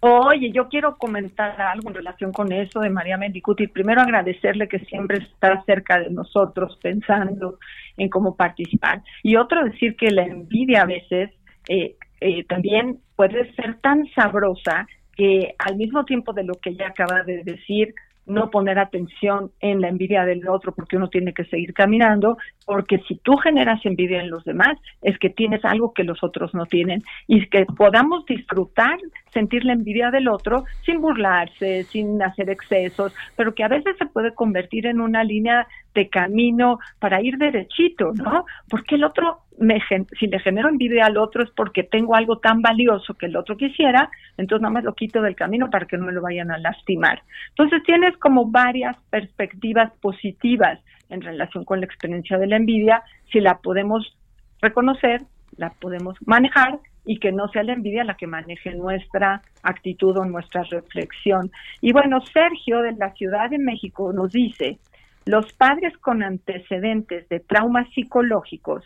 Oye, 0.06 0.52
yo 0.52 0.68
quiero 0.68 0.98
comentar 0.98 1.62
algo 1.62 1.88
en 1.88 1.96
relación 1.96 2.34
con 2.34 2.52
eso 2.52 2.82
de 2.82 2.90
María 2.90 3.16
Mendicuti. 3.16 3.68
Primero 3.68 4.02
agradecerle 4.02 4.68
que 4.68 4.80
siempre 4.80 5.20
está 5.20 5.64
cerca 5.64 5.98
de 5.98 6.10
nosotros 6.10 6.78
pensando 6.82 7.58
en 7.96 8.10
cómo 8.10 8.36
participar. 8.36 9.02
Y 9.24 9.38
otro 9.38 9.64
decir 9.64 9.96
que 9.96 10.12
la 10.12 10.24
envidia 10.24 10.82
a 10.82 10.88
veces 10.88 11.32
eh, 11.70 11.96
eh, 12.20 12.44
también 12.44 13.00
puede 13.16 13.54
ser 13.54 13.80
tan 13.80 14.06
sabrosa 14.14 14.88
que 15.16 15.56
al 15.58 15.78
mismo 15.78 16.04
tiempo 16.04 16.34
de 16.34 16.44
lo 16.44 16.56
que 16.56 16.72
ella 16.72 16.88
acaba 16.88 17.24
de 17.24 17.42
decir, 17.46 17.96
no 18.26 18.50
poner 18.50 18.80
atención 18.80 19.52
en 19.62 19.80
la 19.80 19.88
envidia 19.88 20.26
del 20.26 20.50
otro 20.50 20.74
porque 20.74 20.98
uno 20.98 21.08
tiene 21.08 21.34
que 21.34 21.46
seguir 21.46 21.74
caminando, 21.74 22.38
porque 22.66 23.00
si 23.08 23.16
tú 23.16 23.36
generas 23.38 23.86
envidia 23.86 24.22
en 24.22 24.30
los 24.30 24.44
demás, 24.44 24.78
es 25.02 25.18
que 25.20 25.30
tienes 25.30 25.64
algo 25.66 25.94
que 25.94 26.04
los 26.04 26.24
otros 26.24 26.54
no 26.54 26.66
tienen 26.66 27.04
y 27.28 27.46
que 27.48 27.66
podamos 27.66 28.26
disfrutar, 28.26 28.98
sentir 29.32 29.66
la 29.66 29.74
envidia 29.74 30.12
del 30.12 30.28
otro 30.28 30.64
sin 30.86 31.02
burlarse, 31.02 31.84
sin 31.86 32.22
hacer 32.22 32.50
excesos, 32.50 33.14
pero 33.36 33.54
que 33.54 33.64
a 33.64 33.68
veces 33.68 33.96
se 33.98 34.06
puede 34.06 34.34
convertir 34.34 34.88
en 34.88 35.02
una 35.02 35.24
línea 35.24 35.68
de 35.94 36.10
camino 36.10 36.80
para 37.00 37.22
ir 37.22 37.38
derechito, 37.38 38.14
¿no? 38.14 38.46
Porque 38.70 38.96
el 38.96 39.04
otro, 39.04 39.42
me, 39.60 39.80
si 40.20 40.28
le 40.28 40.40
genero 40.40 40.70
envidia 40.70 41.06
al 41.06 41.18
otro 41.18 41.44
es 41.44 41.52
porque 41.52 41.84
tengo 41.84 42.16
algo 42.16 42.40
tan 42.40 42.62
valioso 42.62 43.14
que 43.14 43.28
el 43.28 43.36
otro 43.36 43.58
quisiera, 43.58 44.10
entonces 44.38 44.62
nada 44.62 44.74
más 44.74 44.84
lo 44.84 44.96
quito 44.96 45.22
del 45.22 45.36
camino 45.36 45.70
para 45.70 45.86
que 45.86 45.98
no 45.98 46.06
me 46.06 46.12
lo 46.12 46.22
vayan 46.22 46.52
a 46.52 46.58
lastimar. 46.58 47.22
Entonces 47.50 47.84
tienes 47.84 48.18
como 48.18 48.50
varias 48.50 48.98
perspectivas 49.10 49.92
positivas 50.02 50.80
en 51.10 51.22
relación 51.22 51.66
con 51.66 51.80
la 51.80 51.86
experiencia 51.86 52.38
de 52.38 52.48
la 52.48 52.58
envidia, 52.58 53.04
si 53.32 53.40
la 53.40 53.60
podemos 53.60 54.18
reconocer, 54.62 55.22
la 55.58 55.70
podemos 55.72 56.18
manejar 56.26 56.80
y 57.06 57.20
que 57.20 57.32
no 57.32 57.48
sea 57.50 57.64
la 57.64 57.74
envidia 57.74 58.04
la 58.04 58.16
que 58.16 58.28
maneje 58.28 58.74
nuestra 58.76 59.42
actitud 59.62 60.18
o 60.18 60.26
nuestra 60.26 60.64
reflexión. 60.64 61.52
Y 61.82 61.92
bueno, 61.92 62.22
Sergio 62.22 62.82
de 62.82 62.94
la 62.94 63.14
Ciudad 63.14 63.50
de 63.50 63.60
México 63.60 64.14
nos 64.14 64.32
dice, 64.32 64.80
los 65.26 65.52
padres 65.54 65.98
con 65.98 66.24
antecedentes 66.24 67.28
de 67.30 67.40
traumas 67.40 67.88
psicológicos 67.94 68.84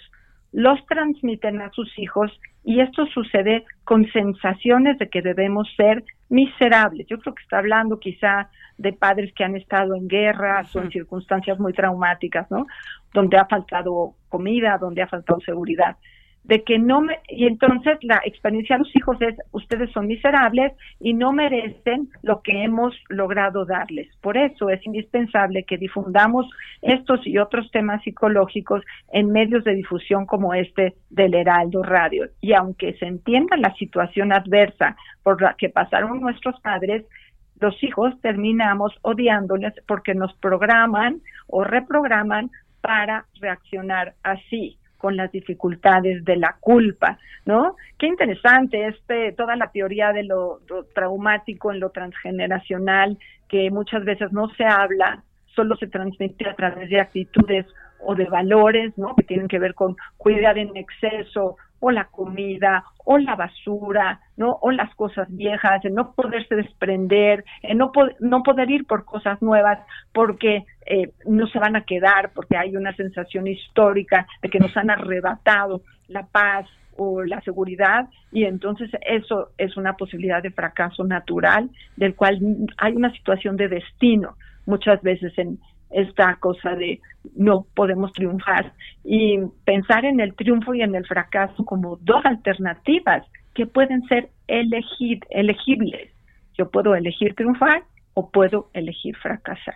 los 0.52 0.84
transmiten 0.88 1.62
a 1.62 1.72
sus 1.72 1.98
hijos 2.00 2.32
y 2.64 2.80
esto 2.80 3.06
sucede 3.08 3.66
con 3.84 4.10
sensaciones 4.12 4.98
de 4.98 5.10
que 5.10 5.22
debemos 5.22 5.68
ser 5.76 6.04
miserables. 6.30 7.08
Yo 7.08 7.20
creo 7.20 7.36
que 7.36 7.44
está 7.44 7.60
hablando 7.60 8.00
quizá 8.00 8.50
de 8.78 8.94
padres 8.94 9.34
que 9.34 9.44
han 9.44 9.56
estado 9.56 9.96
en 9.96 10.08
guerras 10.08 10.76
o 10.76 10.82
en 10.82 10.92
circunstancias 10.92 11.60
muy 11.60 11.74
traumáticas, 11.74 12.50
¿no? 12.52 12.68
Donde 13.14 13.38
ha 13.38 13.46
faltado 13.46 14.16
comida, 14.30 14.78
donde 14.78 15.02
ha 15.02 15.08
faltado 15.08 15.40
seguridad 15.42 15.98
de 16.48 16.64
que 16.64 16.80
no 16.80 17.02
me, 17.02 17.20
y 17.28 17.46
entonces 17.46 17.98
la 18.02 18.22
experiencia 18.24 18.78
de 18.78 18.84
los 18.84 18.96
hijos 18.96 19.18
es, 19.22 19.36
ustedes 19.52 19.92
son 19.92 20.08
miserables 20.08 20.72
y 21.00 21.14
no 21.14 21.34
merecen 21.34 22.10
lo 22.24 22.42
que 22.42 22.64
hemos 22.64 22.96
logrado 23.10 23.66
darles. 23.66 24.08
Por 24.22 24.38
eso 24.38 24.70
es 24.70 24.84
indispensable 24.86 25.64
que 25.64 25.78
difundamos 25.78 26.46
estos 26.82 27.28
y 27.28 27.38
otros 27.38 27.70
temas 27.72 28.02
psicológicos 28.04 28.82
en 29.12 29.30
medios 29.32 29.66
de 29.66 29.76
difusión 29.76 30.26
como 30.26 30.54
este 30.54 30.96
del 31.10 31.34
Heraldo 31.34 31.84
Radio. 31.84 32.30
Y 32.40 32.54
aunque 32.54 32.94
se 32.94 33.08
entienda 33.08 33.58
la 33.58 33.74
situación 33.74 34.32
adversa 34.32 34.96
por 35.24 35.42
la 35.42 35.54
que 35.56 35.68
pasaron 35.68 36.22
nuestros 36.22 36.58
padres, 36.62 37.04
los 37.60 37.84
hijos 37.84 38.14
terminamos 38.22 38.94
odiándoles 39.02 39.74
porque 39.86 40.16
nos 40.16 40.34
programan 40.38 41.20
o 41.48 41.66
reprograman 41.66 42.52
para 42.80 43.26
reaccionar 43.42 44.14
así 44.24 44.78
con 44.98 45.16
las 45.16 45.32
dificultades 45.32 46.24
de 46.26 46.38
la 46.38 46.58
culpa, 46.60 47.18
¿no? 47.46 47.76
Qué 47.98 48.08
interesante 48.08 48.88
este 48.88 49.32
toda 49.34 49.56
la 49.56 49.72
teoría 49.72 50.12
de 50.12 50.24
lo, 50.24 50.60
traumático 50.94 51.72
en 51.72 51.80
lo 51.80 51.92
transgeneracional 51.92 53.18
que 53.48 53.72
muchas 53.72 54.04
veces 54.04 54.32
no 54.32 54.50
se 54.56 54.66
habla, 54.66 55.24
solo 55.56 55.76
se 55.78 55.88
transmite 55.88 56.50
a 56.50 56.56
través 56.56 56.90
de 56.90 57.00
actitudes 57.00 57.66
o 58.00 58.16
de 58.16 58.26
valores, 58.26 58.98
¿no? 58.98 59.16
Que 59.16 59.24
tienen 59.24 59.48
que 59.48 59.60
ver 59.60 59.74
con 59.74 59.96
cuidar 60.18 60.58
en 60.58 60.76
exceso 60.76 61.58
o 61.80 61.92
la 61.92 62.06
comida 62.06 62.84
o 63.06 63.18
la 63.18 63.36
basura, 63.36 64.20
¿no? 64.36 64.58
O 64.62 64.72
las 64.72 64.94
cosas 64.96 65.28
viejas, 65.30 65.84
en 65.86 65.96
no 65.96 66.12
poderse 66.14 66.56
desprender, 66.56 67.46
en 67.62 67.78
no, 67.78 67.92
no 68.20 68.44
poder 68.44 68.70
ir 68.70 68.86
por 68.86 69.06
cosas 69.06 69.42
nuevas 69.42 69.80
porque 70.12 70.66
eh, 70.86 71.12
no 71.26 71.48
se 71.48 71.60
van 71.60 71.76
a 71.76 71.86
quedar, 71.86 72.32
porque 72.34 72.58
hay 72.58 72.76
una 72.76 72.94
sensación 72.96 73.48
histórica 73.48 74.28
de 74.42 74.50
que 74.50 74.60
nos 74.60 74.76
han 74.76 74.90
arrebatado 74.90 75.82
la 76.08 76.26
paz 76.26 76.68
o 76.98 77.24
la 77.24 77.40
seguridad 77.42 78.08
y 78.32 78.46
entonces 78.46 78.90
eso 79.02 79.52
es 79.58 79.78
una 79.78 79.94
posibilidad 79.94 80.42
de 80.42 80.52
fracaso 80.52 81.04
natural 81.04 81.70
del 81.96 82.16
cual 82.16 82.40
hay 82.78 82.96
una 82.96 83.12
situación 83.12 83.56
de 83.56 83.68
destino 83.68 84.36
muchas 84.66 85.02
veces 85.04 85.32
en, 85.38 85.60
esta 85.90 86.36
cosa 86.36 86.76
de 86.76 87.00
no 87.36 87.66
podemos 87.76 88.12
triunfar 88.14 88.74
y 89.04 89.40
pensar 89.66 90.06
en 90.06 90.20
el 90.20 90.36
triunfo 90.36 90.74
y 90.74 90.82
en 90.82 90.96
el 90.96 91.06
fracaso 91.06 91.66
como 91.66 91.98
dos 91.98 92.26
alternativas 92.26 93.26
que 93.54 93.66
pueden 93.66 94.04
ser 94.04 94.30
elegibles. 94.48 96.12
Yo 96.58 96.70
puedo 96.70 96.96
elegir 96.96 97.36
triunfar 97.36 97.84
o 98.14 98.30
puedo 98.30 98.70
elegir 98.74 99.16
fracasar. 99.18 99.76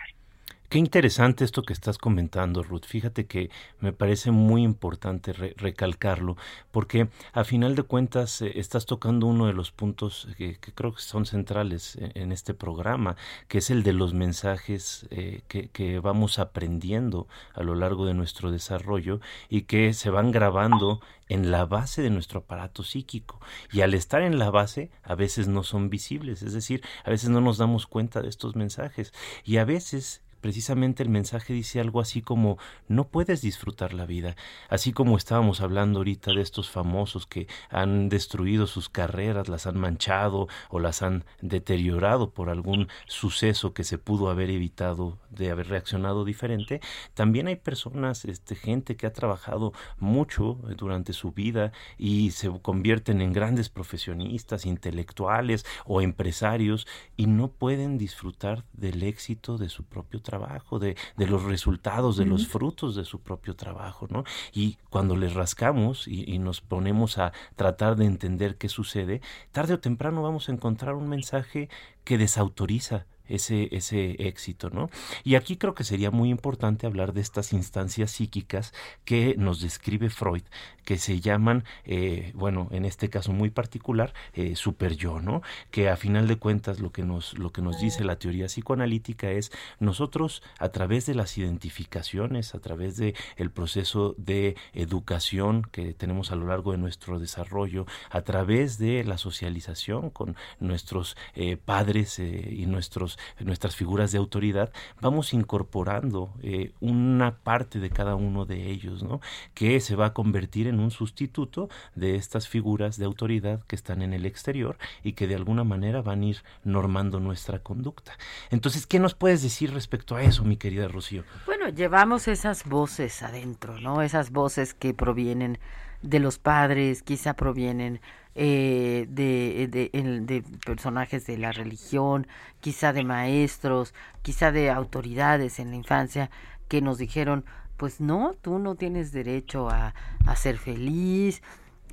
Qué 0.72 0.78
interesante 0.78 1.44
esto 1.44 1.64
que 1.64 1.74
estás 1.74 1.98
comentando, 1.98 2.64
Ruth. 2.64 2.86
Fíjate 2.86 3.26
que 3.26 3.50
me 3.82 3.92
parece 3.92 4.32
muy 4.32 4.64
importante 4.64 5.34
recalcarlo, 5.34 6.38
porque 6.72 7.10
a 7.34 7.44
final 7.44 7.76
de 7.76 7.84
cuentas 7.84 8.42
eh, 8.42 8.54
estás 8.56 8.86
tocando 8.86 9.28
uno 9.28 9.48
de 9.48 9.54
los 9.54 9.74
puntos 9.74 10.30
que, 10.38 10.58
creo 10.74 10.94
que 10.94 11.02
son 11.02 11.26
centrales 11.26 11.98
e, 11.98 12.14
en, 12.16 12.32
este 12.32 12.54
programa, 12.54 13.18
que 13.50 13.58
es 13.58 13.70
el 13.70 13.84
de 13.84 13.92
los 13.92 14.14
mensajes 14.14 15.08
eh, 15.12 15.42
que, 15.50 15.68
que, 15.68 16.00
vamos 16.00 16.40
aprendiendo 16.40 17.28
a 17.54 17.64
lo 17.64 17.76
largo 17.76 18.06
de 18.06 18.14
nuestro 18.14 18.50
desarrollo 18.50 19.20
y 19.50 19.64
que 19.64 19.94
se 19.94 20.10
van 20.10 20.32
grabando 20.32 21.02
en 21.28 21.52
la 21.52 21.66
base 21.66 22.02
de 22.02 22.12
nuestro 22.12 22.40
aparato 22.40 22.84
psíquico. 22.84 23.42
Y 23.74 23.82
al 23.82 23.94
estar 23.94 24.22
en 24.22 24.40
la 24.40 24.50
base, 24.52 24.90
a 25.04 25.16
veces 25.16 25.50
no 25.50 25.64
son 25.64 25.90
visibles, 25.90 26.42
es 26.44 26.54
decir, 26.54 26.82
a 27.04 27.10
veces 27.10 27.30
no 27.30 27.42
nos 27.42 27.58
damos 27.58 27.88
cuenta 27.88 28.22
de 28.22 28.30
estos 28.30 28.56
mensajes. 28.56 29.12
Y 29.44 29.58
a 29.58 29.66
veces 29.66 30.22
precisamente 30.42 31.04
el 31.04 31.10
mensaje 31.10 31.54
dice 31.54 31.80
algo 31.80 32.02
así 32.02 32.22
como 32.22 32.58
no 32.88 33.08
puedes 33.08 33.42
disfrutar 33.42 33.94
la 33.94 34.06
vida, 34.06 34.36
así 34.70 34.92
como 34.92 35.16
estábamos 35.16 35.62
hablando 35.62 36.00
ahorita 36.00 36.34
de 36.34 36.42
estos 36.42 36.70
famosos 36.70 37.28
que 37.28 37.48
han 37.70 38.10
destruido 38.10 38.68
sus 38.68 38.90
carreras, 38.90 39.48
las 39.48 39.68
han 39.68 39.80
manchado 39.80 40.48
o 40.70 40.80
las 40.80 41.02
han 41.04 41.24
deteriorado 41.42 42.32
por 42.32 42.50
algún 42.50 42.88
suceso 43.06 43.74
que 43.74 43.84
se 43.84 43.98
pudo 43.98 44.30
haber 44.30 44.50
evitado 44.50 45.20
de 45.30 45.52
haber 45.52 45.70
reaccionado 45.70 46.26
diferente, 46.26 46.82
también 47.14 47.48
hay 47.48 47.56
personas, 47.56 48.26
este, 48.26 48.56
gente 48.56 48.98
que 48.98 49.08
ha 49.08 49.14
trabajado 49.14 49.74
mucho 50.00 50.60
durante 50.78 51.14
su 51.14 51.32
vida 51.32 51.72
y 51.98 52.32
se 52.32 52.50
convierten 52.62 53.22
en 53.22 53.32
grandes 53.32 53.70
profesionistas, 53.70 54.66
intelectuales 54.66 55.66
o 55.86 56.02
empresarios 56.02 56.88
y 57.16 57.28
no 57.28 57.52
pueden 57.52 57.98
disfrutar 57.98 58.66
del 58.74 59.04
éxito 59.04 59.58
de 59.58 59.70
su 59.70 59.84
propio 59.84 60.22
trabajo 60.22 60.31
trabajo, 60.32 60.80
de, 60.80 60.96
de 61.18 61.28
los 61.28 61.44
resultados, 61.44 62.16
de 62.16 62.26
los 62.26 62.48
frutos 62.48 62.96
de 62.96 63.04
su 63.04 63.20
propio 63.20 63.56
trabajo, 63.56 64.08
¿no? 64.10 64.24
Y 64.54 64.78
cuando 64.90 65.16
les 65.16 65.34
rascamos 65.34 66.08
y, 66.08 66.24
y 66.32 66.40
nos 66.40 66.62
ponemos 66.62 67.18
a 67.18 67.34
tratar 67.56 67.98
de 67.98 68.06
entender 68.06 68.56
qué 68.56 68.70
sucede, 68.70 69.22
tarde 69.52 69.74
o 69.74 69.80
temprano 69.80 70.22
vamos 70.22 70.48
a 70.48 70.54
encontrar 70.54 70.96
un 70.96 71.10
mensaje 71.10 71.70
que 72.06 72.18
desautoriza 72.18 73.06
ese, 73.36 73.70
ese 73.72 74.28
éxito, 74.28 74.70
¿no? 74.70 74.90
Y 75.24 75.36
aquí 75.36 75.58
creo 75.58 75.74
que 75.74 75.84
sería 75.84 76.12
muy 76.12 76.30
importante 76.30 76.88
hablar 76.88 77.14
de 77.14 77.22
estas 77.22 77.54
instancias 77.54 78.12
psíquicas 78.12 78.74
que 79.06 79.36
nos 79.38 79.62
describe 79.62 80.10
Freud, 80.10 80.44
que 80.84 80.98
se 80.98 81.20
llaman, 81.20 81.64
eh, 81.86 82.32
bueno, 82.36 82.68
en 82.72 82.86
este 82.86 83.10
caso 83.10 83.32
muy 83.32 83.50
particular, 83.50 84.14
eh, 84.34 84.56
super 84.56 84.96
yo, 84.96 85.20
¿no? 85.20 85.42
Que 85.70 85.90
a 85.90 85.98
final 85.98 86.28
de 86.28 86.38
cuentas 86.38 86.80
lo 86.80 86.92
que 86.92 87.04
nos, 87.04 87.38
lo 87.38 87.52
que 87.52 87.62
nos 87.62 87.80
dice 87.80 88.04
la 88.04 88.18
teoría 88.18 88.48
psicoanalítica 88.48 89.32
es 89.32 89.52
nosotros 89.80 90.42
a 90.60 90.70
través 90.70 91.06
de 91.06 91.16
las 91.16 91.38
identificaciones, 91.38 92.56
a 92.56 92.60
través 92.60 92.98
de 92.98 93.14
proceso 93.52 94.16
de 94.18 94.56
educación 94.74 95.64
que 95.72 95.94
tenemos 95.94 96.32
a 96.32 96.36
lo 96.36 96.48
largo 96.48 96.72
de 96.72 96.78
nuestro 96.78 97.20
desarrollo, 97.20 97.86
a 98.10 98.22
través 98.22 98.78
de 98.78 99.04
la 99.04 99.18
socialización 99.18 100.10
con 100.10 100.36
nuestros 100.60 101.16
eh, 101.36 101.58
padres 101.58 102.20
y 102.20 102.66
nuestros 102.66 103.20
nuestras 103.40 103.76
figuras 103.76 104.12
de 104.12 104.18
autoridad, 104.18 104.72
vamos 105.00 105.34
incorporando 105.34 106.34
eh, 106.42 106.74
una 106.80 107.38
parte 107.38 107.80
de 107.80 107.90
cada 107.90 108.16
uno 108.16 108.46
de 108.46 108.70
ellos, 108.70 109.04
¿no? 109.04 109.22
Que 109.54 109.80
se 109.80 109.96
va 109.96 110.08
a 110.08 110.14
convertir 110.14 110.68
en 110.68 110.80
un 110.80 110.92
sustituto 110.92 111.70
de 111.96 112.16
estas 112.16 112.48
figuras 112.48 112.98
de 112.98 113.06
autoridad 113.06 113.64
que 113.66 113.76
están 113.76 114.02
en 114.02 114.14
el 114.14 114.26
exterior 114.26 114.78
y 115.04 115.14
que 115.14 115.28
de 115.28 115.36
alguna 115.36 115.64
manera 115.64 116.02
van 116.02 116.22
a 116.22 116.26
ir 116.26 116.44
normando 116.64 117.20
nuestra 117.20 117.60
conducta. 117.60 118.18
Entonces, 118.50 118.88
¿qué 118.88 119.00
nos 119.00 119.16
puedes 119.16 119.42
decir 119.42 119.74
respecto 119.74 120.16
a 120.16 120.24
eso, 120.24 120.44
mi 120.44 120.58
querida 120.58 120.88
Rocío? 120.88 121.24
Bueno, 121.46 121.70
llevamos 121.70 122.28
esas 122.28 122.66
voces 122.66 123.24
adentro, 123.24 123.80
¿no? 123.80 124.02
Esas 124.02 124.32
voces 124.32 124.74
que 124.74 124.94
provienen 124.94 125.60
de 126.02 126.20
los 126.20 126.40
padres, 126.40 127.04
quizá 127.04 127.36
provienen 127.36 128.02
eh, 128.36 129.08
de, 129.10 129.68
de, 129.70 129.90
de, 130.22 130.44
personajes 130.66 131.26
de 131.26 131.38
la 131.38 131.52
religión, 131.52 132.28
quizá 132.60 132.94
de 132.94 133.04
maestros, 133.04 133.94
quizá 134.22 134.52
de 134.52 134.70
autoridades 134.70 135.60
en 135.60 135.72
la 135.72 135.76
infancia 135.76 136.30
que 136.68 136.82
nos 136.82 136.98
dijeron, 136.98 137.46
pues 137.78 138.00
no, 138.00 138.36
tú 138.42 138.60
no 138.60 138.76
tienes 138.76 139.12
derecho 139.12 139.70
a, 139.70 139.94
a 140.26 140.36
ser 140.36 140.58
feliz, 140.58 141.42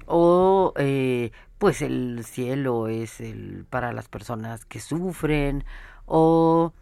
o 0.07 0.73
eh, 0.77 1.33
pues 1.59 1.83
el 1.83 2.25
cielo 2.25 2.89
es 2.89 3.21
el 3.21 3.67
para 3.69 3.93
las 3.93 4.09
personas 4.09 4.65
que 4.65 4.81
sufren, 4.81 5.65
o 6.07 6.73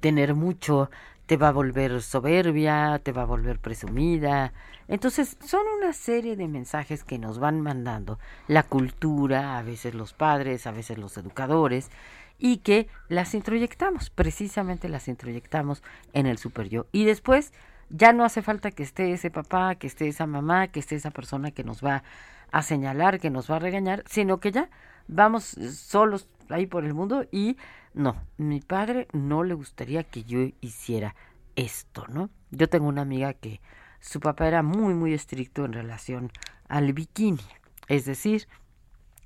tener 0.00 0.34
mucho 0.34 0.90
te 1.26 1.36
va 1.36 1.48
a 1.48 1.52
volver 1.52 2.02
soberbia, 2.02 3.00
te 3.02 3.12
va 3.12 3.22
a 3.22 3.24
volver 3.24 3.60
presumida. 3.60 4.52
Entonces 4.90 5.36
son 5.44 5.62
una 5.78 5.92
serie 5.92 6.34
de 6.34 6.48
mensajes 6.48 7.04
que 7.04 7.16
nos 7.16 7.38
van 7.38 7.60
mandando 7.60 8.18
la 8.48 8.64
cultura, 8.64 9.56
a 9.56 9.62
veces 9.62 9.94
los 9.94 10.12
padres, 10.12 10.66
a 10.66 10.72
veces 10.72 10.98
los 10.98 11.16
educadores, 11.16 11.90
y 12.38 12.58
que 12.58 12.88
las 13.08 13.34
introyectamos, 13.34 14.10
precisamente 14.10 14.88
las 14.88 15.06
introyectamos 15.06 15.84
en 16.12 16.26
el 16.26 16.38
super 16.38 16.68
yo. 16.68 16.86
Y 16.90 17.04
después 17.04 17.52
ya 17.88 18.12
no 18.12 18.24
hace 18.24 18.42
falta 18.42 18.72
que 18.72 18.82
esté 18.82 19.12
ese 19.12 19.30
papá, 19.30 19.76
que 19.76 19.86
esté 19.86 20.08
esa 20.08 20.26
mamá, 20.26 20.66
que 20.66 20.80
esté 20.80 20.96
esa 20.96 21.12
persona 21.12 21.52
que 21.52 21.62
nos 21.62 21.84
va 21.84 22.02
a 22.50 22.62
señalar, 22.62 23.20
que 23.20 23.30
nos 23.30 23.48
va 23.48 23.56
a 23.56 23.60
regañar, 23.60 24.02
sino 24.08 24.40
que 24.40 24.50
ya 24.50 24.70
vamos 25.06 25.44
solos 25.44 26.26
ahí 26.48 26.66
por 26.66 26.84
el 26.84 26.94
mundo 26.94 27.26
y 27.30 27.56
no, 27.94 28.16
mi 28.38 28.60
padre 28.60 29.06
no 29.12 29.44
le 29.44 29.54
gustaría 29.54 30.02
que 30.02 30.24
yo 30.24 30.40
hiciera 30.60 31.14
esto, 31.54 32.06
¿no? 32.08 32.28
Yo 32.50 32.68
tengo 32.68 32.88
una 32.88 33.02
amiga 33.02 33.34
que 33.34 33.60
su 34.00 34.20
papá 34.20 34.48
era 34.48 34.62
muy, 34.62 34.94
muy 34.94 35.14
estricto 35.14 35.64
en 35.64 35.72
relación 35.72 36.32
al 36.68 36.92
bikini. 36.92 37.40
Es 37.88 38.04
decir, 38.04 38.48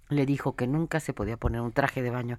le 0.08 0.26
dijo 0.26 0.56
que 0.56 0.66
nunca 0.66 1.00
se 1.00 1.12
podía 1.12 1.36
poner 1.36 1.60
un 1.60 1.72
traje 1.72 2.02
de 2.02 2.10
baño 2.10 2.38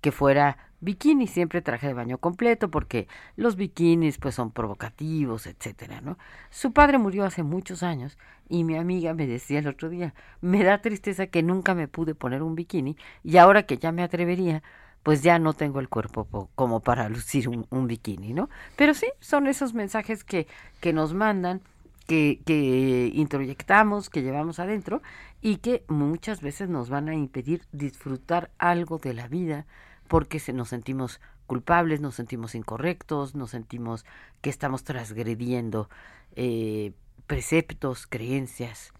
que 0.00 0.12
fuera 0.12 0.58
bikini, 0.80 1.28
siempre 1.28 1.62
traje 1.62 1.86
de 1.86 1.94
baño 1.94 2.18
completo, 2.18 2.70
porque 2.70 3.06
los 3.36 3.54
bikinis 3.54 4.18
pues 4.18 4.34
son 4.34 4.50
provocativos, 4.50 5.46
etcétera, 5.46 6.00
¿no? 6.00 6.18
Su 6.50 6.72
padre 6.72 6.98
murió 6.98 7.24
hace 7.24 7.44
muchos 7.44 7.84
años 7.84 8.18
y 8.48 8.64
mi 8.64 8.76
amiga 8.76 9.14
me 9.14 9.28
decía 9.28 9.60
el 9.60 9.68
otro 9.68 9.88
día, 9.88 10.12
me 10.40 10.64
da 10.64 10.82
tristeza 10.82 11.28
que 11.28 11.44
nunca 11.44 11.74
me 11.74 11.86
pude 11.86 12.16
poner 12.16 12.42
un 12.42 12.56
bikini 12.56 12.96
y 13.22 13.36
ahora 13.36 13.62
que 13.62 13.78
ya 13.78 13.92
me 13.92 14.02
atrevería, 14.02 14.64
pues 15.02 15.22
ya 15.22 15.38
no 15.38 15.52
tengo 15.52 15.80
el 15.80 15.88
cuerpo 15.88 16.48
como 16.54 16.80
para 16.80 17.08
lucir 17.08 17.48
un, 17.48 17.86
bikini, 17.86 18.32
¿no? 18.32 18.48
Pero 18.76 18.94
sí, 18.94 19.06
son 19.20 19.46
esos 19.46 19.74
mensajes 19.74 20.24
que, 20.24 20.46
que 20.80 20.92
nos 20.92 21.12
mandan, 21.12 21.60
que, 22.06 22.40
que 22.46 23.10
introyectamos, 23.14 24.10
que 24.10 24.22
llevamos 24.22 24.58
adentro 24.58 25.02
y 25.40 25.56
que 25.56 25.84
muchas 25.88 26.40
veces 26.40 26.68
nos 26.68 26.88
van 26.88 27.08
a 27.08 27.14
impedir 27.14 27.62
disfrutar 27.72 28.50
algo 28.58 28.98
de 28.98 29.14
la 29.14 29.26
vida 29.26 29.66
porque 30.08 30.38
se, 30.38 30.52
nos 30.52 30.68
sentimos 30.68 31.20
culpables, 31.46 32.00
nos 32.00 32.14
sentimos 32.14 32.54
incorrectos, 32.54 33.34
nos 33.34 33.50
sentimos 33.50 34.04
que 34.40 34.50
estamos 34.50 34.84
transgrediendo 34.84 35.88
eh, 36.36 36.92
preceptos, 37.26 38.06
creencias 38.06 38.92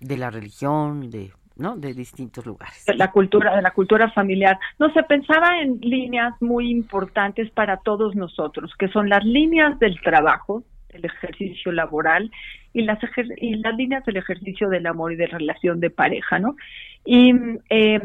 de 0.00 0.16
la 0.16 0.30
religión, 0.30 1.10
de 1.10 1.32
¿no? 1.56 1.76
de 1.76 1.94
distintos 1.94 2.44
lugares. 2.46 2.84
La 2.96 3.10
cultura, 3.10 3.56
de 3.56 3.62
la 3.62 3.70
cultura 3.70 4.10
familiar. 4.10 4.58
No 4.78 4.92
se 4.92 5.02
pensaba 5.04 5.60
en 5.60 5.78
líneas 5.80 6.34
muy 6.40 6.70
importantes 6.70 7.50
para 7.50 7.78
todos 7.78 8.14
nosotros, 8.14 8.72
que 8.78 8.88
son 8.88 9.08
las 9.08 9.24
líneas 9.24 9.78
del 9.78 10.00
trabajo, 10.00 10.64
el 10.88 11.04
ejercicio 11.04 11.72
laboral 11.72 12.30
y 12.72 12.82
las, 12.82 12.98
y 13.36 13.56
las 13.56 13.74
líneas 13.76 14.04
del 14.04 14.16
ejercicio 14.16 14.68
del 14.68 14.86
amor 14.86 15.12
y 15.12 15.16
de 15.16 15.26
relación 15.26 15.80
de 15.80 15.90
pareja, 15.90 16.38
¿no? 16.38 16.56
Y 17.04 17.32
eh, 17.70 18.00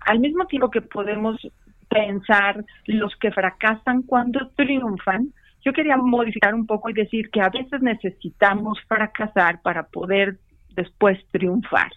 al 0.00 0.18
mismo 0.20 0.46
tiempo 0.46 0.70
que 0.70 0.82
podemos 0.82 1.36
pensar 1.88 2.64
los 2.86 3.14
que 3.16 3.30
fracasan 3.30 4.02
cuando 4.02 4.48
triunfan, 4.56 5.32
yo 5.64 5.72
quería 5.72 5.96
modificar 5.96 6.54
un 6.54 6.66
poco 6.66 6.90
y 6.90 6.94
decir 6.94 7.30
que 7.30 7.40
a 7.40 7.48
veces 7.48 7.82
necesitamos 7.82 8.78
fracasar 8.86 9.60
para 9.62 9.84
poder 9.84 10.36
después 10.76 11.18
triunfar. 11.32 11.90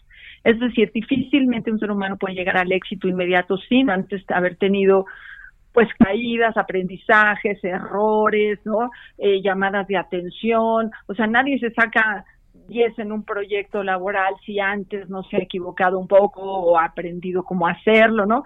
Es 0.44 0.60
decir, 0.60 0.92
difícilmente 0.94 1.72
un 1.72 1.80
ser 1.80 1.92
humano 1.92 2.18
puede 2.18 2.36
llegar 2.36 2.58
al 2.58 2.72
éxito 2.72 3.08
inmediato 3.08 3.58
sin 3.58 3.90
antes 3.90 4.24
haber 4.32 4.56
tenido 4.56 5.06
pues 5.74 5.88
caídas, 6.00 6.58
aprendizajes, 6.58 7.64
errores, 7.64 8.60
¿no? 8.66 8.90
Eh, 9.18 9.42
llamadas 9.42 9.88
de 9.88 9.98
atención, 9.98 10.92
o 11.08 11.14
sea, 11.14 11.28
nadie 11.28 11.60
se 11.60 11.72
saca 11.72 12.26
10 12.68 13.00
en 13.00 13.12
un 13.12 13.24
proyecto 13.24 13.84
laboral 13.84 14.34
si 14.46 14.60
antes 14.60 15.10
no 15.10 15.24
se 15.24 15.38
ha 15.38 15.40
equivocado 15.40 16.00
un 16.00 16.08
poco 16.08 16.42
o 16.42 16.78
ha 16.78 16.86
aprendido 16.86 17.44
cómo 17.44 17.68
hacerlo, 17.68 18.26
¿no? 18.26 18.44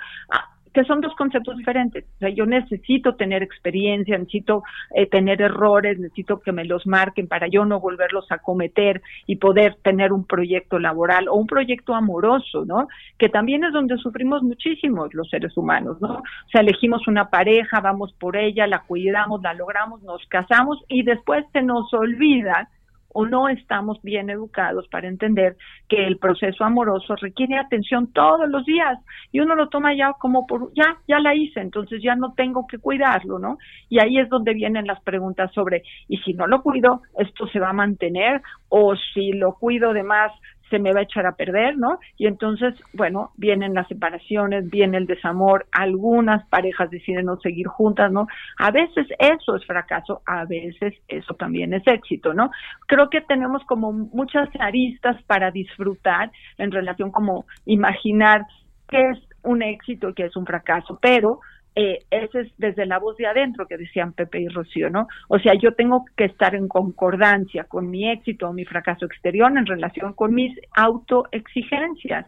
Que 0.74 0.84
son 0.86 1.02
dos 1.02 1.14
conceptos 1.16 1.58
diferentes. 1.58 2.06
O 2.16 2.20
sea, 2.20 2.30
yo 2.30 2.46
necesito 2.46 3.16
tener 3.16 3.44
experiencia, 3.44 4.18
necesito 4.18 4.64
eh, 4.96 5.08
tener 5.08 5.42
errores, 5.42 6.00
necesito 6.00 6.40
que 6.40 6.52
me 6.52 6.66
los 6.66 6.88
marquen 6.88 7.28
para 7.28 7.48
yo 7.48 7.66
no 7.66 7.80
volverlos 7.80 8.32
a 8.32 8.40
cometer 8.40 9.02
y 9.28 9.36
poder 9.36 9.76
tener 9.84 10.12
un 10.12 10.26
proyecto 10.26 10.80
laboral 10.80 11.28
o 11.28 11.36
un 11.36 11.48
proyecto 11.48 11.94
amoroso, 11.94 12.66
¿no? 12.66 12.88
Que 13.18 13.30
también 13.30 13.64
es 13.64 13.74
donde 13.74 13.98
sufrimos 13.98 14.42
muchísimos 14.44 15.14
los 15.14 15.30
seres 15.30 15.56
humanos, 15.58 16.02
¿no? 16.02 16.16
O 16.16 16.50
sea, 16.52 16.62
elegimos 16.62 17.08
una 17.08 17.30
pareja, 17.30 17.80
vamos 17.80 18.14
por 18.14 18.36
ella, 18.36 18.68
la 18.68 18.80
cuidamos, 18.80 19.42
la 19.42 19.54
logramos, 19.54 20.02
nos 20.04 20.26
casamos 20.28 20.80
y 20.88 21.04
después 21.04 21.46
se 21.54 21.62
nos 21.62 21.94
olvida 21.94 22.70
o 23.14 23.26
no 23.26 23.48
estamos 23.48 24.02
bien 24.02 24.30
educados 24.30 24.88
para 24.90 25.08
entender 25.08 25.56
que 25.88 26.06
el 26.06 26.18
proceso 26.18 26.64
amoroso 26.64 27.16
requiere 27.16 27.58
atención 27.58 28.12
todos 28.12 28.50
los 28.50 28.66
días 28.66 29.00
y 29.32 29.40
uno 29.40 29.56
lo 29.56 29.70
toma 29.70 29.96
ya 29.96 30.14
como 30.20 30.46
por 30.46 30.74
ya 30.74 30.98
ya 31.08 31.20
la 31.20 31.36
hice, 31.36 31.62
entonces 31.62 32.02
ya 32.04 32.16
no 32.16 32.34
tengo 32.34 32.68
que 32.68 32.80
cuidarlo, 32.80 33.40
¿no? 33.40 33.58
Y 33.90 34.00
ahí 34.00 34.18
es 34.20 34.30
donde 34.30 34.54
vienen 34.54 34.88
las 34.88 35.02
preguntas 35.04 35.52
sobre 35.54 35.84
y 36.08 36.18
si 36.18 36.34
no 36.34 36.48
lo 36.48 36.62
cuido, 36.62 37.02
esto 37.18 37.48
se 37.48 37.60
va 37.60 37.70
a 37.70 37.74
mantener 37.74 38.42
o 38.70 38.96
si 39.14 39.32
lo 39.34 39.54
cuido 39.54 39.94
de 39.94 40.04
más 40.04 40.32
se 40.74 40.80
me 40.80 40.92
va 40.92 41.02
a 41.02 41.04
echar 41.04 41.28
a 41.28 41.36
perder, 41.36 41.78
¿no? 41.78 42.00
Y 42.18 42.26
entonces, 42.26 42.74
bueno, 42.94 43.30
vienen 43.38 43.76
las 43.76 43.88
separaciones, 43.88 44.72
viene 44.72 44.98
el 44.98 45.06
desamor, 45.06 45.68
algunas 45.72 46.44
parejas 46.48 46.90
deciden 46.90 47.28
no 47.28 47.38
seguir 47.38 47.68
juntas, 47.68 48.12
¿no? 48.12 48.26
A 48.58 48.72
veces 48.72 49.06
eso 49.20 49.56
es 49.56 49.64
fracaso, 49.68 50.24
a 50.26 50.46
veces 50.46 50.96
eso 51.08 51.36
también 51.36 51.76
es 51.76 51.84
éxito, 51.86 52.34
¿no? 52.34 52.50
Creo 52.88 53.12
que 53.12 53.22
tenemos 53.22 53.64
como 53.66 53.92
muchas 53.92 54.50
aristas 54.60 55.22
para 55.28 55.52
disfrutar 55.52 56.32
en 56.58 56.72
relación 56.72 57.12
como 57.12 57.46
imaginar 57.68 58.48
qué 58.90 59.12
es 59.12 59.20
un 59.44 59.62
éxito 59.62 60.10
y 60.10 60.14
qué 60.16 60.26
es 60.26 60.36
un 60.36 60.48
fracaso, 60.48 60.98
pero 61.00 61.40
eh, 61.76 62.00
es 62.12 62.30
desde 62.58 62.86
la 62.86 63.00
voz 63.00 63.18
de 63.18 63.26
adentro 63.26 63.68
que 63.68 63.78
decían 63.78 64.14
Pepe 64.14 64.42
y 64.42 64.48
Rocío, 64.48 64.90
¿no? 64.90 65.08
O 65.28 65.40
sea, 65.40 65.54
yo 65.56 65.74
tengo 65.74 66.06
que 66.16 66.26
estar 66.26 66.54
en 66.56 66.68
concordancia 66.68 67.64
con 67.64 67.90
mi 67.90 68.10
éxito 68.10 68.50
o 68.50 68.54
mi 68.54 68.66
fracaso 68.66 69.06
exterior 69.06 69.52
en 69.58 69.66
relación 69.66 70.14
con 70.14 70.34
mis 70.36 70.58
autoexigencias 70.76 72.28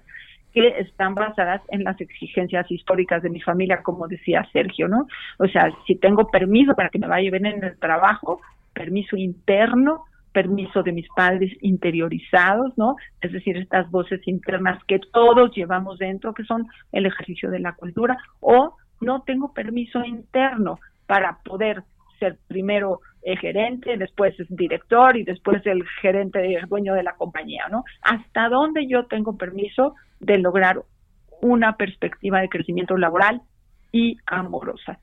que 0.54 0.68
están 0.80 1.14
basadas 1.16 1.62
en 1.68 1.84
las 1.84 2.00
exigencias 2.00 2.72
históricas 2.72 3.22
de 3.22 3.30
mi 3.30 3.42
familia, 3.42 3.84
como 3.84 4.08
decía 4.08 4.48
Sergio, 4.54 4.88
¿no? 4.88 5.06
O 5.38 5.48
sea, 5.48 5.70
si 5.86 5.96
tengo 5.96 6.32
permiso 6.32 6.74
para 6.76 6.90
que 6.90 6.98
me 6.98 7.08
vaya 7.08 7.30
bien 7.30 7.46
en 7.46 7.64
el 7.64 7.78
trabajo, 7.78 8.40
permiso 8.74 9.18
interno, 9.18 10.06
permiso 10.32 10.82
de 10.82 10.92
mis 10.92 11.08
padres 11.16 11.52
interiorizados, 11.62 12.78
¿no? 12.78 12.96
Es 13.22 13.32
decir, 13.32 13.58
estas 13.58 13.92
voces 13.92 14.20
internas 14.28 14.84
que 14.86 15.00
todos 15.00 15.56
llevamos 15.56 15.98
dentro, 15.98 16.34
que 16.34 16.44
son 16.46 16.68
el 16.92 17.06
ejercicio 17.06 17.52
de 17.52 17.60
la 17.60 17.74
cultura, 17.74 18.18
o 18.40 18.76
no 19.02 19.24
tengo 19.24 19.54
permiso 19.54 20.04
interno 20.04 20.80
para 21.06 21.40
poder 21.44 21.84
ser 22.20 22.38
primero 22.48 23.02
el 23.22 23.40
gerente, 23.40 23.98
después 23.98 24.40
es 24.40 24.48
director 24.50 25.18
y 25.18 25.24
después 25.24 25.66
el 25.66 25.84
gerente, 26.02 26.56
el 26.56 26.68
dueño 26.68 26.94
de 26.94 27.04
la 27.04 27.16
compañía, 27.16 27.68
¿no? 27.72 27.84
¿Hasta 28.02 28.50
dónde 28.50 28.88
yo 28.88 29.08
tengo 29.08 29.36
permiso 29.36 29.96
de 30.20 30.38
lograr 30.38 30.84
una 31.42 31.76
perspectiva 31.76 32.40
de 32.40 32.50
crecimiento 32.50 32.98
laboral 32.98 33.42
y 33.92 34.18
amorosa? 34.28 35.00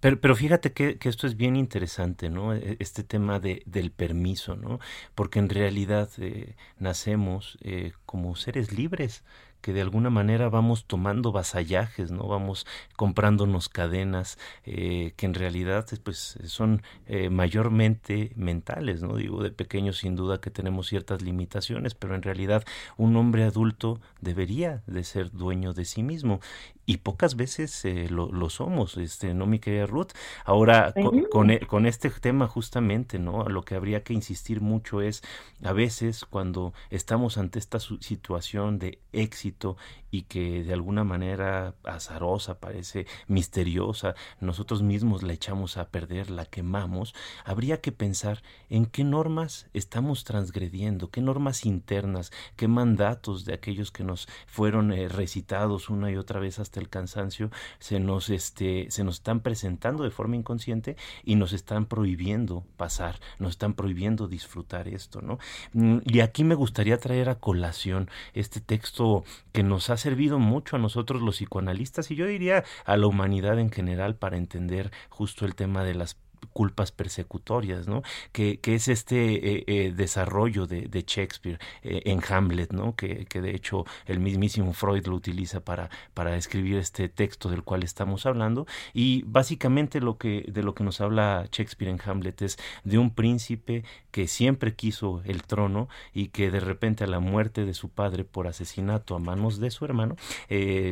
Pero, 0.00 0.20
pero 0.20 0.34
fíjate 0.34 0.72
que, 0.72 0.98
que, 0.98 1.08
esto 1.08 1.26
es 1.26 1.36
bien 1.36 1.56
interesante, 1.56 2.28
¿no? 2.28 2.52
E, 2.54 2.76
este 2.80 3.04
tema 3.04 3.38
de, 3.38 3.62
del 3.66 3.90
permiso, 3.92 4.56
¿no? 4.56 4.80
Porque 5.14 5.38
en 5.38 5.48
realidad 5.48 6.10
eh, 6.18 6.56
nacemos 6.78 7.56
eh, 7.62 7.92
como 8.04 8.34
seres 8.34 8.76
libres 8.76 9.24
que 9.62 9.72
de 9.72 9.80
alguna 9.80 10.10
manera 10.10 10.50
vamos 10.50 10.84
tomando 10.86 11.32
vasallajes, 11.32 12.10
¿no? 12.10 12.26
Vamos 12.26 12.66
comprándonos 12.96 13.68
cadenas 13.68 14.38
eh, 14.64 15.14
que 15.16 15.26
en 15.26 15.34
realidad 15.34 15.86
pues 16.04 16.38
son 16.44 16.82
eh, 17.06 17.30
mayormente 17.30 18.32
mentales, 18.36 19.02
¿no? 19.02 19.16
Digo, 19.16 19.42
de 19.42 19.50
pequeños 19.50 19.98
sin 19.98 20.16
duda 20.16 20.40
que 20.40 20.50
tenemos 20.50 20.88
ciertas 20.88 21.22
limitaciones, 21.22 21.94
pero 21.94 22.14
en 22.14 22.22
realidad 22.22 22.64
un 22.96 23.16
hombre 23.16 23.44
adulto 23.44 24.00
debería 24.20 24.82
de 24.86 25.04
ser 25.04 25.30
dueño 25.30 25.72
de 25.72 25.84
sí 25.84 26.02
mismo 26.02 26.40
y 26.84 26.98
pocas 26.98 27.36
veces 27.36 27.84
eh, 27.84 28.08
lo, 28.10 28.30
lo, 28.32 28.50
somos, 28.50 28.96
este, 28.96 29.34
¿no, 29.34 29.46
mi 29.46 29.60
querida 29.60 29.86
Ruth? 29.86 30.12
Ahora, 30.44 30.92
con, 31.30 31.50
e, 31.50 31.60
con, 31.60 31.86
este 31.86 32.10
tema 32.10 32.48
justamente, 32.48 33.18
¿no? 33.18 33.44
Lo 33.44 33.62
que 33.62 33.76
habría 33.76 34.02
que 34.02 34.14
insistir 34.14 34.60
mucho 34.60 35.00
es, 35.00 35.22
a 35.62 35.72
veces 35.72 36.24
cuando 36.24 36.72
estamos 36.90 37.38
ante 37.38 37.58
esta 37.58 37.78
situación 37.78 38.78
de 38.78 39.00
éxito 39.12 39.76
y 40.10 40.22
que 40.22 40.64
de 40.64 40.72
alguna 40.72 41.04
manera 41.04 41.74
azarosa, 41.84 42.58
parece 42.58 43.06
misteriosa, 43.28 44.14
nosotros 44.40 44.82
mismos 44.82 45.22
la 45.22 45.32
echamos 45.32 45.76
a 45.76 45.88
perder, 45.88 46.30
la 46.30 46.46
quemamos, 46.46 47.14
habría 47.44 47.80
que 47.80 47.92
pensar 47.92 48.42
en 48.68 48.86
qué 48.86 49.04
normas 49.04 49.68
estamos 49.72 50.24
transgrediendo, 50.24 51.10
qué 51.10 51.20
normas 51.20 51.64
internas, 51.64 52.32
qué 52.56 52.68
mandatos 52.68 53.44
de 53.44 53.54
aquellos 53.54 53.90
que 53.90 54.04
nos 54.04 54.28
fueron 54.46 54.92
eh, 54.92 55.08
recitados 55.08 55.88
una 55.88 56.10
y 56.10 56.16
otra 56.16 56.40
vez 56.40 56.58
hasta 56.58 56.71
el 56.80 56.88
cansancio 56.88 57.50
se 57.78 57.98
nos 57.98 58.28
este 58.28 58.90
se 58.90 59.04
nos 59.04 59.16
están 59.16 59.40
presentando 59.40 60.04
de 60.04 60.10
forma 60.10 60.36
inconsciente 60.36 60.96
y 61.24 61.36
nos 61.36 61.52
están 61.52 61.86
prohibiendo 61.86 62.64
pasar, 62.76 63.18
nos 63.38 63.52
están 63.52 63.74
prohibiendo 63.74 64.28
disfrutar 64.28 64.88
esto, 64.88 65.22
¿no? 65.22 65.38
Mm, 65.72 65.98
y 66.04 66.20
aquí 66.20 66.44
me 66.44 66.54
gustaría 66.54 66.98
traer 66.98 67.28
a 67.28 67.36
colación 67.36 68.10
este 68.34 68.60
texto 68.60 69.24
que 69.52 69.62
nos 69.62 69.90
hace 69.90 70.02
servido 70.02 70.40
mucho 70.40 70.76
a 70.76 70.78
nosotros 70.80 71.22
los 71.22 71.36
psicoanalistas 71.36 72.10
y 72.10 72.16
yo 72.16 72.26
diría 72.26 72.64
a 72.84 72.96
la 72.96 73.06
humanidad 73.06 73.58
en 73.60 73.70
general 73.70 74.16
para 74.16 74.36
entender 74.36 74.90
justo 75.08 75.46
el 75.46 75.54
tema 75.54 75.84
de 75.84 75.94
las 75.94 76.16
culpas 76.52 76.92
persecutorias, 76.92 77.86
¿no? 77.86 78.02
Que, 78.32 78.58
que 78.58 78.74
es 78.74 78.88
este 78.88 79.56
eh, 79.58 79.64
eh, 79.66 79.92
desarrollo 79.94 80.66
de, 80.66 80.82
de 80.82 81.04
Shakespeare 81.06 81.58
eh, 81.82 82.02
en 82.06 82.20
Hamlet, 82.28 82.72
¿no? 82.72 82.94
Que, 82.94 83.26
que, 83.26 83.40
de 83.40 83.54
hecho 83.54 83.84
el 84.06 84.20
mismísimo 84.20 84.72
Freud 84.72 85.06
lo 85.06 85.14
utiliza 85.14 85.60
para, 85.60 85.90
para 86.14 86.36
escribir 86.36 86.76
este 86.76 87.08
texto 87.08 87.48
del 87.48 87.62
cual 87.62 87.82
estamos 87.82 88.26
hablando 88.26 88.66
y 88.92 89.22
básicamente 89.26 90.00
lo 90.00 90.18
que 90.18 90.44
de 90.48 90.62
lo 90.62 90.74
que 90.74 90.84
nos 90.84 91.00
habla 91.00 91.46
Shakespeare 91.50 91.90
en 91.90 92.00
Hamlet 92.04 92.42
es 92.42 92.58
de 92.84 92.98
un 92.98 93.10
príncipe 93.10 93.84
que 94.10 94.28
siempre 94.28 94.74
quiso 94.74 95.22
el 95.24 95.42
trono 95.42 95.88
y 96.12 96.28
que 96.28 96.50
de 96.50 96.60
repente 96.60 97.04
a 97.04 97.06
la 97.06 97.20
muerte 97.20 97.64
de 97.64 97.74
su 97.74 97.88
padre 97.88 98.24
por 98.24 98.46
asesinato 98.46 99.14
a 99.14 99.18
manos 99.18 99.58
de 99.58 99.70
su 99.70 99.84
hermano 99.84 100.16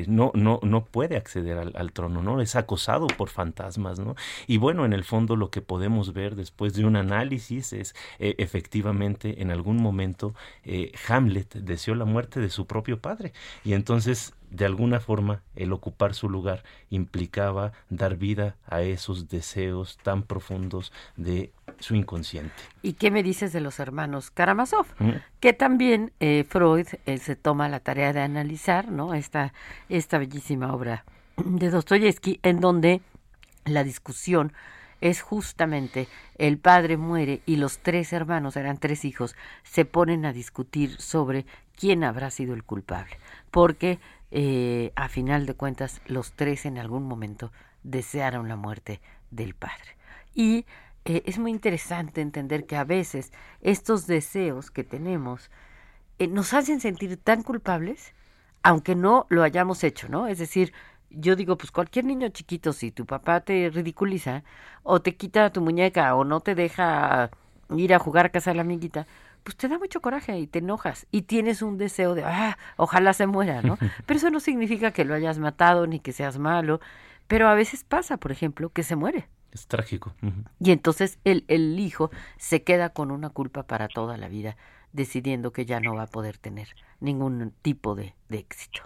no 0.07 0.33
no 0.35 0.61
no 0.63 0.85
puede 0.85 1.17
acceder 1.17 1.59
al, 1.59 1.73
al 1.77 1.93
trono, 1.93 2.23
¿no? 2.23 2.41
Es 2.41 2.57
acosado 2.57 3.07
por 3.07 3.29
fantasmas, 3.29 3.99
¿no? 3.99 4.15
Y 4.47 4.57
bueno, 4.59 4.85
en 4.85 4.93
el 4.93 5.05
fondo 5.05 5.37
lo 5.41 5.51
que 5.51 5.63
podemos 5.63 6.13
ver 6.13 6.37
después 6.37 6.75
de 6.75 6.85
un 6.85 6.95
análisis 6.95 7.73
es 7.73 7.97
eh, 8.21 8.37
efectivamente 8.39 9.43
en 9.43 9.51
algún 9.51 9.79
momento 9.79 10.35
eh, 10.65 10.93
Hamlet 11.09 11.55
deseó 11.55 11.97
la 11.97 12.05
muerte 12.05 12.39
de 12.39 12.51
su 12.51 12.67
propio 12.67 13.01
padre 13.01 13.33
y 13.65 13.73
entonces 13.73 14.35
de 14.51 14.67
alguna 14.67 15.01
forma 15.01 15.43
el 15.57 15.73
ocupar 15.73 16.15
su 16.15 16.29
lugar 16.29 16.63
implicaba 16.91 17.73
dar 17.89 18.17
vida 18.17 18.57
a 18.67 18.83
esos 18.83 19.29
deseos 19.29 19.99
tan 20.03 20.25
profundos 20.25 20.93
de 21.17 21.53
su 21.79 21.95
inconsciente. 21.95 22.53
¿Y 22.83 22.95
qué 22.95 23.11
me 23.11 23.23
dices 23.23 23.53
de 23.53 23.61
los 23.61 23.79
hermanos 23.79 24.31
Karamazov? 24.31 24.87
Que 25.39 25.53
también 25.53 26.13
eh, 26.21 26.45
Freud 26.49 26.87
se 27.07 27.37
toma 27.37 27.69
la 27.69 27.81
tarea 27.81 28.13
de 28.13 28.21
analizar, 28.21 28.91
¿no? 28.91 29.15
Esta, 29.15 29.55
esta 29.89 30.19
bellísima 30.19 30.75
obra 30.75 31.05
de 31.37 31.71
Dostoyevsky, 31.71 32.41
en 32.43 32.61
donde 32.61 33.01
la 33.65 33.85
discusión 33.85 34.53
es 35.01 35.23
justamente 35.23 36.09
el 36.37 36.59
padre 36.59 36.97
muere 36.97 37.43
y 37.47 37.57
los 37.57 37.79
tres 37.79 38.13
hermanos, 38.13 38.57
eran 38.57 38.79
tres 38.79 39.05
hijos, 39.05 39.35
se 39.63 39.85
ponen 39.85 40.25
a 40.25 40.33
discutir 40.33 41.01
sobre 41.01 41.47
quién 41.77 42.05
habrá 42.05 42.31
sido 42.31 42.55
el 42.55 42.65
culpable, 42.65 43.19
porque 43.51 43.99
eh, 44.31 44.93
a 44.97 45.09
final 45.09 45.47
de 45.47 45.55
cuentas 45.55 46.01
los 46.07 46.33
tres 46.33 46.67
en 46.67 46.79
algún 46.79 47.05
momento 47.05 47.53
desearon 47.83 48.49
la 48.49 48.57
muerte 48.57 49.01
del 49.31 49.55
padre. 49.55 49.97
Y 50.35 50.67
eh, 51.05 51.23
es 51.25 51.39
muy 51.39 51.51
interesante 51.51 52.21
entender 52.21 52.67
que 52.67 52.77
a 52.77 52.85
veces 52.85 53.33
estos 53.63 54.07
deseos 54.07 54.71
que 54.71 54.85
tenemos 54.85 55.51
eh, 56.19 56.27
nos 56.27 56.53
hacen 56.53 56.81
sentir 56.81 57.17
tan 57.17 57.43
culpables, 57.43 58.13
aunque 58.63 58.95
no 58.95 59.27
lo 59.31 59.43
hayamos 59.43 59.83
hecho, 59.83 60.09
¿no? 60.09 60.27
Es 60.27 60.39
decir, 60.39 60.75
yo 61.11 61.37
digo, 61.37 61.57
pues 61.57 61.71
cualquier 61.71 62.05
niño 62.05 62.29
chiquito, 62.29 62.73
si 62.73 62.91
tu 62.91 63.07
papá 63.07 63.41
te 63.41 63.71
ridiculiza 63.71 64.45
o 64.83 65.01
te 65.01 65.17
quita 65.17 65.53
tu 65.53 65.61
muñeca 65.61 66.15
o 66.15 66.25
no 66.25 66.41
te 66.41 66.55
deja 66.55 67.31
ir 67.77 67.95
a 67.95 67.99
jugar 67.99 68.27
a 68.27 68.29
casa 68.31 68.51
de 68.51 68.57
la 68.57 68.63
amiguita, 68.63 69.07
pues 69.43 69.57
te 69.57 69.69
da 69.69 69.79
mucho 69.79 70.01
coraje 70.01 70.39
y 70.39 70.47
te 70.47 70.59
enojas 70.59 71.07
y 71.11 71.23
tienes 71.23 71.63
un 71.63 71.79
deseo 71.79 72.15
de, 72.15 72.25
ah, 72.25 72.59
ojalá 72.77 73.13
se 73.13 73.27
muera, 73.27 73.63
¿no? 73.63 73.79
Pero 74.07 74.19
eso 74.19 74.31
no 74.31 74.41
significa 74.41 74.93
que 74.93 75.05
lo 75.05 75.15
hayas 75.15 75.39
matado 75.39 75.87
ni 75.87 76.01
que 76.01 76.13
seas 76.13 76.39
malo, 76.39 76.81
pero 77.27 77.49
a 77.49 77.55
veces 77.55 77.85
pasa, 77.85 78.17
por 78.17 78.33
ejemplo, 78.33 78.71
que 78.71 78.83
se 78.83 78.97
muere. 78.97 79.29
Es 79.53 79.69
trágico. 79.69 80.15
Y 80.59 80.73
entonces 80.73 81.19
el, 81.25 81.45
el 81.47 81.79
hijo 81.79 82.11
se 82.39 82.65
queda 82.65 82.91
con 82.91 83.13
una 83.13 83.31
culpa 83.31 83.65
para 83.65 83.87
toda 83.87 84.17
la 84.17 84.29
vida, 84.29 84.57
decidiendo 84.93 85.53
que 85.53 85.65
ya 85.65 85.79
no 85.79 85.95
va 85.95 86.03
a 86.03 86.07
poder 86.09 86.39
tener 86.39 86.69
ningún 86.99 87.53
tipo 87.63 87.95
de, 87.95 88.15
de 88.29 88.39
éxito. 88.39 88.83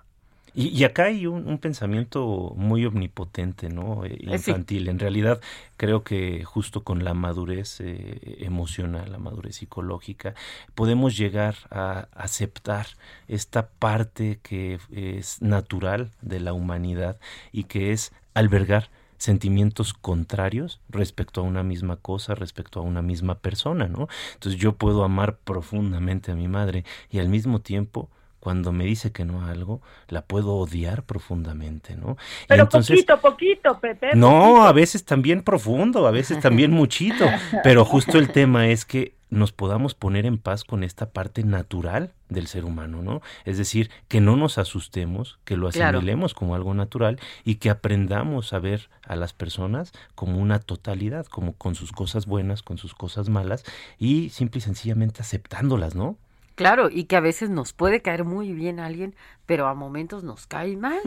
Y, 0.57 0.85
acá 0.85 1.07
hay 1.07 1.27
un, 1.27 1.59
pensamiento 1.59 2.55
muy 2.57 2.87
omnipotente, 2.87 3.71
¿no? 3.71 4.05
Eh, 4.05 4.19
eh, 4.21 4.35
infantil. 4.35 4.89
En 4.89 5.01
realidad, 5.01 5.41
creo 5.77 6.05
que 6.05 6.45
justo 6.45 6.85
con 6.85 7.03
la 7.03 7.13
madurez 7.13 7.81
eh, 7.81 8.37
emocional, 8.39 9.11
la 9.11 9.19
madurez 9.19 9.57
psicológica, 9.57 10.35
podemos 10.77 11.17
llegar 11.17 11.57
a 11.71 12.07
aceptar 12.15 12.87
esta 13.27 13.67
parte 13.67 14.39
que 14.45 14.79
es 14.93 15.43
natural 15.43 16.11
de 16.23 16.39
la 16.39 16.53
humanidad 16.53 17.19
y 17.51 17.65
que 17.65 17.91
es 17.91 18.13
albergar 18.35 18.91
sentimientos 19.19 19.93
contrarios 19.93 20.81
respecto 20.89 21.41
a 21.41 21.45
una 21.45 21.65
misma 21.65 21.97
cosa, 21.97 22.37
respecto 22.37 22.79
a 22.79 22.83
una 22.83 23.03
misma 23.03 23.37
persona, 23.37 23.89
¿no? 23.89 24.07
Entonces 24.35 24.61
yo 24.61 24.75
puedo 24.77 25.03
amar 25.03 25.37
profundamente 25.43 26.31
a 26.31 26.37
mi 26.37 26.47
madre 26.47 26.85
y 27.11 27.19
al 27.19 27.29
mismo 27.29 27.61
tiempo 27.61 28.09
cuando 28.45 28.73
me 28.73 28.85
dice 28.85 29.11
que 29.11 29.25
no 29.25 29.41
a 29.41 29.51
algo, 29.51 29.81
la 30.09 30.21
puedo 30.21 30.55
odiar 30.57 31.03
profundamente, 31.03 31.97
¿no? 31.97 32.19
Pero 32.47 32.69
poquito, 32.69 33.19
poquito, 33.19 33.81
Pepe. 33.81 34.11
No, 34.15 34.67
a 34.67 34.73
veces 34.73 35.07
también 35.07 35.43
profundo, 35.43 36.07
a 36.07 36.11
veces 36.11 36.41
también 36.41 36.71
muchito, 36.83 37.25
pero 37.63 37.87
justo 37.87 38.19
el 38.19 38.31
tema 38.31 38.69
es 38.69 38.85
que 38.85 39.15
nos 39.31 39.51
podamos 39.51 39.95
poner 39.95 40.27
en 40.27 40.37
paz 40.37 40.63
con 40.63 40.85
esta 40.85 41.11
parte 41.11 41.43
natural 41.43 42.13
del 42.29 42.47
ser 42.49 42.67
humano, 42.67 43.01
¿no? 43.01 43.23
Es 43.47 43.57
decir, 43.57 43.91
que 44.09 44.21
no 44.21 44.37
nos 44.37 44.59
asustemos, 44.59 45.39
que 45.47 45.57
lo 45.57 45.69
asimilemos 45.69 46.35
como 46.35 46.55
algo 46.55 46.75
natural 46.75 47.19
y 47.47 47.55
que 47.55 47.71
aprendamos 47.71 48.53
a 48.53 48.59
ver 48.59 48.91
a 49.07 49.17
las 49.17 49.33
personas 49.33 49.93
como 50.15 50.39
una 50.39 50.59
totalidad, 50.59 51.25
como 51.27 51.55
con 51.55 51.75
sus 51.75 51.93
cosas 51.93 52.27
buenas, 52.27 52.63
con 52.63 52.77
sus 52.77 52.95
cosas 52.95 53.31
malas 53.31 53.65
y 53.99 54.29
simple 54.29 54.59
y 54.59 54.61
sencillamente 54.61 55.23
aceptándolas, 55.23 55.95
¿no? 55.95 56.19
Claro, 56.55 56.89
y 56.89 57.05
que 57.05 57.17
a 57.17 57.21
veces 57.21 57.51
nos 57.51 57.73
puede 57.73 58.01
caer 58.01 58.25
muy 58.25 58.53
bien 58.53 58.79
alguien, 58.79 59.17
pero 59.45 59.67
a 59.67 59.75
momentos 59.75 60.23
nos 60.23 60.47
cae 60.47 60.77
mal. 60.77 61.01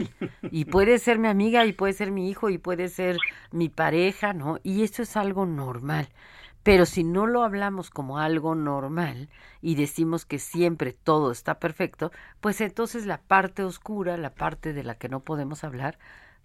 Y 0.50 0.66
puede 0.66 0.98
ser 0.98 1.18
mi 1.18 1.28
amiga, 1.28 1.64
y 1.64 1.72
puede 1.72 1.94
ser 1.94 2.10
mi 2.10 2.28
hijo, 2.30 2.50
y 2.50 2.58
puede 2.58 2.88
ser 2.88 3.16
mi 3.50 3.68
pareja, 3.70 4.34
¿no? 4.34 4.58
Y 4.62 4.82
eso 4.82 5.02
es 5.02 5.16
algo 5.16 5.46
normal. 5.46 6.08
Pero 6.62 6.84
si 6.84 7.02
no 7.02 7.26
lo 7.26 7.44
hablamos 7.44 7.88
como 7.88 8.18
algo 8.18 8.54
normal 8.54 9.30
y 9.62 9.74
decimos 9.76 10.26
que 10.26 10.38
siempre 10.38 10.92
todo 10.92 11.30
está 11.32 11.58
perfecto, 11.58 12.12
pues 12.40 12.60
entonces 12.60 13.06
la 13.06 13.22
parte 13.22 13.64
oscura, 13.64 14.18
la 14.18 14.34
parte 14.34 14.74
de 14.74 14.84
la 14.84 14.96
que 14.96 15.08
no 15.08 15.20
podemos 15.20 15.64
hablar, 15.64 15.98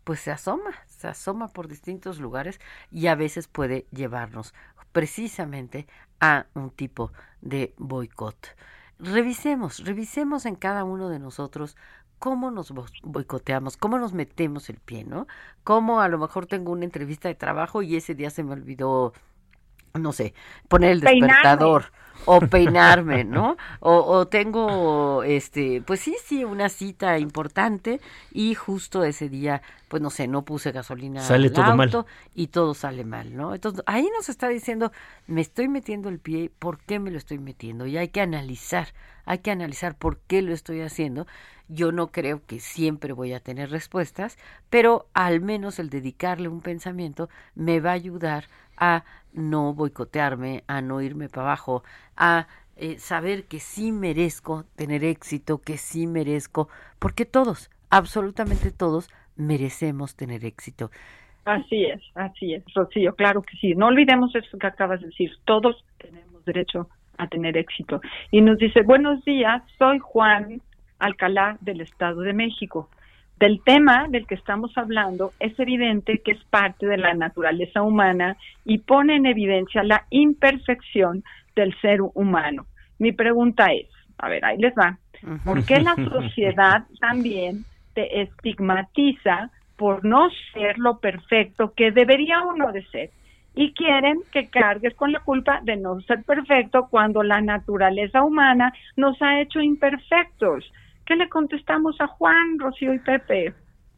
pues 0.05 0.21
se 0.21 0.31
asoma, 0.31 0.71
se 0.87 1.07
asoma 1.09 1.49
por 1.49 1.67
distintos 1.67 2.19
lugares 2.19 2.59
y 2.91 3.07
a 3.07 3.15
veces 3.15 3.47
puede 3.47 3.85
llevarnos 3.91 4.53
precisamente 4.93 5.87
a 6.21 6.45
un 6.53 6.69
tipo 6.69 7.11
de 7.41 7.73
boicot 7.77 8.55
revisemos, 8.99 9.79
revisemos 9.79 10.45
en 10.45 10.55
cada 10.55 10.83
uno 10.83 11.09
de 11.09 11.19
nosotros 11.19 11.75
cómo 12.19 12.51
nos 12.51 12.73
boicoteamos, 13.03 13.75
cómo 13.77 13.99
nos 13.99 14.13
metemos 14.13 14.69
el 14.69 14.77
pie, 14.79 15.03
¿no? 15.03 15.27
Cómo 15.63 16.01
a 16.01 16.07
lo 16.07 16.17
mejor 16.17 16.45
tengo 16.45 16.71
una 16.71 16.85
entrevista 16.85 17.27
de 17.27 17.35
trabajo 17.35 17.81
y 17.81 17.95
ese 17.97 18.15
día 18.15 18.29
se 18.29 18.43
me 18.43 18.53
olvidó 18.53 19.13
no 19.99 20.11
sé, 20.11 20.33
poner 20.67 20.91
el 20.91 21.01
despertador 21.01 21.91
o 22.25 22.39
peinarme, 22.49 23.23
¿no? 23.23 23.57
O, 23.79 24.27
tengo, 24.27 25.23
este, 25.23 25.83
pues 25.85 25.99
sí, 25.99 26.15
sí, 26.25 26.43
una 26.43 26.69
cita 26.69 27.19
importante 27.19 27.99
y 28.31 28.55
justo 28.55 29.03
ese 29.03 29.29
día, 29.29 29.61
pues 29.89 30.01
no 30.01 30.09
sé, 30.09 30.27
no 30.27 30.43
puse 30.43 30.71
gasolina 30.71 31.21
sale 31.21 31.51
todo 31.51 31.65
auto 31.65 32.05
y 32.33 32.47
todo 32.47 32.73
sale 32.73 33.03
mal, 33.03 33.35
¿no? 33.35 33.53
Entonces 33.53 33.83
ahí 33.85 34.09
nos 34.15 34.29
está 34.29 34.47
diciendo, 34.47 34.91
me 35.27 35.41
estoy 35.41 35.67
metiendo 35.67 36.09
el 36.09 36.17
pie, 36.17 36.49
¿por 36.57 36.79
qué 36.79 36.99
me 36.99 37.11
lo 37.11 37.17
estoy 37.19 37.37
metiendo? 37.37 37.85
Y 37.85 37.97
hay 37.97 38.07
que 38.07 38.21
analizar, 38.21 38.87
hay 39.25 39.39
que 39.39 39.51
analizar 39.51 39.95
por 39.95 40.17
qué 40.17 40.41
lo 40.41 40.53
estoy 40.53 40.81
haciendo. 40.81 41.27
Yo 41.69 41.91
no 41.91 42.11
creo 42.11 42.41
que 42.45 42.59
siempre 42.59 43.13
voy 43.13 43.33
a 43.33 43.39
tener 43.39 43.69
respuestas, 43.69 44.37
pero 44.69 45.07
al 45.13 45.39
menos 45.39 45.79
el 45.79 45.89
dedicarle 45.89 46.47
un 46.47 46.61
pensamiento 46.61 47.29
me 47.55 47.79
va 47.79 47.91
a 47.91 47.93
ayudar 47.93 48.47
a 48.75 49.05
no 49.33 49.73
boicotearme, 49.73 50.63
a 50.67 50.81
no 50.81 51.01
irme 51.01 51.29
para 51.29 51.47
abajo, 51.47 51.83
a 52.15 52.47
eh, 52.75 52.97
saber 52.97 53.45
que 53.45 53.59
sí 53.59 53.91
merezco 53.91 54.65
tener 54.75 55.03
éxito, 55.03 55.59
que 55.59 55.77
sí 55.77 56.07
merezco, 56.07 56.69
porque 56.99 57.25
todos, 57.25 57.69
absolutamente 57.89 58.71
todos, 58.71 59.09
merecemos 59.35 60.15
tener 60.15 60.45
éxito. 60.45 60.89
Así 61.45 61.85
es, 61.85 62.01
así 62.15 62.53
es, 62.53 62.63
Rocío, 62.73 63.15
claro 63.15 63.41
que 63.41 63.57
sí. 63.57 63.75
No 63.75 63.87
olvidemos 63.87 64.33
eso 64.35 64.57
que 64.57 64.67
acabas 64.67 65.01
de 65.01 65.07
decir, 65.07 65.31
todos 65.45 65.83
tenemos 65.97 66.45
derecho 66.45 66.89
a 67.17 67.27
tener 67.27 67.57
éxito. 67.57 68.01
Y 68.31 68.41
nos 68.41 68.57
dice, 68.57 68.81
buenos 68.81 69.23
días, 69.25 69.61
soy 69.77 69.99
Juan 69.99 70.61
Alcalá 70.99 71.57
del 71.61 71.81
Estado 71.81 72.21
de 72.21 72.33
México 72.33 72.89
del 73.43 73.61
tema 73.61 74.07
del 74.07 74.25
que 74.25 74.35
estamos 74.35 74.71
hablando, 74.77 75.33
es 75.37 75.59
evidente 75.59 76.19
que 76.19 76.31
es 76.31 76.41
parte 76.45 76.85
de 76.85 76.95
la 76.95 77.13
naturaleza 77.13 77.81
humana 77.81 78.37
y 78.63 78.77
pone 78.77 79.17
en 79.17 79.25
evidencia 79.25 79.83
la 79.83 80.05
imperfección 80.11 81.25
del 81.53 81.77
ser 81.81 81.99
humano. 82.13 82.67
Mi 82.99 83.11
pregunta 83.11 83.65
es, 83.73 83.89
a 84.17 84.29
ver, 84.29 84.45
ahí 84.45 84.57
les 84.59 84.73
va, 84.75 84.97
¿por 85.43 85.65
qué 85.65 85.81
la 85.81 85.93
sociedad 85.95 86.85
también 87.01 87.65
te 87.93 88.21
estigmatiza 88.21 89.49
por 89.75 90.05
no 90.05 90.29
ser 90.53 90.79
lo 90.79 90.99
perfecto 90.99 91.73
que 91.75 91.91
debería 91.91 92.43
uno 92.43 92.71
de 92.71 92.85
ser? 92.91 93.09
Y 93.55 93.73
quieren 93.73 94.21
que 94.31 94.47
cargues 94.47 94.95
con 94.95 95.11
la 95.11 95.19
culpa 95.19 95.59
de 95.63 95.75
no 95.75 95.99
ser 96.03 96.23
perfecto 96.23 96.87
cuando 96.89 97.23
la 97.23 97.41
naturaleza 97.41 98.23
humana 98.23 98.71
nos 98.95 99.21
ha 99.21 99.41
hecho 99.41 99.59
imperfectos. 99.59 100.63
¿Qué 101.05 101.15
le 101.15 101.29
contestamos 101.29 101.99
a 101.99 102.07
Juan, 102.07 102.59
Rocío 102.59 102.93
y 102.93 102.99
Pepe? 102.99 103.53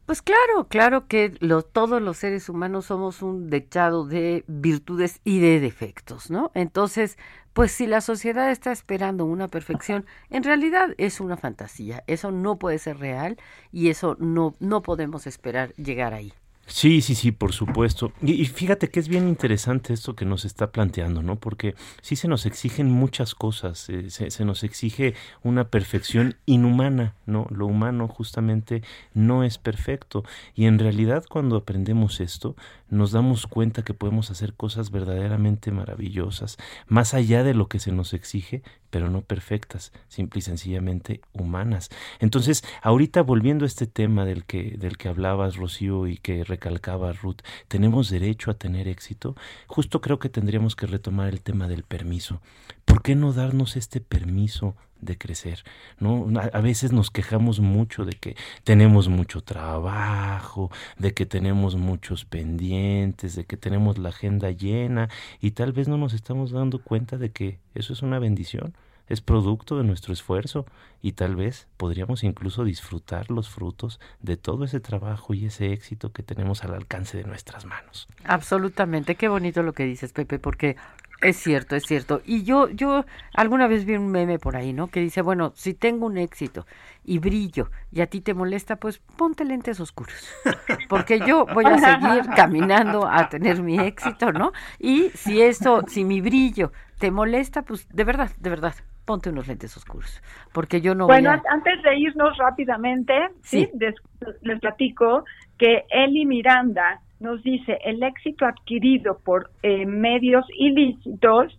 Pues 0.06 0.22
claro, 0.22 0.68
claro 0.68 1.08
que 1.08 1.30
todos 1.72 2.00
los 2.00 2.16
seres 2.16 2.48
humanos 2.48 2.86
somos 2.86 3.22
un 3.22 3.50
dechado 3.50 4.06
de 4.06 4.44
virtudes 4.46 5.20
y 5.24 5.40
de 5.40 5.58
defectos, 5.58 6.30
¿no? 6.30 6.52
Entonces, 6.54 7.18
pues 7.52 7.72
si 7.72 7.88
la 7.88 8.00
sociedad 8.00 8.52
está 8.52 8.70
esperando 8.70 9.24
una 9.24 9.48
perfección, 9.48 10.06
en 10.30 10.44
realidad 10.44 10.94
es 10.96 11.20
una 11.20 11.36
fantasía, 11.36 12.04
eso 12.06 12.30
no 12.30 12.56
puede 12.56 12.78
ser 12.78 12.98
real 12.98 13.36
y 13.72 13.88
eso 13.88 14.16
no, 14.20 14.54
no 14.60 14.82
podemos 14.82 15.26
esperar 15.26 15.72
llegar 15.74 16.14
ahí. 16.14 16.32
Sí, 16.68 17.00
sí, 17.00 17.14
sí, 17.14 17.30
por 17.30 17.52
supuesto. 17.52 18.12
Y, 18.20 18.44
fíjate 18.46 18.88
que 18.88 18.98
es 18.98 19.06
bien 19.06 19.28
interesante 19.28 19.92
esto 19.92 20.16
que 20.16 20.24
nos 20.24 20.44
está 20.44 20.72
planteando, 20.72 21.22
¿no? 21.22 21.36
Porque 21.36 21.76
sí 22.02 22.16
se 22.16 22.26
nos 22.26 22.44
exigen 22.44 22.90
muchas 22.90 23.36
cosas, 23.36 23.88
eh, 23.88 24.10
se, 24.10 24.32
se, 24.32 24.44
nos 24.44 24.64
exige 24.64 25.14
una 25.44 25.68
perfección 25.68 26.34
inhumana, 26.44 27.14
¿no? 27.24 27.46
Lo 27.50 27.66
humano 27.66 28.08
justamente 28.08 28.82
no 29.14 29.44
es 29.44 29.58
perfecto. 29.58 30.24
Y 30.56 30.66
en 30.66 30.80
realidad 30.80 31.24
cuando 31.28 31.56
aprendemos 31.56 32.20
esto, 32.20 32.56
nos 32.88 33.12
damos 33.12 33.46
cuenta 33.46 33.82
que 33.82 33.94
podemos 33.94 34.30
hacer 34.30 34.54
cosas 34.54 34.90
verdaderamente 34.90 35.70
maravillosas, 35.72 36.56
más 36.86 37.14
allá 37.14 37.42
de 37.42 37.54
lo 37.54 37.68
que 37.68 37.78
se 37.78 37.92
nos 37.92 38.12
exige, 38.12 38.62
pero 38.90 39.10
no 39.10 39.22
perfectas, 39.22 39.92
simple 40.08 40.38
y 40.38 40.42
sencillamente 40.42 41.20
humanas. 41.32 41.90
Entonces, 42.20 42.64
ahorita 42.82 43.22
volviendo 43.22 43.64
a 43.64 43.68
este 43.68 43.86
tema 43.86 44.24
del 44.24 44.44
que, 44.44 44.76
del 44.78 44.96
que 44.96 45.08
hablabas, 45.08 45.56
Rocío, 45.56 46.06
y 46.06 46.16
que 46.16 46.44
recalcaba 46.56 47.12
Ruth, 47.12 47.42
¿tenemos 47.68 48.08
derecho 48.08 48.50
a 48.50 48.54
tener 48.54 48.88
éxito? 48.88 49.36
Justo 49.66 50.00
creo 50.00 50.18
que 50.18 50.30
tendríamos 50.30 50.74
que 50.74 50.86
retomar 50.86 51.28
el 51.28 51.42
tema 51.42 51.68
del 51.68 51.82
permiso. 51.82 52.40
¿Por 52.86 53.02
qué 53.02 53.14
no 53.14 53.32
darnos 53.32 53.76
este 53.76 54.00
permiso 54.00 54.74
de 54.98 55.18
crecer. 55.18 55.62
¿no? 56.00 56.26
A 56.40 56.60
veces 56.62 56.90
nos 56.90 57.10
quejamos 57.10 57.60
mucho 57.60 58.06
de 58.06 58.14
que 58.14 58.34
tenemos 58.64 59.08
mucho 59.08 59.42
trabajo, 59.42 60.70
de 60.98 61.12
que 61.12 61.26
tenemos 61.26 61.76
muchos 61.76 62.24
pendientes, 62.24 63.36
de 63.36 63.44
que 63.44 63.58
tenemos 63.58 63.98
la 63.98 64.08
agenda 64.08 64.50
llena 64.50 65.10
y 65.38 65.50
tal 65.50 65.72
vez 65.72 65.86
no 65.86 65.98
nos 65.98 66.14
estamos 66.14 66.50
dando 66.50 66.82
cuenta 66.82 67.18
de 67.18 67.30
que 67.30 67.58
eso 67.74 67.92
es 67.92 68.00
una 68.00 68.18
bendición, 68.18 68.74
es 69.08 69.20
producto 69.20 69.76
de 69.78 69.84
nuestro 69.84 70.12
esfuerzo 70.12 70.66
y 71.02 71.12
tal 71.12 71.36
vez 71.36 71.68
podríamos 71.76 72.24
incluso 72.24 72.64
disfrutar 72.64 73.30
los 73.30 73.48
frutos 73.48 74.00
de 74.20 74.36
todo 74.36 74.64
ese 74.64 74.80
trabajo 74.80 75.34
y 75.34 75.46
ese 75.46 75.72
éxito 75.72 76.12
que 76.12 76.22
tenemos 76.22 76.64
al 76.64 76.74
alcance 76.74 77.16
de 77.16 77.24
nuestras 77.24 77.64
manos. 77.64 78.08
Absolutamente, 78.24 79.14
qué 79.14 79.28
bonito 79.28 79.62
lo 79.62 79.72
que 79.72 79.84
dices, 79.84 80.12
Pepe, 80.12 80.38
porque 80.38 80.76
es 81.22 81.36
cierto, 81.38 81.76
es 81.76 81.84
cierto. 81.84 82.20
Y 82.24 82.42
yo, 82.42 82.68
yo 82.68 83.04
alguna 83.32 83.66
vez 83.66 83.84
vi 83.84 83.96
un 83.96 84.10
meme 84.10 84.38
por 84.38 84.56
ahí, 84.56 84.72
¿no? 84.72 84.88
Que 84.88 85.00
dice, 85.00 85.22
bueno, 85.22 85.52
si 85.56 85.72
tengo 85.72 86.06
un 86.06 86.18
éxito 86.18 86.66
y 87.04 87.18
brillo 87.18 87.70
y 87.90 88.02
a 88.02 88.06
ti 88.06 88.20
te 88.20 88.34
molesta, 88.34 88.76
pues 88.76 88.98
ponte 89.16 89.44
lentes 89.44 89.80
oscuros. 89.80 90.28
Porque 90.88 91.20
yo 91.20 91.46
voy 91.46 91.64
a 91.64 91.78
seguir 91.78 92.26
caminando 92.34 93.06
a 93.08 93.28
tener 93.28 93.62
mi 93.62 93.78
éxito, 93.78 94.32
¿no? 94.32 94.52
Y 94.78 95.10
si 95.14 95.40
eso, 95.40 95.82
si 95.88 96.04
mi 96.04 96.20
brillo 96.20 96.72
te 96.98 97.10
molesta, 97.10 97.62
pues 97.62 97.88
de 97.88 98.04
verdad, 98.04 98.30
de 98.38 98.50
verdad, 98.50 98.74
ponte 99.06 99.30
unos 99.30 99.46
lentes 99.48 99.76
oscuros, 99.76 100.22
porque 100.52 100.80
yo 100.82 100.94
no 100.94 101.06
Bueno, 101.06 101.30
voy 101.30 101.32
a... 101.32 101.42
antes 101.50 101.82
de 101.82 101.96
irnos 101.98 102.36
rápidamente, 102.38 103.12
sí, 103.42 103.68
Sí. 103.68 103.70
Des- 103.74 103.94
les 104.42 104.60
platico 104.60 105.24
que 105.58 105.84
Eli 105.90 106.26
Miranda 106.26 107.00
nos 107.20 107.42
dice 107.42 107.78
el 107.84 108.02
éxito 108.02 108.44
adquirido 108.44 109.18
por 109.24 109.50
eh, 109.62 109.86
medios 109.86 110.44
ilícitos 110.58 111.56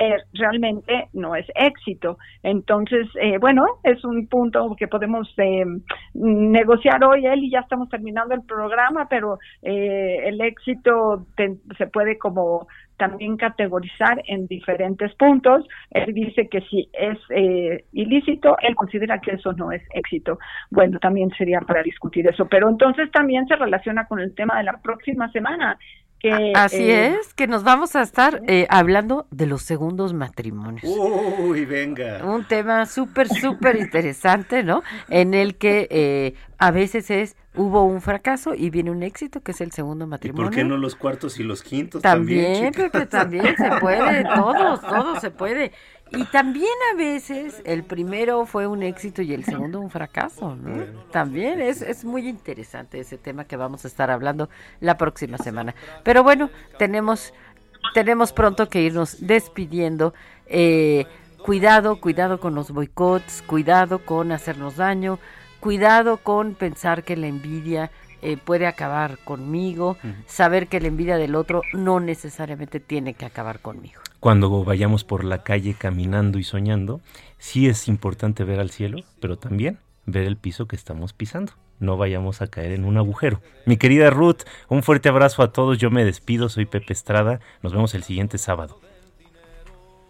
eh, 0.00 0.16
realmente 0.32 1.08
no 1.12 1.36
es 1.36 1.46
éxito. 1.54 2.16
Entonces, 2.42 3.06
eh, 3.20 3.36
bueno, 3.38 3.64
es 3.84 4.02
un 4.04 4.26
punto 4.28 4.74
que 4.76 4.88
podemos 4.88 5.32
eh, 5.36 5.64
negociar 6.14 7.04
hoy, 7.04 7.26
Eli, 7.26 7.50
ya 7.50 7.60
estamos 7.60 7.90
terminando 7.90 8.34
el 8.34 8.42
programa, 8.42 9.06
pero 9.10 9.38
eh, 9.60 10.16
el 10.24 10.40
éxito 10.40 11.26
se 11.76 11.86
puede 11.88 12.16
como 12.16 12.66
también 13.00 13.38
categorizar 13.38 14.22
en 14.26 14.46
diferentes 14.46 15.14
puntos. 15.14 15.66
Él 15.90 16.12
dice 16.12 16.48
que 16.48 16.60
si 16.60 16.88
es 16.92 17.18
eh, 17.30 17.84
ilícito, 17.92 18.56
él 18.60 18.74
considera 18.76 19.18
que 19.20 19.32
eso 19.32 19.52
no 19.54 19.72
es 19.72 19.82
éxito. 19.94 20.38
Bueno, 20.70 20.98
también 20.98 21.30
sería 21.30 21.60
para 21.60 21.82
discutir 21.82 22.26
eso, 22.26 22.46
pero 22.46 22.68
entonces 22.68 23.10
también 23.10 23.46
se 23.46 23.56
relaciona 23.56 24.06
con 24.06 24.20
el 24.20 24.34
tema 24.34 24.58
de 24.58 24.64
la 24.64 24.80
próxima 24.82 25.32
semana. 25.32 25.78
Que, 26.20 26.52
Así 26.54 26.90
eh, 26.90 27.16
es, 27.18 27.32
que 27.32 27.46
nos 27.46 27.64
vamos 27.64 27.96
a 27.96 28.02
estar 28.02 28.42
eh, 28.46 28.66
hablando 28.68 29.26
de 29.30 29.46
los 29.46 29.62
segundos 29.62 30.12
matrimonios. 30.12 30.84
Uy, 30.84 31.64
venga. 31.64 32.22
Un 32.24 32.46
tema 32.46 32.84
súper, 32.84 33.28
súper 33.28 33.76
interesante, 33.76 34.62
¿no? 34.62 34.82
En 35.08 35.32
el 35.32 35.56
que 35.56 35.88
eh, 35.90 36.34
a 36.58 36.72
veces 36.72 37.10
es, 37.10 37.36
hubo 37.54 37.84
un 37.84 38.02
fracaso 38.02 38.54
y 38.54 38.68
viene 38.68 38.90
un 38.90 39.02
éxito, 39.02 39.40
que 39.40 39.52
es 39.52 39.62
el 39.62 39.72
segundo 39.72 40.04
¿Y 40.04 40.08
matrimonio. 40.08 40.44
por 40.50 40.54
qué 40.54 40.62
no 40.62 40.76
los 40.76 40.94
cuartos 40.94 41.40
y 41.40 41.42
los 41.42 41.62
quintos 41.62 42.02
También, 42.02 42.52
también? 42.64 42.90
Pepe, 42.90 43.06
también 43.06 43.56
se 43.56 43.70
puede, 43.80 44.22
todo, 44.34 44.78
todo 44.78 45.20
se 45.20 45.30
puede. 45.30 45.72
Y 46.12 46.24
también 46.24 46.72
a 46.92 46.96
veces 46.96 47.62
el 47.64 47.84
primero 47.84 48.44
fue 48.44 48.66
un 48.66 48.82
éxito 48.82 49.22
y 49.22 49.32
el 49.32 49.44
segundo 49.44 49.80
un 49.80 49.90
fracaso, 49.90 50.56
¿no? 50.56 50.84
También 51.12 51.60
es, 51.60 51.82
es 51.82 52.04
muy 52.04 52.28
interesante 52.28 52.98
ese 52.98 53.16
tema 53.16 53.44
que 53.44 53.56
vamos 53.56 53.84
a 53.84 53.88
estar 53.88 54.10
hablando 54.10 54.48
la 54.80 54.96
próxima 54.96 55.38
semana. 55.38 55.74
Pero 56.02 56.24
bueno, 56.24 56.50
tenemos, 56.78 57.32
tenemos 57.94 58.32
pronto 58.32 58.68
que 58.68 58.82
irnos 58.82 59.24
despidiendo. 59.24 60.12
Eh, 60.46 61.06
cuidado, 61.44 62.00
cuidado 62.00 62.40
con 62.40 62.56
los 62.56 62.72
boicots, 62.72 63.42
cuidado 63.42 64.04
con 64.04 64.32
hacernos 64.32 64.76
daño, 64.76 65.20
cuidado 65.60 66.16
con 66.16 66.54
pensar 66.54 67.04
que 67.04 67.16
la 67.16 67.28
envidia 67.28 67.92
eh, 68.22 68.36
puede 68.36 68.66
acabar 68.66 69.18
conmigo, 69.18 69.96
saber 70.26 70.66
que 70.66 70.80
la 70.80 70.88
envidia 70.88 71.16
del 71.16 71.36
otro 71.36 71.62
no 71.72 72.00
necesariamente 72.00 72.80
tiene 72.80 73.14
que 73.14 73.26
acabar 73.26 73.60
conmigo. 73.60 74.00
Cuando 74.20 74.64
vayamos 74.64 75.04
por 75.04 75.24
la 75.24 75.42
calle 75.42 75.74
caminando 75.74 76.38
y 76.38 76.44
soñando, 76.44 77.00
sí 77.38 77.68
es 77.68 77.88
importante 77.88 78.44
ver 78.44 78.60
al 78.60 78.70
cielo, 78.70 78.98
pero 79.20 79.38
también 79.38 79.78
ver 80.04 80.26
el 80.26 80.36
piso 80.36 80.66
que 80.66 80.76
estamos 80.76 81.12
pisando. 81.14 81.52
No 81.78 81.96
vayamos 81.96 82.42
a 82.42 82.48
caer 82.48 82.72
en 82.72 82.84
un 82.84 82.98
agujero. 82.98 83.40
Mi 83.64 83.78
querida 83.78 84.10
Ruth, 84.10 84.42
un 84.68 84.82
fuerte 84.82 85.08
abrazo 85.08 85.42
a 85.42 85.52
todos. 85.52 85.78
Yo 85.78 85.90
me 85.90 86.04
despido, 86.04 86.50
soy 86.50 86.66
Pepe 86.66 86.92
Estrada. 86.92 87.40
Nos 87.62 87.72
vemos 87.72 87.94
el 87.94 88.02
siguiente 88.02 88.36
sábado. 88.36 88.78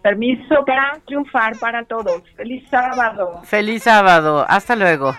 Permiso 0.02 0.64
para 0.66 0.98
triunfar 1.06 1.56
para 1.58 1.84
todos. 1.84 2.22
Feliz 2.36 2.64
sábado. 2.68 3.40
Feliz 3.44 3.84
sábado, 3.84 4.44
hasta 4.48 4.74
luego. 4.74 5.14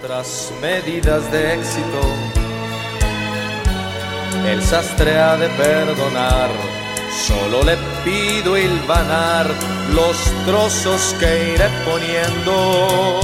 otras 0.00 0.52
medidas 0.60 1.30
de 1.30 1.54
éxito. 1.54 2.00
El 4.46 4.62
sastre 4.62 5.18
ha 5.18 5.36
de 5.36 5.48
perdonar, 5.50 6.50
solo 7.16 7.62
le 7.62 7.76
pido 8.04 8.56
hilvanar 8.58 9.46
los 9.94 10.16
trozos 10.44 11.14
que 11.18 11.54
iré 11.54 11.68
poniendo. 11.84 13.20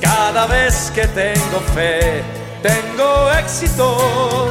Cada 0.00 0.46
vez 0.46 0.90
que 0.94 1.06
tengo 1.08 1.60
fe, 1.74 2.22
tengo 2.62 3.30
éxito. 3.32 4.50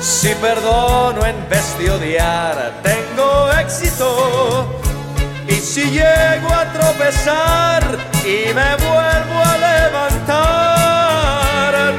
Si 0.00 0.34
perdono 0.36 1.24
en 1.26 1.48
vez 1.48 1.76
de 1.78 1.90
odiar, 1.90 2.80
tengo 2.82 3.50
éxito. 3.52 4.80
Y 5.48 5.54
si 5.54 5.90
llego 5.90 6.48
a 6.52 6.64
tropezar 6.72 7.82
y 8.24 8.52
me 8.54 8.76
vuelvo 8.76 9.42
a 9.44 9.58
levantar, 9.68 10.54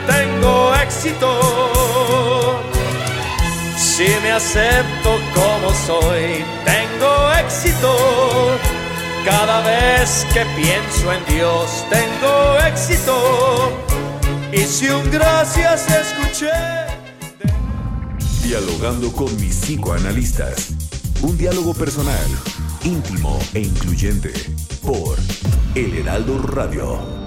tengo 0.08 0.74
éxito. 0.76 1.67
Si 3.98 4.06
me 4.22 4.32
acepto 4.32 5.18
como 5.34 5.74
soy, 5.74 6.46
tengo 6.64 7.34
éxito. 7.44 7.96
Cada 9.26 9.62
vez 9.62 10.24
que 10.32 10.46
pienso 10.56 11.12
en 11.12 11.36
Dios, 11.36 11.84
tengo 11.90 12.60
éxito. 12.60 13.74
Y 14.54 14.60
si 14.60 14.90
un 14.90 15.10
gracias 15.10 15.88
escuché. 15.90 16.52
Dialogando 18.44 19.12
con 19.12 19.36
mis 19.38 19.56
psicoanalistas. 19.56 20.74
Un 21.24 21.36
diálogo 21.36 21.74
personal, 21.74 22.28
íntimo 22.84 23.40
e 23.56 23.62
incluyente. 23.62 24.32
Por 24.84 25.18
El 25.74 25.98
Heraldo 25.98 26.38
Radio. 26.44 27.27